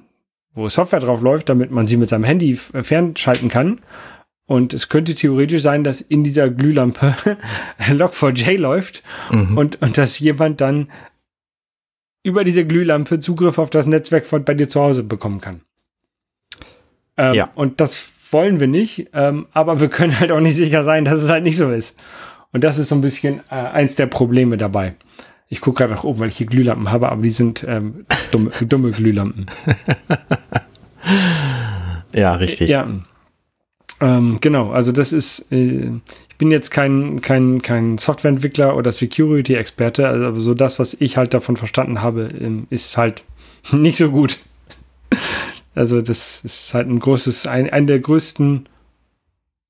wo 0.54 0.68
Software 0.68 1.00
drauf 1.00 1.22
läuft, 1.22 1.48
damit 1.48 1.70
man 1.70 1.86
sie 1.86 1.96
mit 1.96 2.08
seinem 2.08 2.24
Handy 2.24 2.54
fernschalten 2.54 3.48
kann. 3.48 3.80
Und 4.46 4.72
es 4.72 4.88
könnte 4.88 5.14
theoretisch 5.14 5.60
sein, 5.60 5.84
dass 5.84 6.00
in 6.00 6.24
dieser 6.24 6.48
Glühlampe 6.48 7.14
Log4j 7.80 8.56
läuft 8.56 9.02
mhm. 9.30 9.58
und, 9.58 9.82
und 9.82 9.98
dass 9.98 10.18
jemand 10.18 10.60
dann 10.60 10.88
über 12.22 12.44
diese 12.44 12.66
Glühlampe 12.66 13.20
Zugriff 13.20 13.58
auf 13.58 13.70
das 13.70 13.86
Netzwerk 13.86 14.26
von 14.26 14.44
bei 14.44 14.54
dir 14.54 14.68
zu 14.68 14.80
Hause 14.80 15.02
bekommen 15.02 15.40
kann. 15.40 15.62
Ähm, 17.18 17.34
ja. 17.34 17.50
Und 17.54 17.80
das 17.80 18.08
wollen 18.30 18.60
wir 18.60 18.68
nicht, 18.68 19.08
ähm, 19.12 19.46
aber 19.52 19.80
wir 19.80 19.88
können 19.88 20.18
halt 20.18 20.32
auch 20.32 20.40
nicht 20.40 20.56
sicher 20.56 20.84
sein, 20.84 21.04
dass 21.04 21.22
es 21.22 21.28
halt 21.28 21.44
nicht 21.44 21.56
so 21.56 21.70
ist. 21.70 21.98
Und 22.52 22.64
das 22.64 22.78
ist 22.78 22.88
so 22.88 22.94
ein 22.94 23.00
bisschen 23.00 23.40
äh, 23.50 23.54
eins 23.54 23.96
der 23.96 24.06
Probleme 24.06 24.56
dabei. 24.56 24.94
Ich 25.48 25.60
gucke 25.60 25.78
gerade 25.78 25.94
nach 25.94 26.04
oben, 26.04 26.20
weil 26.20 26.28
ich 26.28 26.36
hier 26.36 26.46
Glühlampen 26.46 26.90
habe, 26.90 27.10
aber 27.10 27.22
die 27.22 27.30
sind 27.30 27.64
ähm, 27.66 28.06
dumme, 28.30 28.50
dumme 28.60 28.92
Glühlampen. 28.92 29.46
ja, 32.14 32.34
richtig. 32.34 32.68
Ja. 32.68 32.86
Ähm, 34.00 34.38
genau, 34.40 34.70
also 34.70 34.92
das 34.92 35.12
ist, 35.12 35.50
äh, 35.50 35.90
ich 36.28 36.36
bin 36.36 36.50
jetzt 36.52 36.70
kein, 36.70 37.20
kein, 37.20 37.62
kein 37.62 37.98
Softwareentwickler 37.98 38.76
oder 38.76 38.92
Security-Experte, 38.92 40.06
also 40.06 40.38
so 40.38 40.54
das, 40.54 40.78
was 40.78 40.94
ich 40.94 41.16
halt 41.16 41.34
davon 41.34 41.56
verstanden 41.56 42.00
habe, 42.00 42.28
ähm, 42.40 42.68
ist 42.70 42.96
halt 42.96 43.24
nicht 43.72 43.96
so 43.96 44.10
gut. 44.10 44.38
Also 45.74 46.00
das 46.00 46.44
ist 46.44 46.74
halt 46.74 46.88
ein 46.88 46.98
großes, 46.98 47.46
ein, 47.46 47.70
ein 47.70 47.86
der 47.86 48.00
größten 48.00 48.68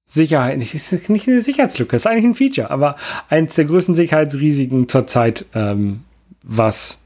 Sicherheit, 0.07 0.61
es 0.63 0.93
ist 0.93 1.11
nicht 1.11 1.29
eine 1.29 1.43
Sicherheitslücke, 1.43 1.95
es 1.95 2.03
ist 2.03 2.07
eigentlich 2.07 2.25
ein 2.25 2.35
Feature, 2.35 2.71
aber 2.71 2.97
eins 3.29 3.57
der 3.57 3.67
größten 3.67 3.95
Sicherheitsrisiken 3.95 4.89
zurzeit, 4.89 5.45
ähm, 5.55 6.05
was 6.43 6.99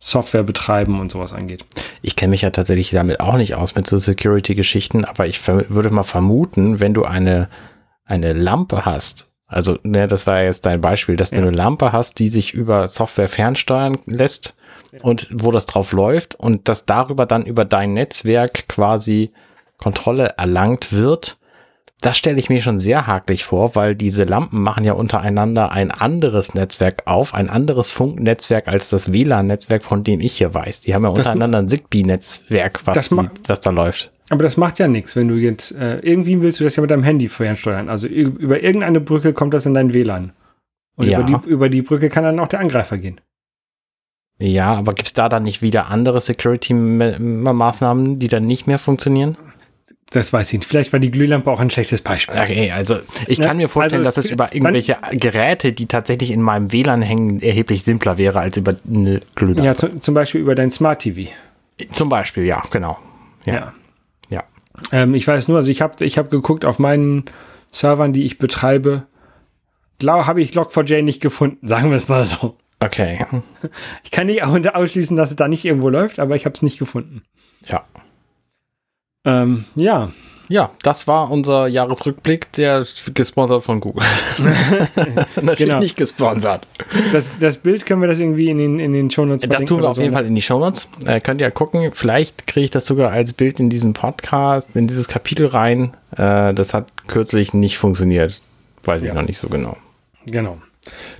Software 0.00 0.42
betreiben 0.42 1.00
und 1.00 1.10
sowas 1.10 1.32
angeht. 1.32 1.64
Ich 2.02 2.16
kenne 2.16 2.32
mich 2.32 2.42
ja 2.42 2.50
tatsächlich 2.50 2.90
damit 2.90 3.20
auch 3.20 3.36
nicht 3.36 3.54
aus 3.54 3.76
mit 3.76 3.86
so 3.86 3.98
Security-Geschichten, 3.98 5.04
aber 5.04 5.26
ich 5.26 5.46
würde 5.46 5.90
mal 5.90 6.02
vermuten, 6.02 6.80
wenn 6.80 6.94
du 6.94 7.04
eine, 7.04 7.48
eine 8.04 8.32
Lampe 8.32 8.84
hast, 8.84 9.28
also 9.46 9.78
ne, 9.84 10.06
das 10.06 10.26
war 10.26 10.42
jetzt 10.42 10.66
dein 10.66 10.80
Beispiel, 10.80 11.16
dass 11.16 11.30
ja. 11.30 11.38
du 11.38 11.46
eine 11.46 11.56
Lampe 11.56 11.92
hast, 11.92 12.18
die 12.18 12.28
sich 12.28 12.52
über 12.52 12.88
Software 12.88 13.28
fernsteuern 13.28 13.98
lässt, 14.06 14.54
und 15.02 15.28
wo 15.32 15.50
das 15.50 15.66
drauf 15.66 15.92
läuft 15.92 16.34
und 16.34 16.68
dass 16.68 16.86
darüber 16.86 17.26
dann 17.26 17.44
über 17.44 17.64
dein 17.64 17.94
Netzwerk 17.94 18.68
quasi 18.68 19.32
Kontrolle 19.78 20.34
erlangt 20.36 20.92
wird, 20.92 21.38
das 22.00 22.18
stelle 22.18 22.38
ich 22.38 22.50
mir 22.50 22.60
schon 22.60 22.78
sehr 22.78 23.06
haklich 23.06 23.44
vor, 23.44 23.74
weil 23.74 23.94
diese 23.94 24.24
Lampen 24.24 24.60
machen 24.60 24.84
ja 24.84 24.92
untereinander 24.92 25.72
ein 25.72 25.90
anderes 25.90 26.54
Netzwerk 26.54 27.02
auf, 27.06 27.32
ein 27.32 27.48
anderes 27.48 27.90
Funknetzwerk 27.90 28.68
als 28.68 28.90
das 28.90 29.12
WLAN-Netzwerk, 29.12 29.82
von 29.82 30.04
dem 30.04 30.20
ich 30.20 30.34
hier 30.34 30.52
weiß. 30.52 30.82
Die 30.82 30.94
haben 30.94 31.04
ja 31.04 31.08
untereinander 31.08 31.58
ein 31.58 31.68
Zigbee-Netzwerk, 31.68 32.86
was, 32.86 33.10
was 33.10 33.60
da 33.60 33.70
läuft. 33.70 34.12
Aber 34.28 34.42
das 34.42 34.56
macht 34.56 34.78
ja 34.78 34.88
nichts, 34.88 35.16
wenn 35.16 35.28
du 35.28 35.36
jetzt, 35.36 35.72
äh, 35.72 35.98
irgendwie 36.00 36.42
willst 36.42 36.60
du 36.60 36.64
das 36.64 36.76
ja 36.76 36.82
mit 36.82 36.90
deinem 36.90 37.04
Handy 37.04 37.28
fernsteuern. 37.28 37.88
Also 37.88 38.08
über 38.08 38.62
irgendeine 38.62 39.00
Brücke 39.00 39.32
kommt 39.32 39.54
das 39.54 39.64
in 39.64 39.72
dein 39.72 39.94
WLAN. 39.94 40.32
Und 40.96 41.08
ja. 41.08 41.20
über, 41.20 41.26
die, 41.26 41.48
über 41.48 41.68
die 41.68 41.82
Brücke 41.82 42.10
kann 42.10 42.24
dann 42.24 42.40
auch 42.40 42.48
der 42.48 42.60
Angreifer 42.60 42.98
gehen. 42.98 43.20
Ja, 44.38 44.74
aber 44.74 44.92
gibt 44.92 45.08
es 45.08 45.14
da 45.14 45.28
dann 45.28 45.44
nicht 45.44 45.62
wieder 45.62 45.86
andere 45.86 46.20
Security-Maßnahmen, 46.20 48.18
die 48.18 48.28
dann 48.28 48.46
nicht 48.46 48.66
mehr 48.66 48.78
funktionieren? 48.78 49.38
Das 50.10 50.32
weiß 50.32 50.52
ich 50.52 50.60
nicht. 50.60 50.68
Vielleicht 50.68 50.92
war 50.92 51.00
die 51.00 51.10
Glühlampe 51.10 51.50
auch 51.50 51.58
ein 51.58 51.70
schlechtes 51.70 52.00
Beispiel. 52.00 52.38
Okay, 52.40 52.70
also 52.70 52.96
ich 53.26 53.40
kann 53.40 53.56
mir 53.56 53.68
vorstellen, 53.68 54.06
also 54.06 54.20
dass 54.20 54.24
es 54.24 54.30
über 54.30 54.54
irgendwelche 54.54 54.96
Geräte, 55.12 55.72
die 55.72 55.86
tatsächlich 55.86 56.30
in 56.30 56.42
meinem 56.42 56.70
WLAN 56.70 57.02
hängen, 57.02 57.40
erheblich 57.40 57.82
simpler 57.82 58.16
wäre 58.16 58.38
als 58.38 58.56
über 58.56 58.76
eine 58.88 59.20
Glühlampe. 59.34 59.64
Ja, 59.64 59.74
zu, 59.74 59.98
zum 59.98 60.14
Beispiel 60.14 60.40
über 60.40 60.54
dein 60.54 60.70
Smart 60.70 61.00
TV. 61.00 61.30
Zum 61.90 62.08
Beispiel, 62.08 62.44
ja, 62.44 62.62
genau. 62.70 62.98
Ja. 63.46 63.54
Ja. 63.54 63.72
ja. 64.30 64.44
Ähm, 64.92 65.14
ich 65.14 65.26
weiß 65.26 65.48
nur, 65.48 65.56
also 65.56 65.70
ich 65.70 65.82
habe 65.82 66.04
ich 66.04 66.18
hab 66.18 66.30
geguckt 66.30 66.64
auf 66.64 66.78
meinen 66.78 67.24
Servern, 67.72 68.12
die 68.12 68.24
ich 68.24 68.38
betreibe, 68.38 69.06
habe 70.04 70.40
ich 70.40 70.52
Log4j 70.52 71.02
nicht 71.02 71.20
gefunden, 71.20 71.66
sagen 71.66 71.90
wir 71.90 71.96
es 71.96 72.08
mal 72.08 72.24
so. 72.24 72.56
Okay. 72.86 73.26
Ich 74.04 74.10
kann 74.12 74.28
nicht 74.28 74.42
ausschließen, 74.74 75.16
dass 75.16 75.30
es 75.30 75.36
da 75.36 75.48
nicht 75.48 75.64
irgendwo 75.64 75.88
läuft, 75.88 76.18
aber 76.18 76.36
ich 76.36 76.44
habe 76.44 76.54
es 76.54 76.62
nicht 76.62 76.78
gefunden. 76.78 77.22
Ja. 77.68 77.84
Ähm, 79.24 79.64
ja. 79.74 80.10
Ja, 80.48 80.70
das 80.82 81.08
war 81.08 81.32
unser 81.32 81.66
Jahresrückblick, 81.66 82.52
der 82.52 82.86
gesponsert 83.12 83.64
von 83.64 83.80
Google. 83.80 84.06
Natürlich 85.34 85.58
genau. 85.58 85.80
nicht 85.80 85.96
gesponsert. 85.96 86.68
Das, 87.12 87.36
das 87.38 87.58
Bild 87.58 87.84
können 87.84 88.00
wir 88.00 88.06
das 88.06 88.20
irgendwie 88.20 88.48
in 88.50 88.58
den, 88.58 88.78
in 88.78 88.92
den 88.92 89.10
Shownotes 89.10 89.48
Das 89.48 89.64
tun 89.64 89.82
wir 89.82 89.88
auf 89.88 89.96
so 89.96 90.02
jeden 90.02 90.12
ne? 90.12 90.18
Fall 90.18 90.26
in 90.26 90.36
die 90.36 90.42
Shownotes. 90.42 90.86
Äh, 91.04 91.18
könnt 91.18 91.40
ihr 91.40 91.50
gucken. 91.50 91.90
Vielleicht 91.92 92.46
kriege 92.46 92.62
ich 92.64 92.70
das 92.70 92.86
sogar 92.86 93.10
als 93.10 93.32
Bild 93.32 93.58
in 93.58 93.70
diesen 93.70 93.92
Podcast, 93.92 94.76
in 94.76 94.86
dieses 94.86 95.08
Kapitel 95.08 95.48
rein. 95.48 95.96
Äh, 96.16 96.54
das 96.54 96.72
hat 96.72 96.92
kürzlich 97.08 97.52
nicht 97.52 97.76
funktioniert. 97.76 98.40
Weiß 98.84 99.02
ich 99.02 99.08
ja. 99.08 99.14
noch 99.14 99.22
nicht 99.22 99.38
so 99.38 99.48
genau. 99.48 99.76
Genau. 100.26 100.58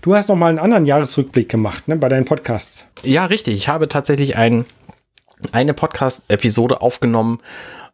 Du 0.03 0.15
hast 0.15 0.29
noch 0.29 0.37
mal 0.37 0.49
einen 0.49 0.59
anderen 0.59 0.87
Jahresrückblick 0.87 1.49
gemacht, 1.49 1.89
ne, 1.89 1.97
bei 1.97 2.09
deinen 2.09 2.25
Podcasts. 2.25 2.87
Ja, 3.03 3.27
richtig. 3.27 3.55
Ich 3.55 3.69
habe 3.69 3.89
tatsächlich 3.89 4.37
ein, 4.37 4.65
eine 5.53 5.75
Podcast-Episode 5.75 6.81
aufgenommen, 6.81 7.41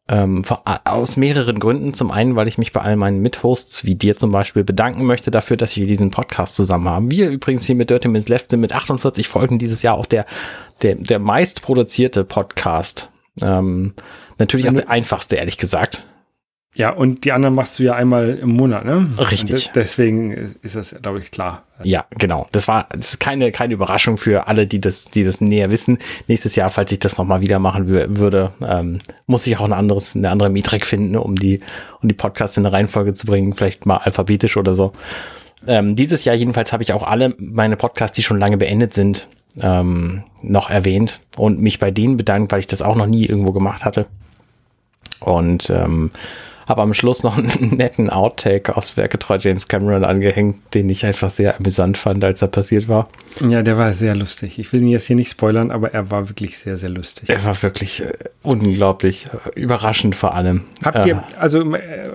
ähm, 0.08 0.44
aus 0.85 1.16
mehreren 1.16 1.58
Gründen. 1.58 1.94
Zum 1.94 2.11
einen, 2.11 2.37
weil 2.37 2.48
ich 2.48 2.58
mich 2.58 2.72
bei 2.72 2.80
all 2.80 2.96
meinen 2.96 3.20
Mithosts, 3.20 3.85
wie 3.85 3.94
dir 3.94 4.16
zum 4.16 4.32
Beispiel, 4.32 4.64
bedanken 4.64 5.04
möchte 5.04 5.30
dafür, 5.30 5.56
dass 5.56 5.76
wir 5.76 5.87
diesen 5.87 6.11
Podcast 6.11 6.54
zusammen 6.54 6.88
haben. 6.88 7.11
Wir 7.11 7.30
übrigens 7.30 7.66
hier 7.66 7.76
mit 7.76 7.90
Dirty 7.90 8.08
Minutes 8.08 8.28
Left 8.28 8.50
sind 8.50 8.61
mit 8.61 8.72
48 8.72 9.28
Folgen 9.28 9.58
dieses 9.58 9.82
Jahr 9.82 9.96
auch 9.96 10.06
der, 10.06 10.26
der, 10.82 10.96
der 10.96 11.18
meist 11.18 11.62
produzierte 11.62 12.24
Podcast. 12.24 13.11
Ähm, 13.40 13.94
natürlich 14.38 14.68
auch 14.68 14.74
der 14.74 14.90
einfachste, 14.90 15.37
ehrlich 15.37 15.56
gesagt. 15.56 16.04
Ja, 16.74 16.88
und 16.90 17.24
die 17.24 17.32
anderen 17.32 17.54
machst 17.54 17.78
du 17.78 17.82
ja 17.82 17.94
einmal 17.94 18.30
im 18.30 18.50
Monat, 18.50 18.87
ne? 18.87 19.11
Richtig. 19.18 19.70
deswegen 19.74 20.32
ist 20.62 20.74
das, 20.74 20.96
glaube 21.02 21.18
ich, 21.18 21.30
klar. 21.30 21.64
Ja, 21.82 22.06
genau. 22.16 22.48
Das 22.52 22.66
war 22.66 22.87
das 22.90 23.11
ist 23.11 23.20
keine, 23.20 23.52
keine 23.52 23.74
Überraschung 23.74 24.16
für 24.16 24.46
alle, 24.46 24.66
die 24.66 24.80
das, 24.80 25.04
die 25.06 25.22
das 25.22 25.42
näher 25.42 25.68
wissen. 25.68 25.98
Nächstes 26.28 26.56
Jahr, 26.56 26.70
falls 26.70 26.90
ich 26.90 26.98
das 26.98 27.18
nochmal 27.18 27.42
wieder 27.42 27.58
machen 27.58 27.88
würde, 27.88 28.52
ähm, 28.66 28.98
muss 29.26 29.46
ich 29.46 29.58
auch 29.58 29.64
ein 29.64 29.74
anderes, 29.74 30.16
eine 30.16 30.30
andere 30.30 30.48
Metrik 30.48 30.87
finden, 30.87 31.16
um 31.16 31.37
die, 31.37 31.61
um 32.00 32.08
die 32.08 32.14
Podcasts 32.14 32.56
in 32.56 32.64
eine 32.64 32.74
Reihenfolge 32.74 33.12
zu 33.12 33.26
bringen, 33.26 33.52
vielleicht 33.52 33.85
mal 33.85 33.98
alphabetisch 33.98 34.56
oder 34.56 34.72
so. 34.72 34.94
Ähm, 35.66 35.94
dieses 35.94 36.24
Jahr 36.24 36.35
jedenfalls 36.35 36.72
habe 36.72 36.82
ich 36.82 36.94
auch 36.94 37.02
alle 37.02 37.35
meine 37.38 37.76
Podcasts, 37.76 38.16
die 38.16 38.22
schon 38.22 38.40
lange 38.40 38.56
beendet 38.56 38.94
sind, 38.94 39.28
ähm, 39.61 40.22
noch 40.40 40.70
erwähnt 40.70 41.20
und 41.37 41.61
mich 41.61 41.78
bei 41.78 41.90
denen 41.90 42.16
bedankt, 42.16 42.50
weil 42.50 42.61
ich 42.61 42.66
das 42.66 42.80
auch 42.80 42.96
noch 42.96 43.06
nie 43.06 43.26
irgendwo 43.26 43.52
gemacht 43.52 43.85
hatte. 43.85 44.06
Und 45.20 45.68
ähm, 45.70 46.11
habe 46.66 46.83
am 46.83 46.94
Schluss 46.94 47.22
noch 47.22 47.38
einen 47.38 47.77
netten 47.77 48.11
Outtake 48.11 48.77
aus 48.77 48.96
Werketreu 48.96 49.38
James 49.40 49.68
Cameron 49.68 50.05
angehängt, 50.05 50.57
den 50.75 50.88
ich 50.88 51.05
einfach 51.07 51.31
sehr 51.31 51.59
amüsant 51.59 51.98
fand, 51.98 52.22
als 52.25 52.42
er 52.42 52.48
passiert 52.48 52.88
war. 52.88 53.09
Ja, 53.40 53.62
der 53.62 53.79
war 53.79 53.92
sehr 53.92 54.14
lustig. 54.14 54.59
Ich 54.59 54.72
will 54.72 54.83
ihn 54.83 54.88
jetzt 54.88 55.07
hier 55.07 55.16
nicht 55.16 55.31
spoilern, 55.31 55.70
aber 55.70 55.92
er 55.92 56.11
war 56.11 56.29
wirklich 56.29 56.59
sehr, 56.59 56.77
sehr 56.77 56.90
lustig. 56.90 57.29
Er 57.29 57.44
war 57.44 57.61
wirklich 57.62 58.03
äh, 58.03 58.12
unglaublich 58.42 59.27
äh, 59.27 59.61
überraschend 59.61 60.14
vor 60.14 60.35
allem. 60.35 60.64
Habt 60.85 60.96
äh, 60.96 61.09
ihr, 61.09 61.25
also 61.38 61.62
äh, 61.75 62.09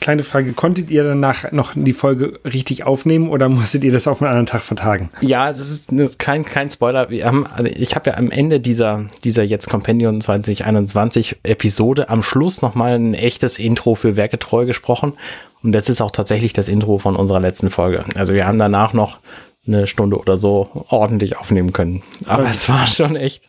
kleine 0.00 0.22
Frage, 0.22 0.52
konntet 0.52 0.90
ihr 0.90 1.04
danach 1.04 1.52
noch 1.52 1.72
die 1.74 1.92
Folge 1.92 2.40
richtig 2.44 2.84
aufnehmen 2.84 3.28
oder 3.28 3.48
musstet 3.48 3.84
ihr 3.84 3.92
das 3.92 4.08
auf 4.08 4.20
einen 4.20 4.30
anderen 4.30 4.46
Tag 4.46 4.62
vertagen? 4.62 5.10
Ja, 5.20 5.48
das 5.48 5.60
ist, 5.60 5.92
das 5.92 6.10
ist 6.10 6.18
kein, 6.18 6.44
kein 6.44 6.70
Spoiler. 6.70 7.08
Haben, 7.24 7.46
also 7.46 7.70
ich 7.74 7.94
habe 7.94 8.10
ja 8.10 8.16
am 8.16 8.30
Ende 8.30 8.60
dieser, 8.60 9.04
dieser 9.22 9.42
jetzt 9.42 9.68
Compendium 9.68 10.20
2021 10.20 11.36
Episode 11.44 12.08
am 12.08 12.22
Schluss 12.22 12.62
nochmal 12.62 12.94
ein 12.94 13.14
echtes 13.14 13.58
Intro 13.58 13.93
für 13.94 14.16
Werke 14.16 14.38
treu 14.38 14.66
gesprochen. 14.66 15.14
Und 15.62 15.72
das 15.72 15.88
ist 15.88 16.00
auch 16.00 16.10
tatsächlich 16.10 16.52
das 16.52 16.68
Intro 16.68 16.98
von 16.98 17.16
unserer 17.16 17.40
letzten 17.40 17.70
Folge. 17.70 18.04
Also 18.16 18.34
wir 18.34 18.46
haben 18.46 18.58
danach 18.58 18.92
noch 18.92 19.18
eine 19.66 19.86
Stunde 19.86 20.18
oder 20.18 20.36
so 20.36 20.68
ordentlich 20.88 21.38
aufnehmen 21.38 21.72
können. 21.72 22.02
Aber 22.26 22.44
es 22.44 22.68
war 22.68 22.86
schon 22.86 23.16
echt, 23.16 23.48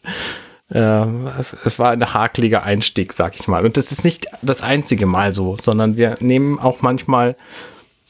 äh, 0.71 1.05
es, 1.39 1.53
es, 1.65 1.77
war 1.77 1.91
ein 1.91 2.13
hakeliger 2.13 2.63
Einstieg, 2.63 3.13
sag 3.13 3.35
ich 3.35 3.47
mal. 3.47 3.65
Und 3.65 3.77
das 3.77 3.91
ist 3.91 4.05
nicht 4.05 4.27
das 4.41 4.61
einzige 4.61 5.05
Mal 5.05 5.33
so, 5.33 5.57
sondern 5.61 5.97
wir 5.97 6.15
nehmen 6.21 6.59
auch 6.59 6.81
manchmal, 6.81 7.35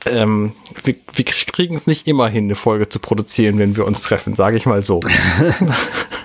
ähm, 0.06 0.54
wir, 0.84 0.96
wir 1.14 1.26
kriegen 1.26 1.76
es 1.76 1.88
nicht 1.88 2.08
immer 2.08 2.28
hin, 2.28 2.46
eine 2.46 2.56
Folge 2.56 2.88
zu 2.88 3.00
produzieren, 3.00 3.58
wenn 3.58 3.76
wir 3.76 3.86
uns 3.86 4.04
treffen, 4.04 4.36
sage 4.36 4.58
ich 4.58 4.66
mal 4.68 4.84
so. 4.84 5.00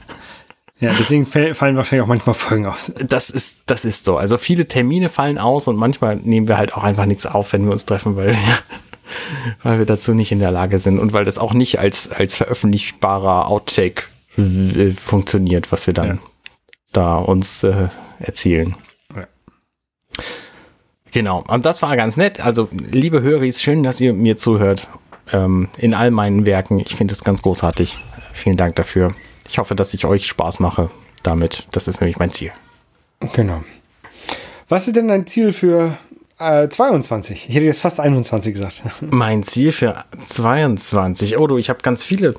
Ja, 0.81 0.93
deswegen 0.99 1.27
fallen 1.27 1.77
wahrscheinlich 1.77 2.03
auch 2.03 2.07
manchmal 2.07 2.35
Folgen 2.35 2.67
aus. 2.67 2.91
Das 3.07 3.29
ist, 3.29 3.65
das 3.67 3.85
ist 3.85 4.05
so. 4.05 4.17
Also 4.17 4.39
viele 4.39 4.67
Termine 4.67 5.11
fallen 5.11 5.37
aus 5.37 5.69
und 5.69 5.77
manchmal 5.77 6.17
nehmen 6.17 6.49
wir 6.49 6.57
halt 6.57 6.75
auch 6.75 6.83
einfach 6.83 7.05
nichts 7.05 7.27
auf, 7.27 7.53
wenn 7.53 7.67
wir 7.67 7.73
uns 7.73 7.85
treffen, 7.85 8.17
weil 8.17 8.29
wir, 8.29 8.37
weil 9.63 9.79
wir 9.79 9.87
dazu 9.87 10.15
nicht 10.15 10.33
in 10.33 10.39
der 10.39 10.51
Lage 10.51 10.79
sind 10.79 10.99
und 10.99 11.13
weil 11.13 11.27
das 11.27 11.37
auch 11.37 11.53
nicht 11.53 11.79
als, 11.79 12.11
als 12.11 12.35
veröffentlichbarer 12.35 13.49
Outtake 13.49 14.05
äh, 14.39 14.93
funktioniert, 14.93 15.71
was 15.71 15.87
wir 15.87 15.93
dann 15.93 16.07
ja. 16.07 16.19
da 16.93 17.17
uns 17.17 17.63
äh, 17.63 17.89
erzielen. 18.19 18.75
Ja. 19.15 19.25
Genau, 21.13 21.45
und 21.47 21.67
das 21.67 21.83
war 21.83 21.95
ganz 21.97 22.17
nett. 22.17 22.43
Also, 22.43 22.69
liebe 22.73 23.21
Höris, 23.21 23.61
schön, 23.61 23.83
dass 23.83 24.01
ihr 24.01 24.15
mir 24.15 24.39
zuhört 24.39 24.89
ähm, 25.31 25.69
in 25.77 25.93
all 25.93 26.11
meinen 26.11 26.47
Werken. 26.47 26.79
Ich 26.79 26.97
finde 26.97 27.13
es 27.13 27.23
ganz 27.23 27.43
großartig. 27.43 27.99
Vielen 28.33 28.57
Dank 28.57 28.77
dafür. 28.77 29.15
Ich 29.51 29.59
hoffe, 29.59 29.75
dass 29.75 29.93
ich 29.95 30.05
euch 30.05 30.29
Spaß 30.29 30.61
mache 30.61 30.91
damit. 31.25 31.67
Das 31.73 31.89
ist 31.89 32.01
nämlich 32.01 32.19
mein 32.19 32.31
Ziel. 32.31 32.53
Genau. 33.33 33.65
Was 34.69 34.87
ist 34.87 34.95
denn 34.95 35.09
dein 35.09 35.27
Ziel 35.27 35.53
für 35.53 35.99
äh, 36.39 36.69
22? 36.69 37.49
Ich 37.49 37.57
hätte 37.57 37.67
jetzt 37.67 37.81
fast 37.81 37.99
21 37.99 38.55
gesagt. 38.55 38.83
Mein 39.01 39.43
Ziel 39.43 39.73
für 39.73 40.05
22. 40.21 41.37
Oh 41.39 41.49
du, 41.49 41.59
ich 41.59 41.69
habe 41.69 41.81
ganz 41.83 42.05
viele 42.05 42.37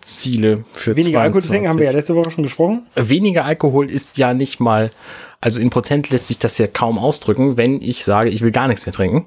Ziele 0.00 0.64
für 0.72 0.96
Weniger 0.96 1.18
22. 1.20 1.20
Alkohol 1.20 1.42
trinken, 1.42 1.68
haben 1.68 1.78
wir 1.78 1.86
ja 1.86 1.92
letzte 1.92 2.14
Woche 2.14 2.30
schon 2.30 2.44
gesprochen. 2.44 2.86
Weniger 2.94 3.44
Alkohol 3.44 3.90
ist 3.90 4.16
ja 4.16 4.32
nicht 4.32 4.58
mal, 4.58 4.90
also 5.42 5.60
in 5.60 5.68
Prozent 5.68 6.08
lässt 6.08 6.28
sich 6.28 6.38
das 6.38 6.56
ja 6.56 6.66
kaum 6.66 6.98
ausdrücken, 6.98 7.58
wenn 7.58 7.82
ich 7.82 8.06
sage, 8.06 8.30
ich 8.30 8.40
will 8.40 8.52
gar 8.52 8.68
nichts 8.68 8.86
mehr 8.86 8.94
trinken. 8.94 9.26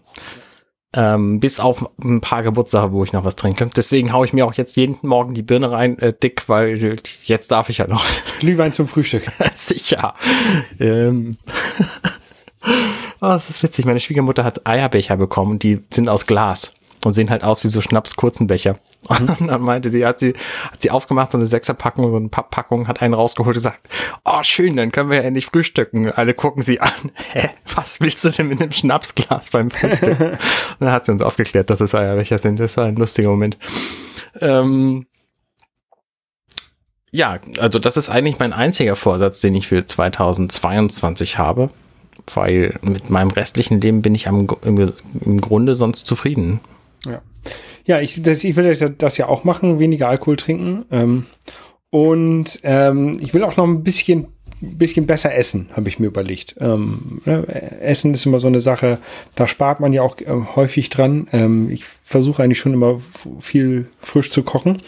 Ähm, 0.93 1.41
bis 1.41 1.59
auf 1.59 1.89
ein 2.01 2.21
paar 2.21 2.43
Geburtstage, 2.43 2.93
wo 2.93 3.03
ich 3.03 3.11
noch 3.11 3.25
was 3.25 3.35
trinke. 3.35 3.69
Deswegen 3.75 4.13
haue 4.13 4.25
ich 4.25 4.31
mir 4.31 4.45
auch 4.45 4.53
jetzt 4.53 4.77
jeden 4.77 4.97
Morgen 5.01 5.33
die 5.33 5.41
Birne 5.41 5.69
rein, 5.69 5.99
äh, 5.99 6.13
dick, 6.13 6.47
weil 6.47 6.95
jetzt 7.23 7.51
darf 7.51 7.69
ich 7.69 7.79
ja 7.79 7.87
noch. 7.87 8.05
Glühwein 8.39 8.71
zum 8.71 8.87
Frühstück. 8.87 9.23
Sicher. 9.55 10.13
Ähm. 10.79 11.37
oh, 13.19 13.27
das 13.27 13.49
ist 13.49 13.61
witzig. 13.61 13.85
Meine 13.85 13.99
Schwiegermutter 13.99 14.45
hat 14.45 14.65
Eierbecher 14.65 15.17
bekommen, 15.17 15.59
die 15.59 15.83
sind 15.91 16.07
aus 16.07 16.25
Glas 16.25 16.71
und 17.03 17.11
sehen 17.11 17.29
halt 17.29 17.43
aus 17.43 17.63
wie 17.65 17.69
so 17.69 17.81
Schnaps-Kurzenbecher. 17.81 18.79
Und 19.09 19.49
dann 19.49 19.61
meinte 19.61 19.89
sie, 19.89 20.05
hat 20.05 20.19
sie, 20.19 20.33
hat 20.71 20.81
sie 20.81 20.91
aufgemacht, 20.91 21.31
so 21.31 21.37
eine 21.37 21.47
Sechserpackung, 21.47 22.09
so 22.11 22.17
eine 22.17 22.29
Packung, 22.29 22.87
hat 22.87 23.01
einen 23.01 23.13
rausgeholt 23.13 23.55
und 23.55 23.63
gesagt, 23.63 23.87
oh 24.25 24.43
schön, 24.43 24.75
dann 24.75 24.91
können 24.91 25.09
wir 25.09 25.17
ja 25.17 25.23
endlich 25.23 25.45
frühstücken. 25.45 26.11
Alle 26.11 26.33
gucken 26.33 26.61
sie 26.61 26.79
an. 26.79 26.91
Hä, 27.31 27.49
was 27.75 27.99
willst 27.99 28.23
du 28.25 28.29
denn 28.29 28.47
mit 28.47 28.61
einem 28.61 28.71
Schnapsglas 28.71 29.49
beim 29.51 29.69
Frühstück? 29.69 30.19
und 30.19 30.37
dann 30.79 30.91
hat 30.91 31.05
sie 31.05 31.11
uns 31.11 31.21
aufgeklärt, 31.21 31.69
dass 31.69 31.81
es 31.81 31.95
Eierbecher 31.95 32.37
sind. 32.37 32.59
Das 32.59 32.77
war 32.77 32.85
ein 32.85 32.95
lustiger 32.95 33.29
Moment. 33.29 33.57
Ähm, 34.41 35.05
ja, 37.11 37.39
also 37.59 37.79
das 37.79 37.97
ist 37.97 38.09
eigentlich 38.09 38.39
mein 38.39 38.53
einziger 38.53 38.95
Vorsatz, 38.95 39.39
den 39.41 39.55
ich 39.55 39.67
für 39.67 39.85
2022 39.85 41.37
habe, 41.37 41.69
weil 42.33 42.77
mit 42.81 43.09
meinem 43.09 43.31
restlichen 43.31 43.79
Leben 43.79 44.01
bin 44.01 44.13
ich 44.13 44.27
am, 44.27 44.47
im, 44.63 44.93
im 45.21 45.41
Grunde 45.41 45.75
sonst 45.75 46.05
zufrieden. 46.05 46.59
Ja. 47.05 47.21
Ja, 47.87 48.01
ich, 48.01 48.21
das, 48.21 48.43
ich 48.43 48.55
will 48.57 48.75
das 48.97 49.17
ja 49.17 49.27
auch 49.27 49.45
machen, 49.45 49.79
weniger 49.79 50.09
Alkohol 50.09 50.35
trinken. 50.35 50.85
Ähm, 50.91 51.25
und 51.89 52.59
ähm, 52.63 53.17
ich 53.21 53.33
will 53.33 53.43
auch 53.43 53.55
noch 53.55 53.63
ein 53.63 53.83
bisschen, 53.83 54.27
bisschen 54.59 55.07
besser 55.07 55.33
essen, 55.33 55.69
habe 55.71 55.87
ich 55.87 55.97
mir 55.97 56.07
überlegt. 56.07 56.55
Ähm, 56.59 57.21
ne, 57.25 57.47
essen 57.81 58.13
ist 58.13 58.25
immer 58.25 58.41
so 58.41 58.47
eine 58.47 58.59
Sache, 58.59 58.99
da 59.35 59.47
spart 59.47 59.79
man 59.79 59.93
ja 59.93 60.01
auch 60.01 60.19
äh, 60.19 60.25
häufig 60.55 60.89
dran. 60.89 61.27
Ähm, 61.31 61.69
ich 61.71 61.85
versuche 61.85 62.43
eigentlich 62.43 62.59
schon 62.59 62.73
immer 62.73 62.99
viel 63.39 63.87
frisch 63.99 64.31
zu 64.31 64.43
kochen. 64.43 64.81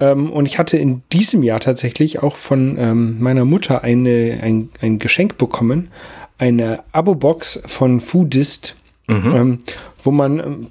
Ähm, 0.00 0.32
und 0.32 0.46
ich 0.46 0.58
hatte 0.58 0.78
in 0.78 1.02
diesem 1.12 1.44
Jahr 1.44 1.60
tatsächlich 1.60 2.24
auch 2.24 2.34
von 2.34 2.76
ähm, 2.76 3.20
meiner 3.20 3.44
Mutter 3.44 3.84
eine, 3.84 4.40
ein, 4.42 4.70
ein 4.80 4.98
Geschenk 4.98 5.38
bekommen. 5.38 5.88
Eine 6.38 6.82
Abo-Box 6.90 7.60
von 7.66 8.00
Foodist, 8.00 8.74
mhm. 9.06 9.34
ähm, 9.34 9.58
wo 10.02 10.10
man 10.10 10.40
ähm, 10.40 10.66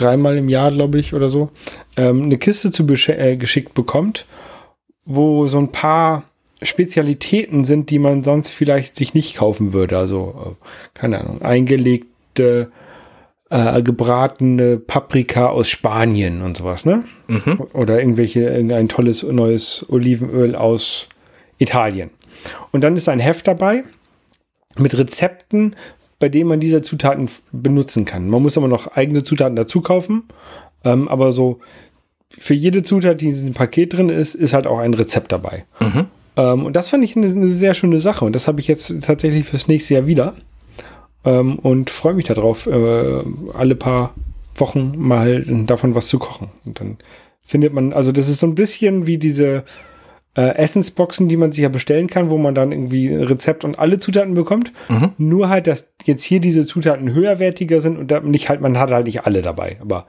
dreimal 0.00 0.36
im 0.36 0.48
Jahr, 0.48 0.70
glaube 0.70 0.98
ich, 0.98 1.14
oder 1.14 1.28
so, 1.28 1.50
ähm, 1.96 2.22
eine 2.22 2.38
Kiste 2.38 2.70
zu 2.70 2.86
äh, 2.86 3.36
geschickt 3.36 3.74
bekommt, 3.74 4.26
wo 5.04 5.46
so 5.46 5.58
ein 5.58 5.72
paar 5.72 6.24
Spezialitäten 6.62 7.64
sind, 7.64 7.90
die 7.90 7.98
man 7.98 8.22
sonst 8.22 8.50
vielleicht 8.50 8.96
sich 8.96 9.14
nicht 9.14 9.36
kaufen 9.36 9.72
würde. 9.72 9.98
Also, 9.98 10.56
äh, 10.60 10.64
keine 10.94 11.20
Ahnung, 11.20 11.42
eingelegte, 11.42 12.70
äh, 13.50 13.82
gebratene 13.82 14.78
Paprika 14.78 15.48
aus 15.48 15.68
Spanien 15.68 16.42
und 16.42 16.56
sowas, 16.56 16.84
ne? 16.84 17.04
Mhm. 17.28 17.60
Oder 17.72 17.98
irgendwelche, 17.98 18.40
irgendein 18.40 18.88
tolles 18.88 19.22
neues 19.22 19.84
Olivenöl 19.88 20.54
aus 20.54 21.08
Italien. 21.58 22.10
Und 22.70 22.82
dann 22.82 22.96
ist 22.96 23.08
ein 23.08 23.20
Heft 23.20 23.46
dabei 23.46 23.84
mit 24.78 24.96
Rezepten, 24.96 25.74
bei 26.20 26.28
denen 26.28 26.48
man 26.48 26.60
diese 26.60 26.82
Zutaten 26.82 27.28
benutzen 27.50 28.04
kann. 28.04 28.28
Man 28.28 28.42
muss 28.42 28.56
aber 28.56 28.68
noch 28.68 28.86
eigene 28.88 29.24
Zutaten 29.24 29.56
dazu 29.56 29.80
kaufen. 29.80 30.24
Ähm, 30.84 31.08
aber 31.08 31.32
so 31.32 31.58
für 32.38 32.54
jede 32.54 32.84
Zutat, 32.84 33.20
die 33.20 33.26
in 33.26 33.32
diesem 33.32 33.54
Paket 33.54 33.94
drin 33.94 34.08
ist, 34.10 34.36
ist 34.36 34.52
halt 34.52 34.68
auch 34.68 34.78
ein 34.78 34.94
Rezept 34.94 35.32
dabei. 35.32 35.64
Mhm. 35.80 36.06
Ähm, 36.36 36.66
und 36.66 36.76
das 36.76 36.90
fand 36.90 37.02
ich 37.02 37.16
eine, 37.16 37.26
eine, 37.26 37.50
sehr 37.50 37.74
schöne 37.74 37.98
Sache. 37.98 38.24
Und 38.24 38.34
das 38.34 38.46
habe 38.46 38.60
ich 38.60 38.68
jetzt 38.68 38.94
tatsächlich 39.02 39.46
fürs 39.46 39.66
nächste 39.66 39.94
Jahr 39.94 40.06
wieder. 40.06 40.34
Ähm, 41.24 41.58
und 41.58 41.90
freue 41.90 42.14
mich 42.14 42.26
darauf, 42.26 42.66
äh, 42.66 43.22
alle 43.54 43.74
paar 43.74 44.14
Wochen 44.56 44.92
mal 44.96 45.42
davon 45.66 45.94
was 45.94 46.08
zu 46.08 46.18
kochen. 46.18 46.50
Und 46.66 46.80
dann 46.80 46.98
findet 47.40 47.72
man, 47.72 47.94
also 47.94 48.12
das 48.12 48.28
ist 48.28 48.40
so 48.40 48.46
ein 48.46 48.54
bisschen 48.54 49.06
wie 49.06 49.16
diese 49.16 49.64
äh, 50.36 50.54
Essensboxen, 50.56 51.28
die 51.28 51.36
man 51.36 51.52
sich 51.52 51.62
ja 51.62 51.68
bestellen 51.68 52.06
kann, 52.06 52.30
wo 52.30 52.38
man 52.38 52.54
dann 52.54 52.72
irgendwie 52.72 53.08
ein 53.08 53.22
Rezept 53.22 53.64
und 53.64 53.78
alle 53.78 53.98
Zutaten 53.98 54.34
bekommt. 54.34 54.72
Mhm. 54.88 55.12
Nur 55.18 55.48
halt, 55.48 55.66
dass 55.66 55.88
jetzt 56.04 56.22
hier 56.22 56.40
diese 56.40 56.66
Zutaten 56.66 57.12
höherwertiger 57.12 57.80
sind 57.80 57.98
und 57.98 58.26
nicht 58.26 58.48
halt, 58.48 58.60
man 58.60 58.78
hat 58.78 58.90
halt 58.90 59.06
nicht 59.06 59.24
alle 59.26 59.42
dabei. 59.42 59.76
Aber 59.80 60.06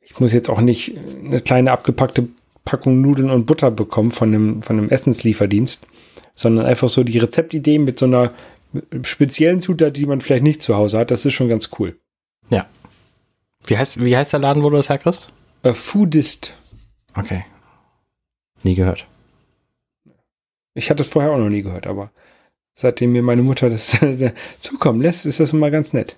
ich 0.00 0.18
muss 0.18 0.32
jetzt 0.32 0.48
auch 0.48 0.60
nicht 0.60 0.94
eine 1.24 1.40
kleine 1.40 1.72
abgepackte 1.72 2.28
Packung 2.64 3.00
Nudeln 3.00 3.30
und 3.30 3.46
Butter 3.46 3.70
bekommen 3.70 4.10
von 4.10 4.34
einem, 4.34 4.62
von 4.62 4.78
einem 4.78 4.88
Essenslieferdienst, 4.88 5.86
sondern 6.32 6.66
einfach 6.66 6.88
so 6.88 7.04
die 7.04 7.18
Rezeptidee 7.18 7.78
mit 7.78 7.98
so 7.98 8.06
einer 8.06 8.32
speziellen 9.02 9.60
Zutat, 9.60 9.96
die 9.96 10.06
man 10.06 10.20
vielleicht 10.20 10.44
nicht 10.44 10.62
zu 10.62 10.76
Hause 10.76 10.98
hat. 10.98 11.10
Das 11.10 11.24
ist 11.24 11.34
schon 11.34 11.48
ganz 11.48 11.70
cool. 11.78 11.98
Ja. 12.50 12.66
Wie 13.66 13.76
heißt, 13.76 14.04
wie 14.04 14.16
heißt 14.16 14.32
der 14.32 14.40
Laden, 14.40 14.62
wo 14.62 14.70
du 14.70 14.76
das 14.76 14.88
herkriegst? 14.88 15.32
Äh, 15.62 15.72
Foodist. 15.72 16.54
Okay. 17.14 17.44
Nie 18.62 18.74
gehört. 18.74 19.06
Ich 20.74 20.90
hatte 20.90 21.02
es 21.02 21.08
vorher 21.08 21.32
auch 21.32 21.38
noch 21.38 21.48
nie 21.48 21.62
gehört, 21.62 21.86
aber 21.86 22.10
seitdem 22.74 23.12
mir 23.12 23.22
meine 23.22 23.42
Mutter 23.42 23.70
das 23.70 23.98
zukommen 24.60 25.00
lässt, 25.00 25.26
ist 25.26 25.40
das 25.40 25.52
immer 25.52 25.70
ganz 25.70 25.92
nett. 25.92 26.16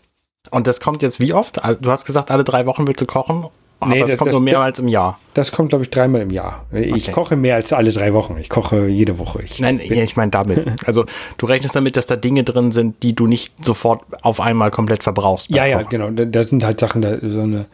Und 0.50 0.66
das 0.66 0.80
kommt 0.80 1.02
jetzt 1.02 1.20
wie 1.20 1.32
oft? 1.32 1.60
Du 1.80 1.90
hast 1.90 2.04
gesagt, 2.04 2.30
alle 2.30 2.44
drei 2.44 2.66
Wochen 2.66 2.86
willst 2.86 3.00
du 3.00 3.06
kochen? 3.06 3.46
Aber 3.82 3.90
nee, 3.90 4.00
das, 4.00 4.12
das 4.12 4.18
kommt 4.18 4.28
das, 4.28 4.34
nur 4.34 4.42
mehrmals 4.42 4.78
im 4.78 4.86
Jahr. 4.86 5.18
Das 5.34 5.50
kommt, 5.50 5.70
glaube 5.70 5.82
ich, 5.82 5.90
dreimal 5.90 6.20
im 6.20 6.30
Jahr. 6.30 6.66
Ich 6.70 6.92
okay. 6.92 7.12
koche 7.12 7.36
mehr 7.36 7.56
als 7.56 7.72
alle 7.72 7.90
drei 7.90 8.12
Wochen. 8.12 8.36
Ich 8.38 8.48
koche 8.48 8.86
jede 8.86 9.18
Woche. 9.18 9.42
Ich 9.42 9.58
Nein, 9.58 9.80
ja, 9.82 10.02
ich 10.04 10.16
meine 10.16 10.30
damit. 10.30 10.64
Also 10.86 11.04
du 11.36 11.46
rechnest 11.46 11.74
damit, 11.74 11.96
dass 11.96 12.06
da 12.06 12.14
Dinge 12.14 12.44
drin 12.44 12.70
sind, 12.70 13.02
die 13.02 13.14
du 13.14 13.26
nicht 13.26 13.64
sofort 13.64 14.02
auf 14.22 14.40
einmal 14.40 14.70
komplett 14.70 15.02
verbrauchst. 15.02 15.50
Ja, 15.50 15.66
ja, 15.66 15.82
genau. 15.82 16.10
Da, 16.10 16.24
da, 16.26 16.44
sind 16.44 16.64
halt 16.64 16.78
Sachen, 16.78 17.02
da 17.02 17.18
so 17.20 17.40
eine 17.40 17.66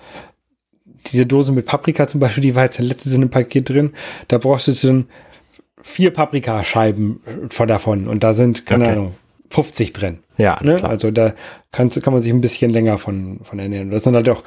diese 1.06 1.26
Dose 1.26 1.52
mit 1.52 1.66
Paprika 1.66 2.08
zum 2.08 2.20
Beispiel, 2.20 2.42
die 2.42 2.54
war 2.54 2.64
jetzt 2.64 2.78
letztens 2.78 3.14
in 3.14 3.22
einem 3.22 3.30
Paket 3.30 3.68
drin. 3.68 3.92
Da 4.28 4.38
brauchst 4.38 4.68
du 4.68 4.72
so 4.72 4.88
ein 4.88 5.08
vier 5.88 6.12
Paprikascheiben 6.12 7.20
von 7.50 7.66
davon 7.66 8.08
und 8.08 8.22
da 8.22 8.34
sind, 8.34 8.66
keine 8.66 8.84
okay. 8.84 8.92
Ahnung, 8.92 9.14
50 9.50 9.92
drin. 9.94 10.18
Ja, 10.36 10.60
ne? 10.62 10.82
also 10.84 11.10
da 11.10 11.34
kann, 11.72 11.88
kann 11.88 12.12
man 12.12 12.22
sich 12.22 12.32
ein 12.32 12.40
bisschen 12.40 12.70
länger 12.70 12.98
von, 12.98 13.40
von 13.42 13.58
ernähren. 13.58 13.90
Das 13.90 14.04
sind 14.04 14.14
halt 14.14 14.28
auch, 14.28 14.44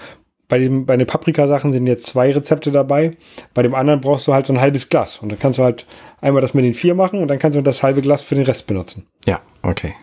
bei, 0.48 0.60
dem, 0.60 0.86
bei 0.86 0.98
den 0.98 1.08
Paprikasachen 1.08 1.72
sind 1.72 1.88
jetzt 1.88 2.06
zwei 2.06 2.32
Rezepte 2.32 2.72
dabei. 2.72 3.18
Bei 3.54 3.64
dem 3.64 3.74
anderen 3.74 4.02
brauchst 4.02 4.28
du 4.28 4.34
halt 4.34 4.46
so 4.46 4.54
ein 4.54 4.62
halbes 4.62 4.89
Glas. 4.89 5.18
Und 5.18 5.32
dann 5.32 5.39
kannst 5.39 5.58
du 5.58 5.64
halt 5.64 5.88
einmal 6.20 6.42
das 6.42 6.54
mit 6.54 6.64
den 6.64 6.74
vier 6.74 6.94
machen 6.94 7.22
und 7.22 7.28
dann 7.28 7.39
kannst 7.39 7.58
du 7.58 7.62
das 7.62 7.82
halbe 7.82 8.02
Glas 8.02 8.22
für 8.22 8.36
den 8.36 8.44
Rest 8.44 8.68
benutzen. 8.68 9.08
Ja, 9.26 9.42
okay. 9.64 9.96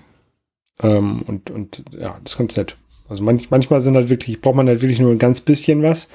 Ähm, 0.82 1.22
und, 1.26 1.50
und 1.50 1.84
ja, 1.92 2.18
das 2.24 2.32
ist 2.32 2.38
ganz 2.38 2.56
nett. 2.56 2.76
Also 3.08 3.22
manch, 3.22 3.50
manchmal 3.50 3.80
sind 3.80 3.94
halt 3.94 4.10
wirklich, 4.10 4.40
braucht 4.40 4.56
man 4.56 4.68
halt 4.68 4.82
wirklich 4.82 5.00
nur 5.00 5.12
ein 5.12 5.18
ganz 5.18 5.40
bisschen 5.40 5.82
was. 5.82 6.08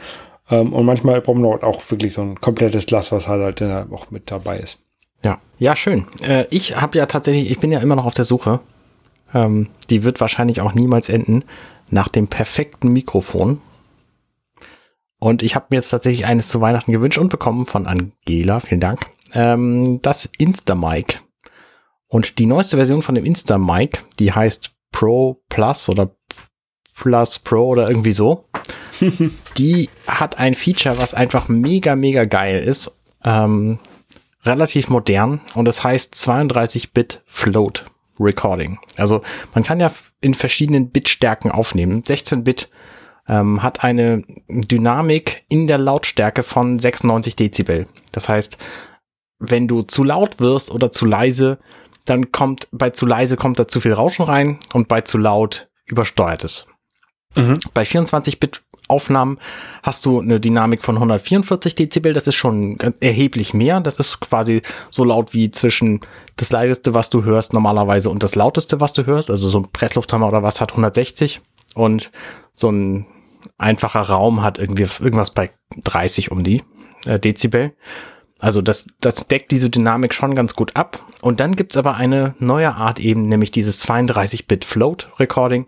Ähm, 0.50 0.74
und 0.74 0.86
manchmal 0.86 1.22
braucht 1.22 1.38
man 1.38 1.64
auch 1.64 1.90
wirklich 1.90 2.14
so 2.14 2.22
ein 2.22 2.42
komplettes 2.42 2.86
Glas, 2.86 3.12
was 3.12 3.28
halt, 3.28 3.62
halt 3.62 3.92
auch 3.92 4.12
mit 4.12 4.30
dabei 4.30 4.60
ist. 4.60 4.80
Ja, 5.24 5.40
ja, 5.58 5.76
schön. 5.76 6.06
Äh, 6.22 6.46
ich 6.50 6.76
habe 6.76 6.98
ja 6.98 7.06
tatsächlich, 7.06 7.50
ich 7.50 7.60
bin 7.60 7.72
ja 7.72 7.80
immer 7.80 7.96
noch 7.96 8.06
auf 8.06 8.14
der 8.14 8.26
Suche. 8.26 8.60
Ähm, 9.34 9.70
die 9.90 10.04
wird 10.04 10.20
wahrscheinlich 10.22 10.62
auch 10.62 10.74
niemals 10.74 11.10
enden 11.10 11.44
nach 11.90 12.08
dem 12.08 12.28
perfekten 12.28 12.90
Mikrofon. 12.90 13.62
Und 15.20 15.42
ich 15.42 15.56
habe 15.56 15.68
mir 15.70 15.78
jetzt 15.78 15.90
tatsächlich 15.90 16.26
eines 16.26 16.50
zu 16.50 16.60
Weihnachten 16.60 16.92
gewünscht 16.92 17.18
und 17.18 17.30
bekommen 17.30 17.66
von 17.66 17.88
Angela. 17.88 18.60
Vielen 18.60 18.82
Dank. 18.82 19.06
Ähm, 19.34 20.00
das 20.02 20.30
Instamic. 20.38 21.22
Und 22.08 22.38
die 22.40 22.46
neueste 22.46 22.76
Version 22.76 23.02
von 23.02 23.16
dem 23.16 23.26
Instamic, 23.26 24.04
die 24.20 24.34
heißt 24.34 24.72
Pro 24.92 25.42
Plus 25.50 25.88
oder 25.90 26.16
Plus 26.96 27.40
Pro 27.40 27.68
oder 27.68 27.88
irgendwie 27.88 28.12
so. 28.12 28.44
die 29.58 29.90
hat 30.08 30.38
ein 30.38 30.54
Feature, 30.54 30.98
was 30.98 31.14
einfach 31.14 31.48
mega, 31.48 31.96
mega 31.96 32.26
geil 32.26 32.60
ist. 32.60 32.92
Ähm, 33.24 33.80
relativ 34.46 34.90
modern 34.90 35.42
und 35.56 35.66
das 35.66 35.84
heißt 35.84 36.16
32-Bit 36.16 37.22
Float 37.26 37.86
Recording. 38.20 38.80
Also 38.98 39.22
man 39.54 39.64
kann 39.64 39.80
ja 39.80 39.92
in 40.22 40.34
verschiedenen 40.34 40.90
Bitstärken 40.90 41.52
aufnehmen. 41.52 42.04
16-Bit 42.04 42.70
ähm, 43.28 43.64
hat 43.64 43.84
eine 43.84 44.24
Dynamik 44.48 45.44
in 45.50 45.68
der 45.68 45.78
Lautstärke 45.78 46.44
von 46.44 46.80
96 46.80 47.36
Dezibel. 47.36 47.88
Das 48.12 48.30
heißt, 48.30 48.58
wenn 49.40 49.68
du 49.68 49.82
zu 49.84 50.04
laut 50.04 50.40
wirst 50.40 50.72
oder 50.72 50.92
zu 50.92 51.06
leise, 51.06 51.60
dann 52.06 52.32
kommt 52.32 52.68
bei 52.72 52.90
zu 52.90 53.06
leise 53.06 53.38
kommt 53.38 53.60
da 53.60 53.68
zu 53.68 53.80
viel 53.80 53.94
Rauschen 53.94 54.26
rein 54.26 54.60
und 54.74 54.88
bei 54.88 55.02
zu 55.02 55.18
laut 55.18 55.70
übersteuert 55.86 56.44
es. 56.44 56.68
Mhm. 57.36 57.56
Bei 57.74 57.84
24-Bit 57.84 58.62
Aufnahmen 58.88 59.38
hast 59.82 60.06
du 60.06 60.20
eine 60.20 60.40
Dynamik 60.40 60.84
von 60.84 60.96
144 60.96 61.76
Dezibel. 61.76 62.14
Das 62.14 62.28
ist 62.28 62.36
schon 62.36 62.78
erheblich 63.00 63.54
mehr. 63.54 63.80
Das 63.80 63.98
ist 63.98 64.20
quasi 64.20 64.62
so 64.92 65.04
laut 65.04 65.34
wie 65.34 65.52
zwischen 65.52 66.02
das 66.36 66.52
leiseste, 66.52 66.94
was 66.94 67.10
du 67.10 67.24
hörst 67.24 67.54
normalerweise 67.54 68.10
und 68.10 68.24
das 68.24 68.36
lauteste, 68.36 68.82
was 68.82 68.94
du 68.94 69.06
hörst. 69.06 69.30
Also 69.30 69.50
so 69.50 69.60
ein 69.60 69.72
Presslufthammer 69.72 70.28
oder 70.28 70.44
was 70.44 70.62
hat 70.62 70.72
160 70.72 71.42
und 71.76 72.12
so 72.54 72.72
ein 72.72 73.06
einfacher 73.58 74.02
Raum 74.02 74.42
hat 74.42 74.58
irgendwie 74.58 74.84
irgendwas 74.84 75.32
bei 75.32 75.52
30 75.84 76.32
um 76.32 76.44
die 76.44 76.64
äh, 77.06 77.20
Dezibel. 77.20 77.74
Also 78.40 78.62
das, 78.62 78.88
das 79.00 79.28
deckt 79.28 79.52
diese 79.52 79.70
Dynamik 79.70 80.14
schon 80.14 80.36
ganz 80.36 80.54
gut 80.54 80.76
ab. 80.76 81.06
Und 81.22 81.40
dann 81.40 81.56
gibt's 81.56 81.78
aber 81.78 81.96
eine 81.96 82.36
neue 82.40 82.76
Art 82.76 83.00
eben, 83.00 83.24
nämlich 83.24 83.52
dieses 83.52 83.88
32-Bit 83.88 84.66
Float 84.66 85.10
Recording. 85.18 85.66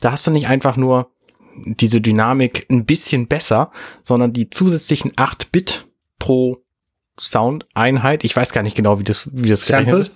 Da 0.00 0.12
hast 0.12 0.26
du 0.26 0.30
nicht 0.30 0.46
einfach 0.46 0.76
nur 0.76 1.10
diese 1.64 2.00
Dynamik 2.00 2.66
ein 2.70 2.84
bisschen 2.84 3.26
besser, 3.26 3.70
sondern 4.02 4.32
die 4.32 4.50
zusätzlichen 4.50 5.12
8 5.16 5.52
Bit 5.52 5.86
pro 6.18 6.62
Soundeinheit, 7.20 8.24
ich 8.24 8.34
weiß 8.34 8.52
gar 8.52 8.62
nicht 8.62 8.76
genau, 8.76 8.98
wie 8.98 9.04
das, 9.04 9.28
wie 9.32 9.48
das 9.48 9.66
Sample? 9.66 9.92
Gerechnet, 9.92 10.12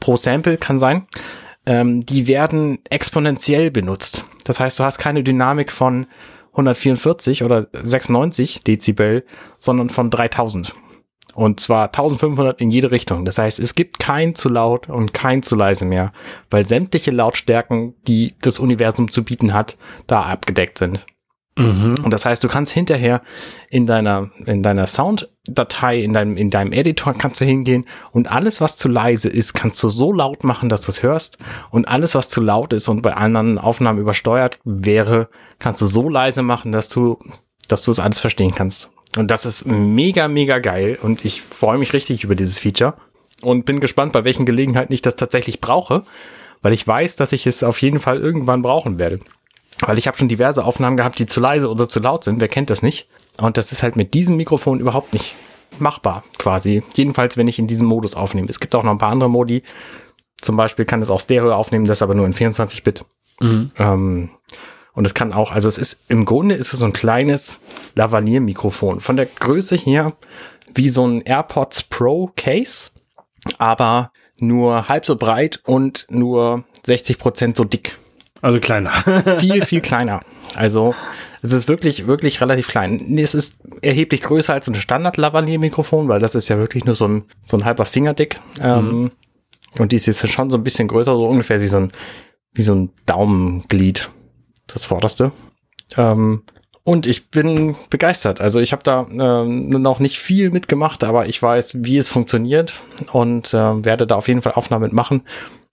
pro 0.00 0.16
Sample 0.16 0.56
kann 0.56 0.78
sein, 0.78 1.06
ähm, 1.66 2.04
die 2.04 2.26
werden 2.26 2.78
exponentiell 2.90 3.70
benutzt. 3.70 4.24
Das 4.44 4.60
heißt, 4.60 4.78
du 4.78 4.84
hast 4.84 4.98
keine 4.98 5.24
Dynamik 5.24 5.72
von 5.72 6.06
144 6.52 7.42
oder 7.42 7.66
96 7.72 8.62
Dezibel, 8.62 9.24
sondern 9.58 9.90
von 9.90 10.10
3000. 10.10 10.74
Und 11.34 11.60
zwar 11.60 11.86
1500 11.86 12.60
in 12.60 12.70
jede 12.70 12.90
Richtung. 12.90 13.24
Das 13.24 13.38
heißt, 13.38 13.58
es 13.58 13.74
gibt 13.74 13.98
kein 13.98 14.34
zu 14.34 14.48
laut 14.48 14.88
und 14.88 15.12
kein 15.14 15.42
zu 15.42 15.56
leise 15.56 15.84
mehr, 15.84 16.12
weil 16.50 16.66
sämtliche 16.66 17.10
Lautstärken, 17.10 17.94
die 18.06 18.34
das 18.40 18.58
Universum 18.58 19.10
zu 19.10 19.24
bieten 19.24 19.52
hat, 19.52 19.76
da 20.06 20.22
abgedeckt 20.22 20.78
sind. 20.78 21.04
Mhm. 21.56 21.94
Und 22.02 22.10
das 22.10 22.26
heißt, 22.26 22.42
du 22.42 22.48
kannst 22.48 22.72
hinterher 22.72 23.22
in 23.70 23.86
deiner, 23.86 24.30
in 24.44 24.62
deiner 24.62 24.86
Sounddatei, 24.86 25.98
in 25.98 26.12
deinem, 26.12 26.36
in 26.36 26.50
deinem 26.50 26.72
Editor 26.72 27.14
kannst 27.14 27.40
du 27.40 27.44
hingehen 27.44 27.86
und 28.10 28.30
alles, 28.30 28.60
was 28.60 28.76
zu 28.76 28.88
leise 28.88 29.28
ist, 29.28 29.54
kannst 29.54 29.82
du 29.82 29.88
so 29.88 30.12
laut 30.12 30.42
machen, 30.42 30.68
dass 30.68 30.82
du 30.82 30.90
es 30.90 31.02
hörst. 31.02 31.38
Und 31.70 31.86
alles, 31.86 32.16
was 32.16 32.28
zu 32.28 32.40
laut 32.40 32.72
ist 32.72 32.88
und 32.88 33.02
bei 33.02 33.14
anderen 33.14 33.58
Aufnahmen 33.58 34.00
übersteuert 34.00 34.58
wäre, 34.64 35.28
kannst 35.60 35.80
du 35.80 35.86
so 35.86 36.08
leise 36.08 36.42
machen, 36.42 36.72
dass 36.72 36.88
du, 36.88 37.18
dass 37.68 37.84
du 37.84 37.92
es 37.92 38.00
alles 38.00 38.18
verstehen 38.18 38.54
kannst. 38.54 38.90
Und 39.16 39.30
das 39.30 39.44
ist 39.44 39.66
mega, 39.66 40.28
mega 40.28 40.58
geil. 40.58 40.98
Und 41.00 41.24
ich 41.24 41.42
freue 41.42 41.78
mich 41.78 41.92
richtig 41.92 42.24
über 42.24 42.34
dieses 42.34 42.58
Feature. 42.58 42.94
Und 43.42 43.64
bin 43.66 43.80
gespannt, 43.80 44.12
bei 44.12 44.24
welchen 44.24 44.46
Gelegenheiten 44.46 44.92
ich 44.92 45.02
das 45.02 45.16
tatsächlich 45.16 45.60
brauche. 45.60 46.04
Weil 46.62 46.72
ich 46.72 46.86
weiß, 46.86 47.16
dass 47.16 47.32
ich 47.32 47.46
es 47.46 47.62
auf 47.62 47.82
jeden 47.82 48.00
Fall 48.00 48.18
irgendwann 48.18 48.62
brauchen 48.62 48.98
werde. 48.98 49.20
Weil 49.80 49.98
ich 49.98 50.06
habe 50.06 50.16
schon 50.16 50.28
diverse 50.28 50.64
Aufnahmen 50.64 50.96
gehabt, 50.96 51.18
die 51.18 51.26
zu 51.26 51.40
leise 51.40 51.68
oder 51.68 51.88
zu 51.88 52.00
laut 52.00 52.24
sind. 52.24 52.40
Wer 52.40 52.48
kennt 52.48 52.70
das 52.70 52.82
nicht? 52.82 53.08
Und 53.38 53.56
das 53.56 53.72
ist 53.72 53.82
halt 53.82 53.96
mit 53.96 54.14
diesem 54.14 54.36
Mikrofon 54.36 54.80
überhaupt 54.80 55.12
nicht 55.12 55.34
machbar, 55.78 56.24
quasi. 56.38 56.82
Jedenfalls, 56.94 57.36
wenn 57.36 57.48
ich 57.48 57.58
in 57.58 57.66
diesem 57.66 57.86
Modus 57.86 58.14
aufnehme. 58.14 58.48
Es 58.48 58.60
gibt 58.60 58.74
auch 58.74 58.82
noch 58.82 58.92
ein 58.92 58.98
paar 58.98 59.10
andere 59.10 59.30
Modi. 59.30 59.62
Zum 60.40 60.56
Beispiel 60.56 60.84
kann 60.84 61.02
es 61.02 61.10
auch 61.10 61.20
Stereo 61.20 61.52
aufnehmen, 61.52 61.84
das 61.86 62.02
aber 62.02 62.14
nur 62.14 62.26
in 62.26 62.34
24-Bit. 62.34 63.04
Mhm. 63.40 63.70
Ähm, 63.78 64.30
und 64.94 65.06
es 65.06 65.14
kann 65.14 65.32
auch, 65.32 65.52
also 65.52 65.68
es 65.68 65.76
ist, 65.76 66.00
im 66.08 66.24
Grunde 66.24 66.54
ist 66.54 66.72
es 66.72 66.80
so 66.80 66.86
ein 66.86 66.92
kleines 66.92 67.60
Lavalier-Mikrofon. 67.94 69.00
Von 69.00 69.16
der 69.16 69.26
Größe 69.26 69.76
her 69.76 70.12
wie 70.74 70.88
so 70.88 71.06
ein 71.06 71.20
AirPods 71.20 71.84
Pro 71.84 72.30
Case, 72.36 72.90
aber 73.58 74.12
nur 74.38 74.88
halb 74.88 75.04
so 75.04 75.16
breit 75.16 75.60
und 75.64 76.06
nur 76.10 76.64
60 76.84 77.18
Prozent 77.18 77.56
so 77.56 77.64
dick. 77.64 77.98
Also 78.40 78.60
kleiner. 78.60 78.90
viel, 79.38 79.64
viel 79.64 79.80
kleiner. 79.80 80.20
Also 80.54 80.94
es 81.42 81.52
ist 81.52 81.68
wirklich, 81.68 82.06
wirklich 82.06 82.40
relativ 82.40 82.68
klein. 82.68 83.18
Es 83.18 83.34
ist 83.34 83.58
erheblich 83.82 84.22
größer 84.22 84.54
als 84.54 84.68
ein 84.68 84.74
Standard-Lavalier-Mikrofon, 84.74 86.08
weil 86.08 86.20
das 86.20 86.34
ist 86.34 86.48
ja 86.48 86.58
wirklich 86.58 86.84
nur 86.84 86.94
so 86.94 87.06
ein, 87.06 87.24
so 87.44 87.56
ein 87.56 87.64
halber 87.64 87.84
Finger 87.84 88.14
dick. 88.14 88.40
Ähm, 88.60 89.02
mhm. 89.02 89.10
und 89.78 89.92
dies 89.92 90.06
ist 90.06 90.26
schon 90.28 90.50
so 90.50 90.56
ein 90.56 90.62
bisschen 90.62 90.88
größer, 90.88 91.18
so 91.18 91.26
ungefähr 91.26 91.60
wie 91.60 91.66
so 91.66 91.78
ein, 91.78 91.92
wie 92.52 92.62
so 92.62 92.74
ein 92.74 92.90
Daumenglied. 93.06 94.10
Das 94.66 94.84
vorderste. 94.84 95.32
Ähm, 95.96 96.42
und 96.84 97.06
ich 97.06 97.30
bin 97.30 97.76
begeistert. 97.88 98.42
Also 98.42 98.60
ich 98.60 98.72
habe 98.72 98.82
da 98.82 99.06
äh, 99.10 99.44
noch 99.44 100.00
nicht 100.00 100.18
viel 100.18 100.50
mitgemacht, 100.50 101.02
aber 101.02 101.26
ich 101.26 101.42
weiß, 101.42 101.78
wie 101.82 101.96
es 101.96 102.10
funktioniert 102.10 102.74
und 103.10 103.54
äh, 103.54 103.84
werde 103.84 104.06
da 104.06 104.16
auf 104.16 104.28
jeden 104.28 104.42
Fall 104.42 104.52
Aufnahmen 104.52 104.84
mitmachen. 104.84 105.22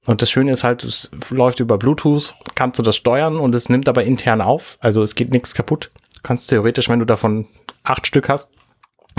Und 0.05 0.21
das 0.21 0.31
Schöne 0.31 0.53
ist 0.53 0.63
halt, 0.63 0.83
es 0.83 1.11
läuft 1.29 1.59
über 1.59 1.77
Bluetooth, 1.77 2.33
kannst 2.55 2.79
du 2.79 2.83
das 2.83 2.95
steuern 2.95 3.37
und 3.37 3.53
es 3.53 3.69
nimmt 3.69 3.89
aber 3.89 4.03
intern 4.03 4.41
auf. 4.41 4.77
Also 4.79 5.01
es 5.01 5.13
geht 5.13 5.31
nichts 5.31 5.53
kaputt. 5.53 5.91
Du 6.15 6.21
kannst 6.23 6.49
theoretisch, 6.49 6.87
wenn 6.87 6.99
du 6.99 7.05
davon 7.05 7.47
acht 7.83 8.07
Stück 8.07 8.29
hast, 8.29 8.49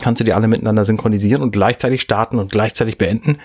kannst 0.01 0.21
du 0.21 0.25
die 0.25 0.33
alle 0.33 0.49
miteinander 0.49 0.87
synchronisieren 0.87 1.43
und 1.43 1.53
gleichzeitig 1.53 2.01
starten 2.01 2.39
und 2.39 2.51
gleichzeitig 2.51 2.97
beenden. 2.97 3.39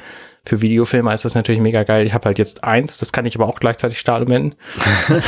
Für 0.46 0.62
Videofilmer 0.62 1.14
ist 1.14 1.26
das 1.26 1.36
natürlich 1.36 1.60
mega 1.60 1.84
geil. 1.84 2.06
Ich 2.06 2.14
habe 2.14 2.26
halt 2.26 2.40
jetzt 2.40 2.64
eins, 2.64 2.98
das 2.98 3.12
kann 3.12 3.26
ich 3.26 3.36
aber 3.36 3.48
auch 3.48 3.60
gleichzeitig 3.60 4.00
starten 4.00 4.24
und 4.24 4.30
beenden. 4.30 4.56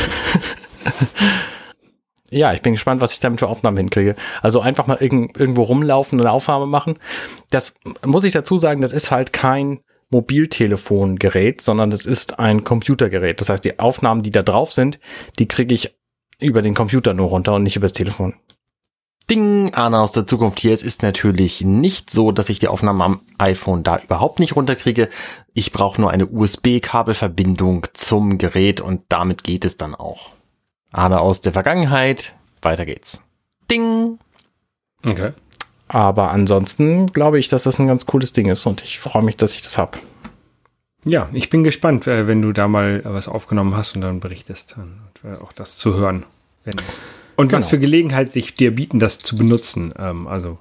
ja, 2.30 2.52
ich 2.52 2.62
bin 2.62 2.72
gespannt, 2.72 3.00
was 3.00 3.12
ich 3.12 3.20
damit 3.20 3.40
für 3.40 3.48
Aufnahmen 3.48 3.76
hinkriege. 3.76 4.16
Also 4.42 4.60
einfach 4.60 4.86
mal 4.86 4.98
irg 5.00 5.38
irgendwo 5.38 5.62
rumlaufen 5.62 6.18
und 6.18 6.26
eine 6.26 6.34
Aufnahme 6.34 6.66
machen. 6.66 6.98
Das 7.50 7.74
muss 8.04 8.24
ich 8.24 8.32
dazu 8.32 8.58
sagen, 8.58 8.80
das 8.80 8.92
ist 8.92 9.10
halt 9.10 9.32
kein 9.32 9.80
Mobiltelefongerät, 10.10 11.60
sondern 11.60 11.90
das 11.90 12.04
ist 12.04 12.38
ein 12.38 12.64
Computergerät. 12.64 13.40
Das 13.40 13.48
heißt, 13.48 13.64
die 13.64 13.78
Aufnahmen, 13.78 14.22
die 14.22 14.32
da 14.32 14.42
drauf 14.42 14.72
sind, 14.72 14.98
die 15.38 15.46
kriege 15.46 15.74
ich 15.74 15.96
über 16.40 16.62
den 16.62 16.74
Computer 16.74 17.14
nur 17.14 17.28
runter 17.28 17.54
und 17.54 17.62
nicht 17.62 17.76
übers 17.76 17.92
Telefon. 17.92 18.34
Ding, 19.30 19.72
Arne 19.74 20.00
aus 20.00 20.10
der 20.10 20.26
Zukunft 20.26 20.58
hier. 20.58 20.74
Es 20.74 20.82
ist 20.82 21.02
natürlich 21.02 21.60
nicht 21.60 22.10
so, 22.10 22.32
dass 22.32 22.48
ich 22.48 22.58
die 22.58 22.66
Aufnahmen 22.66 23.00
am 23.00 23.20
iPhone 23.38 23.84
da 23.84 23.98
überhaupt 23.98 24.40
nicht 24.40 24.56
runterkriege. 24.56 25.08
Ich 25.54 25.70
brauche 25.70 26.00
nur 26.00 26.10
eine 26.10 26.26
USB-Kabelverbindung 26.26 27.86
zum 27.94 28.38
Gerät 28.38 28.80
und 28.80 29.02
damit 29.08 29.44
geht 29.44 29.64
es 29.64 29.76
dann 29.76 29.94
auch. 29.94 30.39
Arne 30.92 31.20
aus 31.20 31.40
der 31.40 31.52
Vergangenheit. 31.52 32.34
Weiter 32.62 32.84
geht's. 32.84 33.22
Ding. 33.70 34.18
Okay. 35.04 35.32
Aber 35.88 36.30
ansonsten 36.30 37.06
glaube 37.08 37.38
ich, 37.38 37.48
dass 37.48 37.64
das 37.64 37.78
ein 37.78 37.86
ganz 37.86 38.06
cooles 38.06 38.32
Ding 38.32 38.48
ist 38.48 38.66
und 38.66 38.82
ich 38.82 39.00
freue 39.00 39.22
mich, 39.22 39.36
dass 39.36 39.54
ich 39.54 39.62
das 39.62 39.78
habe. 39.78 39.98
Ja, 41.04 41.28
ich 41.32 41.50
bin 41.50 41.64
gespannt, 41.64 42.06
äh, 42.06 42.26
wenn 42.26 42.42
du 42.42 42.52
da 42.52 42.68
mal 42.68 43.02
was 43.04 43.26
aufgenommen 43.26 43.76
hast 43.76 43.94
und 43.94 44.02
dann 44.02 44.20
berichtest, 44.20 44.76
dann 44.76 45.00
äh, 45.24 45.36
auch 45.42 45.52
das 45.52 45.76
zu 45.76 45.94
hören. 45.94 46.24
Und 47.36 47.48
genau. 47.48 47.58
was 47.58 47.68
für 47.68 47.78
Gelegenheit 47.78 48.32
sich 48.32 48.54
dir 48.54 48.74
bieten, 48.74 48.98
das 48.98 49.18
zu 49.18 49.34
benutzen. 49.34 49.94
Ähm, 49.98 50.26
also, 50.26 50.58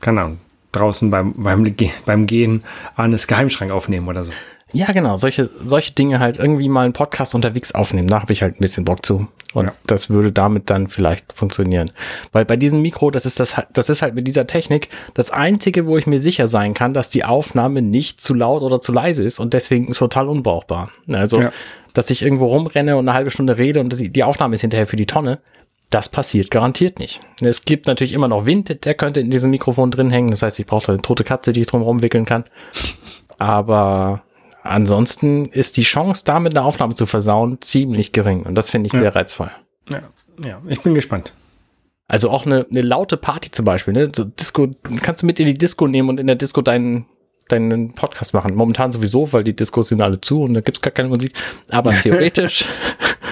keine 0.00 0.20
Ahnung, 0.20 0.38
draußen 0.72 1.10
beim, 1.10 1.32
beim, 1.34 1.74
beim 2.04 2.26
Gehen 2.26 2.62
Arnes 2.96 3.26
Geheimschrank 3.26 3.70
aufnehmen 3.70 4.08
oder 4.08 4.24
so. 4.24 4.32
Ja, 4.72 4.90
genau, 4.92 5.16
solche, 5.16 5.46
solche 5.46 5.92
Dinge 5.92 6.18
halt 6.18 6.38
irgendwie 6.38 6.68
mal 6.68 6.84
einen 6.84 6.92
Podcast 6.92 7.34
unterwegs 7.34 7.74
aufnehmen. 7.74 8.08
Da 8.08 8.22
habe 8.22 8.32
ich 8.32 8.42
halt 8.42 8.56
ein 8.56 8.60
bisschen 8.60 8.84
Bock 8.84 9.04
zu. 9.04 9.28
Und 9.52 9.66
ja. 9.66 9.72
das 9.86 10.08
würde 10.08 10.32
damit 10.32 10.70
dann 10.70 10.88
vielleicht 10.88 11.32
funktionieren. 11.34 11.90
Weil 12.32 12.44
bei 12.44 12.56
diesem 12.56 12.80
Mikro, 12.80 13.10
das 13.10 13.26
ist 13.26 13.38
das, 13.38 13.54
das 13.72 13.88
ist 13.90 14.00
halt 14.00 14.14
mit 14.14 14.26
dieser 14.26 14.46
Technik 14.46 14.88
das 15.14 15.30
einzige, 15.30 15.86
wo 15.86 15.98
ich 15.98 16.06
mir 16.06 16.18
sicher 16.18 16.48
sein 16.48 16.72
kann, 16.72 16.94
dass 16.94 17.10
die 17.10 17.24
Aufnahme 17.24 17.82
nicht 17.82 18.20
zu 18.20 18.32
laut 18.34 18.62
oder 18.62 18.80
zu 18.80 18.92
leise 18.92 19.22
ist 19.22 19.38
und 19.38 19.52
deswegen 19.52 19.92
total 19.92 20.28
unbrauchbar. 20.28 20.90
Also, 21.10 21.42
ja. 21.42 21.52
dass 21.92 22.08
ich 22.08 22.22
irgendwo 22.22 22.46
rumrenne 22.46 22.96
und 22.96 23.06
eine 23.08 23.14
halbe 23.14 23.30
Stunde 23.30 23.58
rede 23.58 23.80
und 23.80 23.94
die 23.98 24.24
Aufnahme 24.24 24.54
ist 24.54 24.62
hinterher 24.62 24.86
für 24.86 24.96
die 24.96 25.06
Tonne. 25.06 25.40
Das 25.90 26.08
passiert 26.08 26.50
garantiert 26.50 26.98
nicht. 26.98 27.20
Es 27.42 27.66
gibt 27.66 27.86
natürlich 27.86 28.14
immer 28.14 28.28
noch 28.28 28.46
Wind, 28.46 28.86
der 28.86 28.94
könnte 28.94 29.20
in 29.20 29.28
diesem 29.28 29.50
Mikrofon 29.50 29.90
drin 29.90 30.10
hängen. 30.10 30.30
Das 30.30 30.40
heißt, 30.40 30.58
ich 30.58 30.64
brauche 30.64 30.90
eine 30.90 31.02
tote 31.02 31.22
Katze, 31.22 31.52
die 31.52 31.60
ich 31.60 31.66
drum 31.66 31.82
rumwickeln 31.82 32.24
kann. 32.24 32.44
Aber 33.38 34.22
Ansonsten 34.62 35.46
ist 35.46 35.76
die 35.76 35.82
Chance, 35.82 36.22
damit 36.24 36.56
eine 36.56 36.64
Aufnahme 36.64 36.94
zu 36.94 37.06
versauen, 37.06 37.58
ziemlich 37.60 38.12
gering. 38.12 38.44
Und 38.44 38.54
das 38.54 38.70
finde 38.70 38.86
ich 38.86 38.92
ja. 38.92 39.00
sehr 39.00 39.14
reizvoll. 39.14 39.50
Ja. 39.90 40.00
ja, 40.44 40.62
ich 40.68 40.80
bin 40.82 40.94
gespannt. 40.94 41.32
Also 42.08 42.30
auch 42.30 42.46
eine, 42.46 42.66
eine 42.70 42.82
laute 42.82 43.16
Party 43.16 43.50
zum 43.50 43.64
Beispiel, 43.64 43.94
ne? 43.94 44.12
So 44.14 44.24
Disco, 44.24 44.68
kannst 45.00 45.22
du 45.22 45.26
mit 45.26 45.40
in 45.40 45.46
die 45.46 45.58
Disco 45.58 45.88
nehmen 45.88 46.08
und 46.10 46.20
in 46.20 46.26
der 46.26 46.36
Disco 46.36 46.60
deinen, 46.60 47.06
deinen 47.48 47.94
Podcast 47.94 48.34
machen. 48.34 48.54
Momentan 48.54 48.92
sowieso, 48.92 49.32
weil 49.32 49.44
die 49.44 49.56
Discos 49.56 49.88
sind 49.88 50.02
alle 50.02 50.20
zu 50.20 50.42
und 50.42 50.54
da 50.54 50.60
gibt's 50.60 50.80
gar 50.80 50.92
keine 50.92 51.08
Musik. 51.08 51.32
Aber 51.70 51.90
theoretisch, 52.02 52.66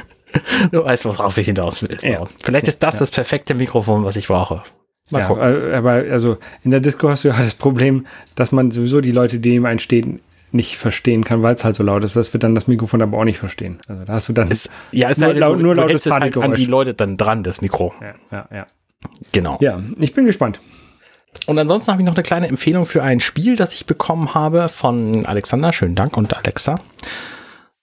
du 0.72 0.84
weißt, 0.84 1.04
worauf 1.04 1.36
ich 1.38 1.46
hinaus 1.46 1.82
will. 1.82 2.00
So. 2.00 2.08
Ja. 2.08 2.24
Vielleicht 2.42 2.68
ist 2.68 2.82
das 2.82 2.94
ja. 2.94 3.00
das 3.00 3.10
perfekte 3.12 3.54
Mikrofon, 3.54 4.04
was 4.04 4.16
ich 4.16 4.26
brauche. 4.26 4.62
Mal 5.10 5.20
ja, 5.20 5.76
aber 5.76 5.90
also 5.90 6.38
in 6.62 6.70
der 6.70 6.80
Disco 6.80 7.08
hast 7.08 7.24
du 7.24 7.28
ja 7.28 7.38
das 7.38 7.54
Problem, 7.54 8.06
dass 8.36 8.52
man 8.52 8.70
sowieso 8.70 9.00
die 9.00 9.12
Leute, 9.12 9.40
die 9.40 9.50
neben 9.50 9.66
einen 9.66 9.80
stehen, 9.80 10.20
nicht 10.52 10.76
verstehen 10.76 11.24
kann, 11.24 11.42
weil 11.42 11.54
es 11.54 11.64
halt 11.64 11.74
so 11.74 11.82
laut 11.82 12.04
ist. 12.04 12.16
Das 12.16 12.32
wird 12.32 12.42
dann 12.42 12.54
das 12.54 12.66
Mikrofon 12.66 13.02
aber 13.02 13.18
auch 13.18 13.24
nicht 13.24 13.38
verstehen. 13.38 13.78
Also 13.88 14.04
da 14.04 14.12
hast 14.14 14.28
du 14.28 14.32
dann 14.32 14.50
es, 14.50 14.70
ja, 14.92 15.08
es 15.08 15.18
nur, 15.18 15.28
halt, 15.28 15.38
laut, 15.38 15.58
nur 15.58 15.74
lautes 15.74 16.06
es 16.06 16.12
halt 16.12 16.36
an 16.36 16.54
die 16.54 16.66
Leute 16.66 16.94
dann 16.94 17.16
dran, 17.16 17.42
das 17.42 17.60
Mikro. 17.60 17.94
Ja, 18.00 18.14
ja, 18.30 18.48
ja. 18.52 18.66
Genau. 19.32 19.58
Ja, 19.60 19.80
ich 19.98 20.12
bin 20.12 20.26
gespannt. 20.26 20.60
Und 21.46 21.58
ansonsten 21.58 21.92
habe 21.92 22.02
ich 22.02 22.06
noch 22.06 22.14
eine 22.14 22.22
kleine 22.22 22.48
Empfehlung 22.48 22.86
für 22.86 23.02
ein 23.02 23.20
Spiel, 23.20 23.56
das 23.56 23.72
ich 23.72 23.86
bekommen 23.86 24.34
habe 24.34 24.68
von 24.68 25.24
Alexander. 25.26 25.72
Schönen 25.72 25.94
Dank 25.94 26.16
und 26.16 26.36
Alexa. 26.36 26.80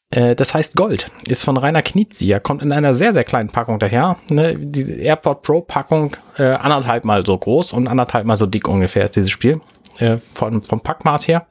Äh, 0.10 0.36
das 0.36 0.54
heißt 0.54 0.76
Gold, 0.76 1.12
ist 1.28 1.44
von 1.44 1.58
Rainer 1.58 1.82
Knizia, 1.82 2.40
kommt 2.40 2.62
in 2.62 2.72
einer 2.72 2.94
sehr, 2.94 3.14
sehr 3.14 3.24
kleinen 3.24 3.50
Packung 3.50 3.80
daher. 3.80 4.18
Ne? 4.30 4.56
Die 4.58 5.02
AirPod 5.02 5.42
Pro 5.42 5.62
Packung 5.62 6.16
äh, 6.38 6.44
anderthalb 6.44 7.06
mal 7.06 7.26
so 7.26 7.38
groß 7.38 7.74
und 7.74 7.88
anderthalb 7.88 8.26
mal 8.26 8.38
so 8.38 8.46
dick 8.46 8.68
ungefähr 8.68 9.06
ist 9.06 9.16
dieses 9.16 9.32
Spiel. 9.32 9.62
Äh, 10.00 10.18
von, 10.34 10.64
vom 10.64 10.82
Packmaß 10.82 11.28
her. 11.28 11.48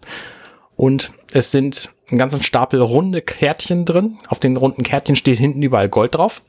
Und 0.76 1.12
es 1.32 1.50
sind 1.50 1.90
einen 2.10 2.18
ganzen 2.18 2.42
Stapel 2.42 2.80
runde 2.80 3.22
Kärtchen 3.22 3.84
drin. 3.84 4.18
Auf 4.28 4.38
den 4.38 4.56
runden 4.56 4.82
Kärtchen 4.82 5.16
steht 5.16 5.38
hinten 5.38 5.62
überall 5.62 5.88
Gold 5.88 6.14
drauf. 6.14 6.42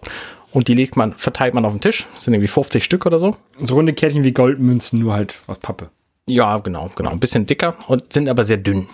Und 0.51 0.67
die 0.67 0.73
legt 0.73 0.95
man, 0.95 1.13
verteilt 1.13 1.53
man 1.53 1.65
auf 1.65 1.73
den 1.73 1.81
Tisch. 1.81 2.05
Das 2.13 2.23
sind 2.23 2.33
irgendwie 2.33 2.47
50 2.47 2.83
Stück 2.83 3.05
oder 3.05 3.19
so. 3.19 3.35
So 3.57 3.75
runde 3.75 3.93
Kärtchen 3.93 4.23
wie 4.23 4.33
Goldmünzen, 4.33 4.99
nur 4.99 5.13
halt 5.13 5.35
aus 5.47 5.59
Pappe. 5.59 5.89
Ja, 6.29 6.57
genau, 6.57 6.91
genau. 6.95 7.11
Ein 7.11 7.19
bisschen 7.19 7.45
dicker 7.45 7.75
und 7.87 8.11
sind 8.11 8.27
aber 8.27 8.43
sehr 8.43 8.57
dünn. 8.57 8.87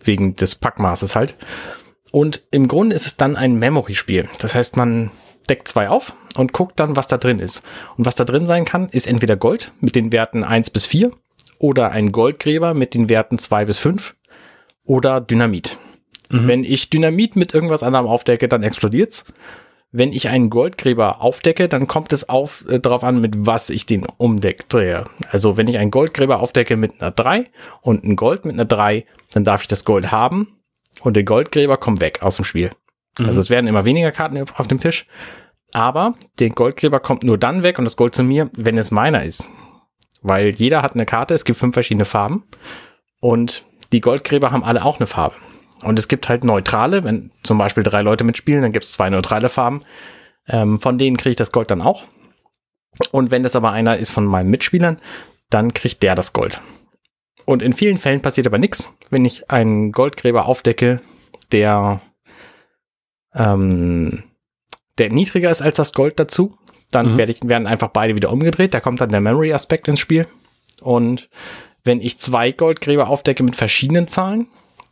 Wegen 0.00 0.36
des 0.36 0.54
Packmaßes 0.54 1.14
halt. 1.16 1.34
Und 2.12 2.42
im 2.50 2.68
Grunde 2.68 2.96
ist 2.96 3.06
es 3.06 3.16
dann 3.16 3.36
ein 3.36 3.58
Memory-Spiel. 3.58 4.28
Das 4.38 4.54
heißt, 4.54 4.76
man 4.76 5.10
deckt 5.48 5.68
zwei 5.68 5.88
auf 5.88 6.14
und 6.36 6.52
guckt 6.52 6.80
dann, 6.80 6.96
was 6.96 7.08
da 7.08 7.18
drin 7.18 7.38
ist. 7.38 7.62
Und 7.96 8.06
was 8.06 8.16
da 8.16 8.24
drin 8.24 8.46
sein 8.46 8.64
kann, 8.64 8.88
ist 8.88 9.06
entweder 9.06 9.36
Gold 9.36 9.72
mit 9.80 9.94
den 9.94 10.12
Werten 10.12 10.44
1 10.44 10.70
bis 10.70 10.86
4 10.86 11.10
oder 11.58 11.90
ein 11.90 12.12
Goldgräber 12.12 12.74
mit 12.74 12.94
den 12.94 13.08
Werten 13.08 13.38
2 13.38 13.64
bis 13.66 13.78
5 13.78 14.14
oder 14.88 15.20
Dynamit. 15.20 15.78
Mhm. 16.30 16.48
Wenn 16.48 16.64
ich 16.64 16.90
Dynamit 16.90 17.36
mit 17.36 17.54
irgendwas 17.54 17.82
anderem 17.82 18.06
aufdecke, 18.06 18.48
dann 18.48 18.62
explodiert's. 18.62 19.24
Wenn 19.90 20.12
ich 20.12 20.28
einen 20.28 20.50
Goldgräber 20.50 21.22
aufdecke, 21.22 21.68
dann 21.68 21.86
kommt 21.86 22.12
es 22.12 22.28
auf, 22.28 22.64
äh, 22.68 22.80
darauf 22.80 23.04
an, 23.04 23.20
mit 23.20 23.46
was 23.46 23.70
ich 23.70 23.86
den 23.86 24.06
umdrehe. 24.16 25.04
Also 25.30 25.56
wenn 25.56 25.68
ich 25.68 25.78
einen 25.78 25.90
Goldgräber 25.90 26.40
aufdecke 26.40 26.76
mit 26.76 27.00
einer 27.00 27.10
3 27.10 27.46
und 27.80 28.04
ein 28.04 28.16
Gold 28.16 28.44
mit 28.44 28.54
einer 28.54 28.64
3, 28.64 29.06
dann 29.32 29.44
darf 29.44 29.62
ich 29.62 29.68
das 29.68 29.84
Gold 29.84 30.10
haben 30.10 30.58
und 31.02 31.16
der 31.16 31.24
Goldgräber 31.24 31.76
kommt 31.76 32.00
weg 32.00 32.22
aus 32.22 32.36
dem 32.36 32.44
Spiel. 32.44 32.70
Mhm. 33.18 33.26
Also 33.26 33.40
es 33.40 33.50
werden 33.50 33.66
immer 33.66 33.84
weniger 33.84 34.10
Karten 34.10 34.42
auf 34.54 34.66
dem 34.68 34.80
Tisch, 34.80 35.06
aber 35.72 36.14
der 36.38 36.50
Goldgräber 36.50 37.00
kommt 37.00 37.24
nur 37.24 37.38
dann 37.38 37.62
weg 37.62 37.78
und 37.78 37.84
das 37.84 37.96
Gold 37.96 38.14
zu 38.14 38.22
mir, 38.22 38.50
wenn 38.56 38.76
es 38.76 38.90
meiner 38.90 39.24
ist. 39.24 39.48
Weil 40.20 40.50
jeder 40.50 40.82
hat 40.82 40.94
eine 40.94 41.06
Karte, 41.06 41.34
es 41.34 41.44
gibt 41.44 41.58
fünf 41.58 41.74
verschiedene 41.74 42.04
Farben 42.04 42.44
und 43.20 43.64
die 43.92 44.00
Goldgräber 44.00 44.50
haben 44.50 44.64
alle 44.64 44.84
auch 44.84 44.98
eine 44.98 45.06
Farbe. 45.06 45.36
Und 45.82 45.98
es 45.98 46.08
gibt 46.08 46.28
halt 46.28 46.44
neutrale, 46.44 47.04
wenn 47.04 47.30
zum 47.42 47.58
Beispiel 47.58 47.82
drei 47.82 48.02
Leute 48.02 48.24
mitspielen, 48.24 48.62
dann 48.62 48.72
gibt 48.72 48.84
es 48.84 48.92
zwei 48.92 49.10
neutrale 49.10 49.48
Farben. 49.48 49.80
Ähm, 50.48 50.78
von 50.78 50.98
denen 50.98 51.16
kriege 51.16 51.30
ich 51.30 51.36
das 51.36 51.52
Gold 51.52 51.70
dann 51.70 51.82
auch. 51.82 52.04
Und 53.12 53.30
wenn 53.30 53.42
das 53.42 53.54
aber 53.54 53.70
einer 53.70 53.96
ist 53.96 54.10
von 54.10 54.24
meinen 54.24 54.50
Mitspielern, 54.50 54.98
dann 55.50 55.72
kriegt 55.72 56.02
der 56.02 56.14
das 56.14 56.32
Gold. 56.32 56.60
Und 57.44 57.62
in 57.62 57.72
vielen 57.72 57.98
Fällen 57.98 58.20
passiert 58.20 58.46
aber 58.46 58.58
nichts, 58.58 58.92
wenn 59.10 59.24
ich 59.24 59.50
einen 59.50 59.92
Goldgräber 59.92 60.46
aufdecke, 60.46 61.00
der, 61.52 62.00
ähm, 63.34 64.24
der 64.98 65.10
niedriger 65.10 65.50
ist 65.50 65.62
als 65.62 65.76
das 65.76 65.92
Gold 65.92 66.18
dazu. 66.18 66.58
Dann 66.90 67.12
mhm. 67.12 67.18
werde 67.18 67.32
ich, 67.32 67.40
werden 67.44 67.66
einfach 67.66 67.88
beide 67.88 68.16
wieder 68.16 68.32
umgedreht. 68.32 68.74
Da 68.74 68.80
kommt 68.80 69.00
dann 69.00 69.10
der 69.10 69.20
Memory-Aspekt 69.20 69.88
ins 69.88 70.00
Spiel. 70.00 70.26
Und 70.80 71.30
wenn 71.88 72.00
ich 72.00 72.18
zwei 72.18 72.52
Goldgräber 72.52 73.08
aufdecke 73.08 73.42
mit 73.42 73.56
verschiedenen 73.56 74.06
Zahlen, 74.06 74.46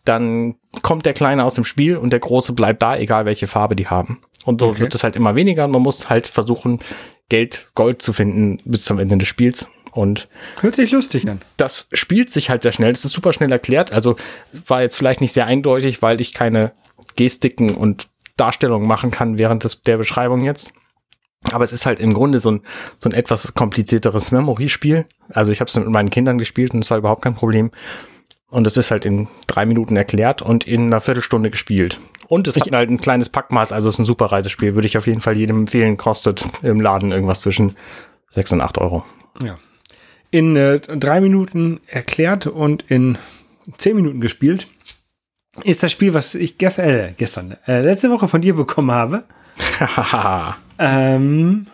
dann 0.05 0.57
kommt 0.82 1.07
der 1.07 1.12
Kleine 1.12 1.44
aus 1.44 1.55
dem 1.55 1.64
Spiel 1.64 1.97
und 1.97 2.11
der 2.11 2.20
Große 2.20 2.53
bleibt 2.53 2.82
da, 2.82 2.97
egal 2.97 3.26
welche 3.26 3.47
Farbe 3.47 3.76
die 3.76 3.86
haben. 3.86 4.18
Und 4.44 4.61
so 4.61 4.68
okay. 4.68 4.80
wird 4.80 4.94
es 4.94 5.05
halt 5.05 5.14
immer 5.14 5.34
weniger. 5.34 5.68
Man 5.68 5.82
muss 5.82 6.09
halt 6.09 6.26
versuchen, 6.26 6.80
Geld, 7.28 7.68
Gold 7.74 8.03
zu 8.03 8.12
finden 8.12 8.59
bis 8.64 8.82
zum 8.82 8.99
Ende 8.99 9.18
des 9.18 9.28
Spiels. 9.28 9.68
Und 9.92 10.28
Hört 10.61 10.76
sich 10.76 10.90
lustig 10.90 11.28
an. 11.28 11.38
das 11.57 11.88
spielt 11.92 12.30
sich 12.30 12.51
halt 12.51 12.62
sehr 12.62 12.72
schnell. 12.72 12.92
Das 12.92 13.05
ist 13.05 13.12
super 13.12 13.32
schnell 13.32 13.51
erklärt. 13.51 13.92
Also 13.92 14.16
war 14.66 14.82
jetzt 14.82 14.97
vielleicht 14.97 15.20
nicht 15.20 15.32
sehr 15.32 15.47
eindeutig, 15.47 16.03
weil 16.03 16.20
ich 16.20 16.34
keine 16.34 16.72
Gestiken 17.16 17.74
und 17.74 18.09
Darstellungen 18.36 18.86
machen 18.86 19.11
kann 19.11 19.38
während 19.38 19.64
des, 19.64 19.82
der 19.82 19.97
Beschreibung 19.97 20.44
jetzt. 20.44 20.72
Aber 21.53 21.64
es 21.64 21.72
ist 21.72 21.86
halt 21.86 22.01
im 22.01 22.12
Grunde 22.12 22.38
so 22.38 22.51
ein, 22.51 22.61
so 22.99 23.09
ein 23.09 23.12
etwas 23.12 23.55
komplizierteres 23.55 24.32
Memory-Spiel. 24.32 25.07
Also 25.32 25.53
ich 25.53 25.61
habe 25.61 25.68
es 25.68 25.76
mit 25.76 25.88
meinen 25.88 26.11
Kindern 26.11 26.38
gespielt 26.38 26.74
und 26.74 26.84
es 26.84 26.90
war 26.90 26.99
überhaupt 26.99 27.22
kein 27.22 27.34
Problem. 27.34 27.70
Und 28.49 28.66
es 28.66 28.76
ist 28.76 28.90
halt 28.90 29.05
in 29.05 29.28
drei 29.47 29.66
Minuten 29.66 29.97
erklärt 29.97 30.40
und 30.40 30.66
in 30.66 30.86
einer 30.86 31.01
Viertelstunde 31.01 31.51
gespielt. 31.51 32.01
Und 32.28 32.49
es 32.49 32.57
hat 32.57 32.70
halt 32.72 32.90
ein 32.90 32.99
kleines 32.99 33.28
Packmaß, 33.28 33.72
also 33.72 33.88
es 33.88 33.97
ist 33.97 33.99
ein 34.01 34.05
super 34.05 34.26
Reisespiel. 34.26 34.74
Würde 34.74 34.86
ich 34.86 34.99
auf 34.99 35.07
jeden 35.07 35.20
Fall 35.20 35.36
jedem 35.36 35.61
empfehlen. 35.61 35.97
Kostet 35.97 36.44
im 36.62 36.80
Laden 36.80 37.12
irgendwas 37.12 37.40
zwischen 37.40 37.76
6 38.30 38.53
und 38.53 38.61
8 38.61 38.78
Euro. 38.78 39.05
Ja. 39.42 39.57
In 40.30 40.57
äh, 40.57 40.80
drei 40.80 41.20
Minuten 41.20 41.80
erklärt 41.86 42.47
und 42.47 42.84
in 42.88 43.18
zehn 43.78 43.97
Minuten 43.97 44.20
gespielt 44.20 44.68
ist 45.64 45.82
das 45.82 45.92
Spiel, 45.92 46.14
was 46.14 46.34
ich 46.34 46.59
gestern, 46.59 46.88
äh, 46.88 47.14
gestern, 47.16 47.57
äh, 47.66 47.80
letzte 47.80 48.11
Woche 48.11 48.28
von 48.28 48.40
dir 48.40 48.55
bekommen 48.55 48.90
habe. 48.90 49.24
Ähm, 50.79 51.66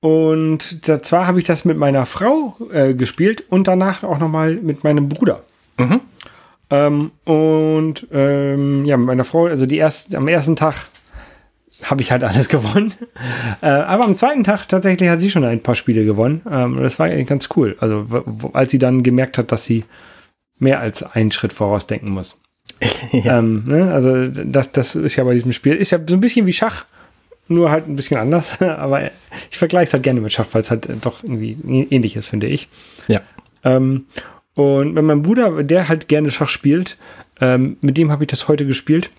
und 0.00 0.86
zwar 1.04 1.26
habe 1.26 1.40
ich 1.40 1.44
das 1.44 1.64
mit 1.64 1.76
meiner 1.76 2.06
Frau 2.06 2.56
äh, 2.72 2.94
gespielt 2.94 3.44
und 3.48 3.66
danach 3.66 4.04
auch 4.04 4.18
nochmal 4.18 4.54
mit 4.54 4.84
meinem 4.84 5.08
Bruder. 5.08 5.42
Mhm. 5.76 6.00
Ähm, 6.70 7.10
und 7.24 8.06
ähm, 8.12 8.84
ja, 8.84 8.96
mit 8.96 9.06
meiner 9.06 9.24
Frau, 9.24 9.46
also 9.46 9.66
die 9.66 9.78
erst, 9.78 10.14
am 10.14 10.28
ersten 10.28 10.54
Tag 10.54 10.88
habe 11.84 12.02
ich 12.02 12.12
halt 12.12 12.24
alles 12.24 12.48
gewonnen. 12.48 12.94
äh, 13.60 13.66
aber 13.66 14.04
am 14.04 14.14
zweiten 14.14 14.44
Tag 14.44 14.66
tatsächlich 14.68 15.08
hat 15.08 15.20
sie 15.20 15.30
schon 15.30 15.44
ein 15.44 15.62
paar 15.62 15.74
Spiele 15.74 16.04
gewonnen. 16.04 16.42
Ähm, 16.50 16.80
das 16.80 16.98
war 16.98 17.06
eigentlich 17.06 17.26
ganz 17.26 17.48
cool. 17.56 17.76
Also 17.80 18.04
als 18.52 18.70
sie 18.70 18.78
dann 18.78 19.02
gemerkt 19.02 19.38
hat, 19.38 19.50
dass 19.50 19.64
sie 19.64 19.84
mehr 20.58 20.80
als 20.80 21.02
einen 21.02 21.32
Schritt 21.32 21.52
vorausdenken 21.52 22.10
muss. 22.10 22.40
ähm, 23.12 23.64
ne? 23.66 23.90
Also 23.92 24.28
das, 24.28 24.70
das 24.72 24.94
ist 24.94 25.16
ja 25.16 25.24
bei 25.24 25.34
diesem 25.34 25.52
Spiel, 25.52 25.74
ist 25.74 25.90
ja 25.90 25.98
so 26.06 26.14
ein 26.14 26.20
bisschen 26.20 26.46
wie 26.46 26.52
Schach, 26.52 26.84
nur 27.48 27.70
halt 27.70 27.88
ein 27.88 27.96
bisschen 27.96 28.18
anders. 28.18 28.60
Aber 28.62 29.10
ich 29.50 29.58
vergleiche 29.58 29.88
es 29.88 29.92
halt 29.92 30.02
gerne 30.02 30.20
mit 30.20 30.32
Schach, 30.32 30.46
weil 30.52 30.62
es 30.62 30.70
halt 30.70 30.88
doch 31.02 31.22
irgendwie 31.22 31.56
ähnlich 31.90 32.16
ist, 32.16 32.26
finde 32.28 32.46
ich. 32.46 32.68
Ja. 33.08 33.20
Ähm, 33.64 34.06
und 34.56 34.94
wenn 34.94 35.04
mein 35.04 35.22
Bruder, 35.22 35.62
der 35.62 35.88
halt 35.88 36.08
gerne 36.08 36.30
Schach 36.30 36.48
spielt, 36.48 36.96
ähm, 37.40 37.76
mit 37.80 37.96
dem 37.96 38.10
habe 38.10 38.24
ich 38.24 38.28
das 38.28 38.48
heute 38.48 38.66
gespielt. 38.66 39.10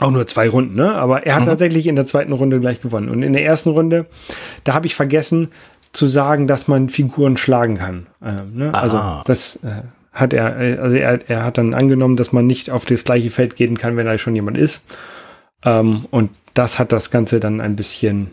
Auch 0.00 0.10
nur 0.10 0.26
zwei 0.26 0.48
Runden, 0.48 0.74
ne? 0.74 0.94
Aber 0.96 1.24
er 1.24 1.36
hat 1.36 1.44
tatsächlich 1.44 1.86
in 1.86 1.94
der 1.96 2.04
zweiten 2.06 2.32
Runde 2.32 2.58
gleich 2.60 2.80
gewonnen. 2.80 3.08
Und 3.08 3.22
in 3.22 3.32
der 3.32 3.44
ersten 3.44 3.70
Runde, 3.70 4.06
da 4.64 4.74
habe 4.74 4.86
ich 4.86 4.94
vergessen 4.94 5.48
zu 5.92 6.08
sagen, 6.08 6.48
dass 6.48 6.66
man 6.66 6.88
Figuren 6.88 7.36
schlagen 7.36 7.78
kann. 7.78 8.06
Ähm, 8.22 8.56
ne? 8.56 8.74
Also 8.74 8.96
Ah. 8.96 9.22
das 9.26 9.56
äh, 9.62 9.82
hat 10.12 10.32
er, 10.32 10.58
äh, 10.60 10.78
also 10.78 10.96
er, 10.96 11.20
er 11.28 11.44
hat 11.44 11.58
dann 11.58 11.74
angenommen, 11.74 12.16
dass 12.16 12.32
man 12.32 12.46
nicht 12.46 12.70
auf 12.70 12.84
das 12.84 13.04
gleiche 13.04 13.30
Feld 13.30 13.54
gehen 13.54 13.78
kann, 13.78 13.96
wenn 13.96 14.06
da 14.06 14.18
schon 14.18 14.34
jemand 14.34 14.58
ist. 14.58 14.82
Ähm, 15.64 16.06
und 16.10 16.30
das 16.54 16.78
hat 16.78 16.92
das 16.92 17.10
Ganze 17.10 17.40
dann 17.40 17.60
ein 17.60 17.76
bisschen 17.76 18.30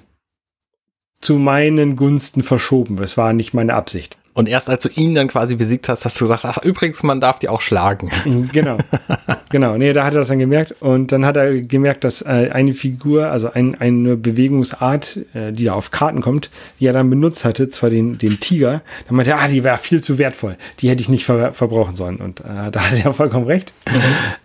zu 1.19 1.35
meinen 1.35 1.95
Gunsten 1.95 2.43
verschoben. 2.43 3.01
Es 3.01 3.15
war 3.15 3.33
nicht 3.33 3.53
meine 3.53 3.73
Absicht. 3.75 4.17
Und 4.33 4.47
erst 4.47 4.69
als 4.69 4.83
du 4.83 4.89
ihn 4.89 5.13
dann 5.13 5.27
quasi 5.27 5.55
besiegt 5.55 5.89
hast, 5.89 6.05
hast 6.05 6.19
du 6.19 6.25
gesagt, 6.25 6.45
ach 6.45 6.63
übrigens, 6.63 7.03
man 7.03 7.19
darf 7.19 7.39
die 7.39 7.49
auch 7.49 7.59
schlagen. 7.59 8.09
Genau. 8.53 8.77
genau. 9.49 9.77
Nee, 9.77 9.91
da 9.91 10.05
hat 10.05 10.13
er 10.13 10.19
das 10.19 10.29
dann 10.29 10.39
gemerkt. 10.39 10.73
Und 10.79 11.11
dann 11.11 11.25
hat 11.25 11.35
er 11.35 11.59
gemerkt, 11.61 12.05
dass 12.05 12.21
äh, 12.21 12.49
eine 12.51 12.73
Figur, 12.73 13.27
also 13.27 13.51
ein, 13.51 13.79
eine 13.79 14.15
Bewegungsart, 14.15 15.19
äh, 15.33 15.51
die 15.51 15.65
da 15.65 15.73
auf 15.73 15.91
Karten 15.91 16.21
kommt, 16.21 16.49
die 16.79 16.85
er 16.85 16.93
dann 16.93 17.09
benutzt 17.09 17.43
hatte, 17.43 17.67
zwar 17.67 17.89
den, 17.89 18.17
den 18.17 18.39
Tiger, 18.39 18.81
dann 19.07 19.17
meinte 19.17 19.31
er, 19.31 19.39
ah, 19.39 19.47
die 19.49 19.65
wäre 19.65 19.77
viel 19.77 20.01
zu 20.01 20.17
wertvoll. 20.17 20.55
Die 20.79 20.89
hätte 20.89 21.01
ich 21.01 21.09
nicht 21.09 21.25
ver 21.25 21.51
verbrauchen 21.53 21.95
sollen. 21.95 22.17
Und 22.17 22.39
äh, 22.39 22.71
da 22.71 22.89
hat 22.89 23.03
er 23.03 23.13
vollkommen 23.13 23.47
recht. 23.47 23.73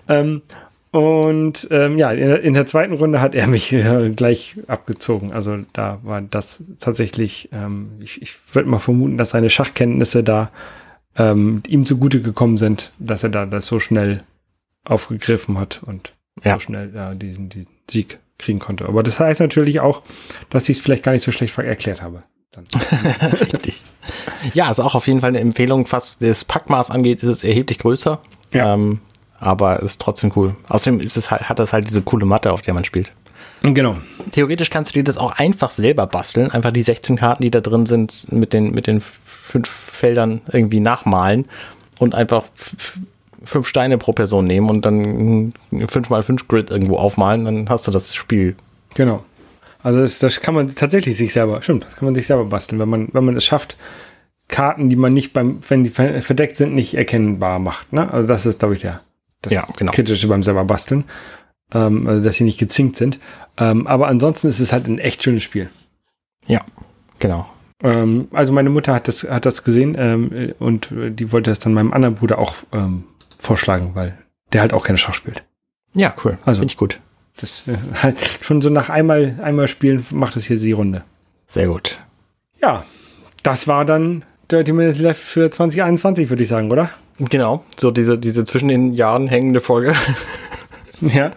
Ähm, 0.09 0.43
und 0.93 1.69
ähm, 1.71 1.99
ja, 1.99 2.11
in, 2.13 2.29
der- 2.29 2.43
in 2.43 2.55
der 2.55 2.67
zweiten 2.67 2.95
Runde 2.95 3.21
hat 3.21 3.35
er 3.35 3.47
mich 3.47 3.73
äh, 3.73 4.11
gleich 4.11 4.55
abgezogen. 4.69 5.33
Also 5.33 5.59
da 5.73 5.99
war 6.03 6.23
das 6.23 6.63
tatsächlich, 6.79 7.49
ähm, 7.53 7.91
ich, 8.03 8.23
ich 8.23 8.35
würde 8.53 8.69
mal 8.69 8.79
vermuten, 8.79 9.19
dass 9.19 9.31
seine 9.31 9.51
Schachkenntnisse 9.51 10.23
da 10.25 10.51
ähm, 11.17 11.63
ihm 11.67 11.85
zugute 11.87 12.21
gekommen 12.21 12.57
sind, 12.57 12.93
dass 12.99 13.23
er 13.23 13.31
da 13.31 13.47
das 13.47 13.67
so 13.67 13.79
schnell 13.79 14.23
aufgegriffen 14.85 15.59
hat 15.59 15.81
und 15.87 16.13
Ja. 16.45 16.55
so 16.55 16.61
schnell 16.61 16.89
da 16.93 17.13
diesen, 17.15 17.49
diesen 17.49 17.69
Sieg 17.91 18.19
kriegen 18.39 18.59
konnte. 18.59 18.87
Aber 18.87 19.03
das 19.03 19.19
heißt 19.19 19.41
natürlich 19.41 19.81
auch, 19.81 20.03
dass 20.51 20.69
ich 20.69 20.77
es 20.79 20.83
vielleicht 20.83 21.03
gar 21.03 21.13
nicht 21.13 21.23
so 21.25 21.33
schlecht 21.33 21.57
erklärt 21.59 22.03
habe. 22.03 22.23
Richtig. 23.41 23.83
Ja, 24.55 24.71
ist 24.71 24.81
auch 24.81 24.95
auf 24.95 25.07
jeden 25.07 25.21
Fall 25.21 25.29
eine 25.31 25.41
Empfehlung. 25.41 25.87
Was 25.91 26.19
das 26.19 26.45
Packmaß 26.45 26.91
angeht, 26.91 27.23
ist 27.23 27.29
es 27.29 27.45
erheblich 27.45 27.79
größer. 27.79 28.19
Ja. 28.53 28.75
Ähm, 28.75 29.01
aber 29.39 29.83
ist 29.83 30.01
trotzdem 30.01 30.33
cool. 30.37 30.57
Außerdem 30.69 31.01
ist 31.01 31.17
es 31.17 31.31
halt, 31.31 31.49
hat 31.49 31.59
das 31.59 31.73
halt 31.73 31.87
diese 31.89 32.03
coole 32.03 32.27
Matte, 32.27 32.53
auf 32.53 32.61
der 32.63 32.75
man 32.75 32.85
spielt. 32.85 33.13
Genau. 33.63 33.97
Theoretisch 34.33 34.71
kannst 34.71 34.91
du 34.91 34.99
dir 35.01 35.05
das 35.05 35.17
auch 35.17 35.33
einfach 35.33 35.71
selber 35.71 36.07
basteln. 36.07 36.51
Einfach 36.51 36.73
die 36.73 36.83
16 36.83 37.17
Karten, 37.17 37.43
die 37.43 37.51
da 37.51 37.61
drin 37.61 37.87
sind, 37.87 38.31
mit 38.31 38.53
den, 38.53 38.73
mit 38.73 38.87
den 38.87 39.03
fünf 39.25 39.69
Feldern 39.69 40.41
irgendwie 40.53 40.81
nachmalen 40.81 41.47
und 41.99 42.15
einfach 42.15 42.45
fünf 43.45 43.67
Steine 43.67 43.99
pro 43.99 44.13
Person 44.13 44.45
nehmen 44.45 44.69
und 44.69 44.85
dann 44.85 45.01
ein 45.01 45.53
5x5 45.73 46.47
Grid 46.49 46.71
irgendwo 46.71 46.97
aufmalen. 46.99 47.45
Dann 47.45 47.67
hast 47.69 47.87
du 47.87 47.91
das 47.91 48.15
Spiel. 48.15 48.57
Genau. 48.95 49.25
Also 49.83 50.01
das, 50.01 50.19
das 50.19 50.41
kann 50.41 50.55
man 50.55 50.69
tatsächlich 50.69 51.17
sich 51.17 51.33
selber, 51.33 51.63
stimmt, 51.63 51.85
das 51.85 51.95
kann 51.97 52.07
man 52.07 52.15
sich 52.15 52.27
selber 52.27 52.45
basteln, 52.47 52.81
wenn 52.81 52.89
man, 52.89 53.09
wenn 53.13 53.25
man 53.25 53.37
es 53.37 53.45
schafft, 53.45 53.77
Karten, 54.49 54.91
die 54.91 54.97
man 54.97 55.13
nicht 55.13 55.33
beim, 55.33 55.61
wenn 55.69 55.85
die 55.85 55.91
ver- 55.91 56.23
verdeckt 56.23 56.57
sind, 56.57 56.75
nicht 56.75 56.95
erkennbar 56.95 57.59
macht. 57.61 57.93
Ne? 57.93 58.13
Also 58.13 58.27
das 58.27 58.47
ist, 58.47 58.59
glaube 58.59 58.75
ich, 58.75 58.81
der 58.81 59.01
das 59.43 59.53
Ja, 59.53 59.67
genau. 59.77 59.93
kritische 59.93 60.29
beim 60.29 60.43
selber 60.43 60.65
basteln. 60.65 61.05
Ähm, 61.73 62.07
also 62.07 62.23
dass 62.23 62.37
sie 62.37 62.45
nicht 62.45 62.59
gezinkt 62.59 62.97
sind. 62.97 63.19
Ähm, 63.59 63.87
aber 63.87 64.09
ansonsten 64.09 64.47
ist 64.49 64.61
es 64.61 64.73
halt 64.73 64.87
ein 64.87 64.99
echt 64.99 65.23
schönes 65.23 65.43
Spiel. 65.43 65.69
Ja, 66.47 66.61
genau. 67.19 67.49
Ähm, 67.83 68.29
also 68.33 68.53
meine 68.53 68.71
Mutter 68.71 68.95
hat 68.95 69.09
das, 69.09 69.25
hat 69.25 69.47
das 69.47 69.65
gesehen 69.65 69.97
ähm, 69.99 70.55
und 70.59 70.89
die 70.93 71.33
wollte 71.33 71.51
das 71.51 71.59
dann 71.59 71.75
meinem 71.75 71.93
anderen 71.93 72.15
Bruder 72.15 72.39
auch 72.39 72.55
ähm, 72.73 73.05
vorschlagen, 73.39 73.91
weil 73.95 74.17
der 74.53 74.61
halt 74.61 74.73
auch 74.73 74.85
keine 74.85 74.99
Schach 74.99 75.15
spielt. 75.15 75.43
Ja, 75.95 76.15
cool. 76.25 76.39
Also- 76.45 76.61
Finde 76.61 76.73
ich 76.73 76.79
gut. 76.79 77.01
Das 77.39 77.65
äh, 77.69 77.77
halt 78.03 78.17
schon 78.41 78.63
so 78.63 78.71
nach 78.71 78.89
einmal, 78.89 79.39
einmal 79.43 79.69
spielen 79.69 80.07
macht 80.11 80.37
es 80.37 80.45
hier 80.47 80.59
die 80.59 80.73
Runde. 80.73 81.03
Sehr 81.47 81.67
gut. 81.69 81.99
Ja, 82.63 82.85
das 83.43 83.67
war 83.69 83.85
dann 83.85 84.25
Dirty 84.51 84.73
Minutes 84.73 84.99
Left 85.01 85.21
für 85.21 85.51
2021, 85.51 86.29
würde 86.31 86.43
ich 86.43 86.49
sagen, 86.49 86.71
oder? 86.71 86.91
Genau. 87.19 87.65
So 87.77 87.91
diese, 87.91 88.19
diese 88.19 88.45
zwischen 88.45 88.69
den 88.69 88.93
Jahren 88.93 89.29
hängende 89.29 89.61
Folge. 89.61 89.95
Ja. 91.03 91.31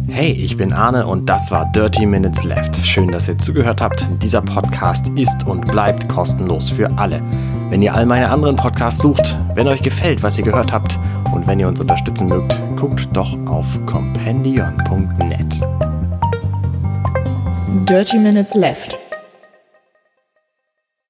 Hey, 0.08 0.32
ich 0.32 0.56
bin 0.56 0.72
Arne 0.72 1.06
und 1.06 1.26
das 1.26 1.50
war 1.50 1.70
Dirty 1.72 2.04
Minutes 2.04 2.44
Left. 2.44 2.76
Schön, 2.84 3.10
dass 3.10 3.26
ihr 3.26 3.38
zugehört 3.38 3.80
habt. 3.80 4.04
Dieser 4.22 4.42
Podcast 4.42 5.08
ist 5.16 5.46
und 5.46 5.66
bleibt 5.66 6.08
kostenlos 6.08 6.70
für 6.70 6.90
alle. 6.98 7.22
Wenn 7.70 7.80
ihr 7.80 7.94
all 7.94 8.06
meine 8.06 8.28
anderen 8.28 8.56
Podcasts 8.56 9.00
sucht, 9.00 9.36
wenn 9.54 9.66
euch 9.66 9.82
gefällt, 9.82 10.22
was 10.22 10.36
ihr 10.36 10.44
gehört 10.44 10.72
habt 10.72 10.98
und 11.32 11.46
wenn 11.46 11.58
ihr 11.58 11.68
uns 11.68 11.80
unterstützen 11.80 12.26
mögt, 12.26 12.54
guckt 12.76 13.08
doch 13.12 13.36
auf 13.46 13.66
compendion.net. 13.86 15.60
Dirty 17.88 18.18
Minutes 18.18 18.54
Left. 18.54 18.98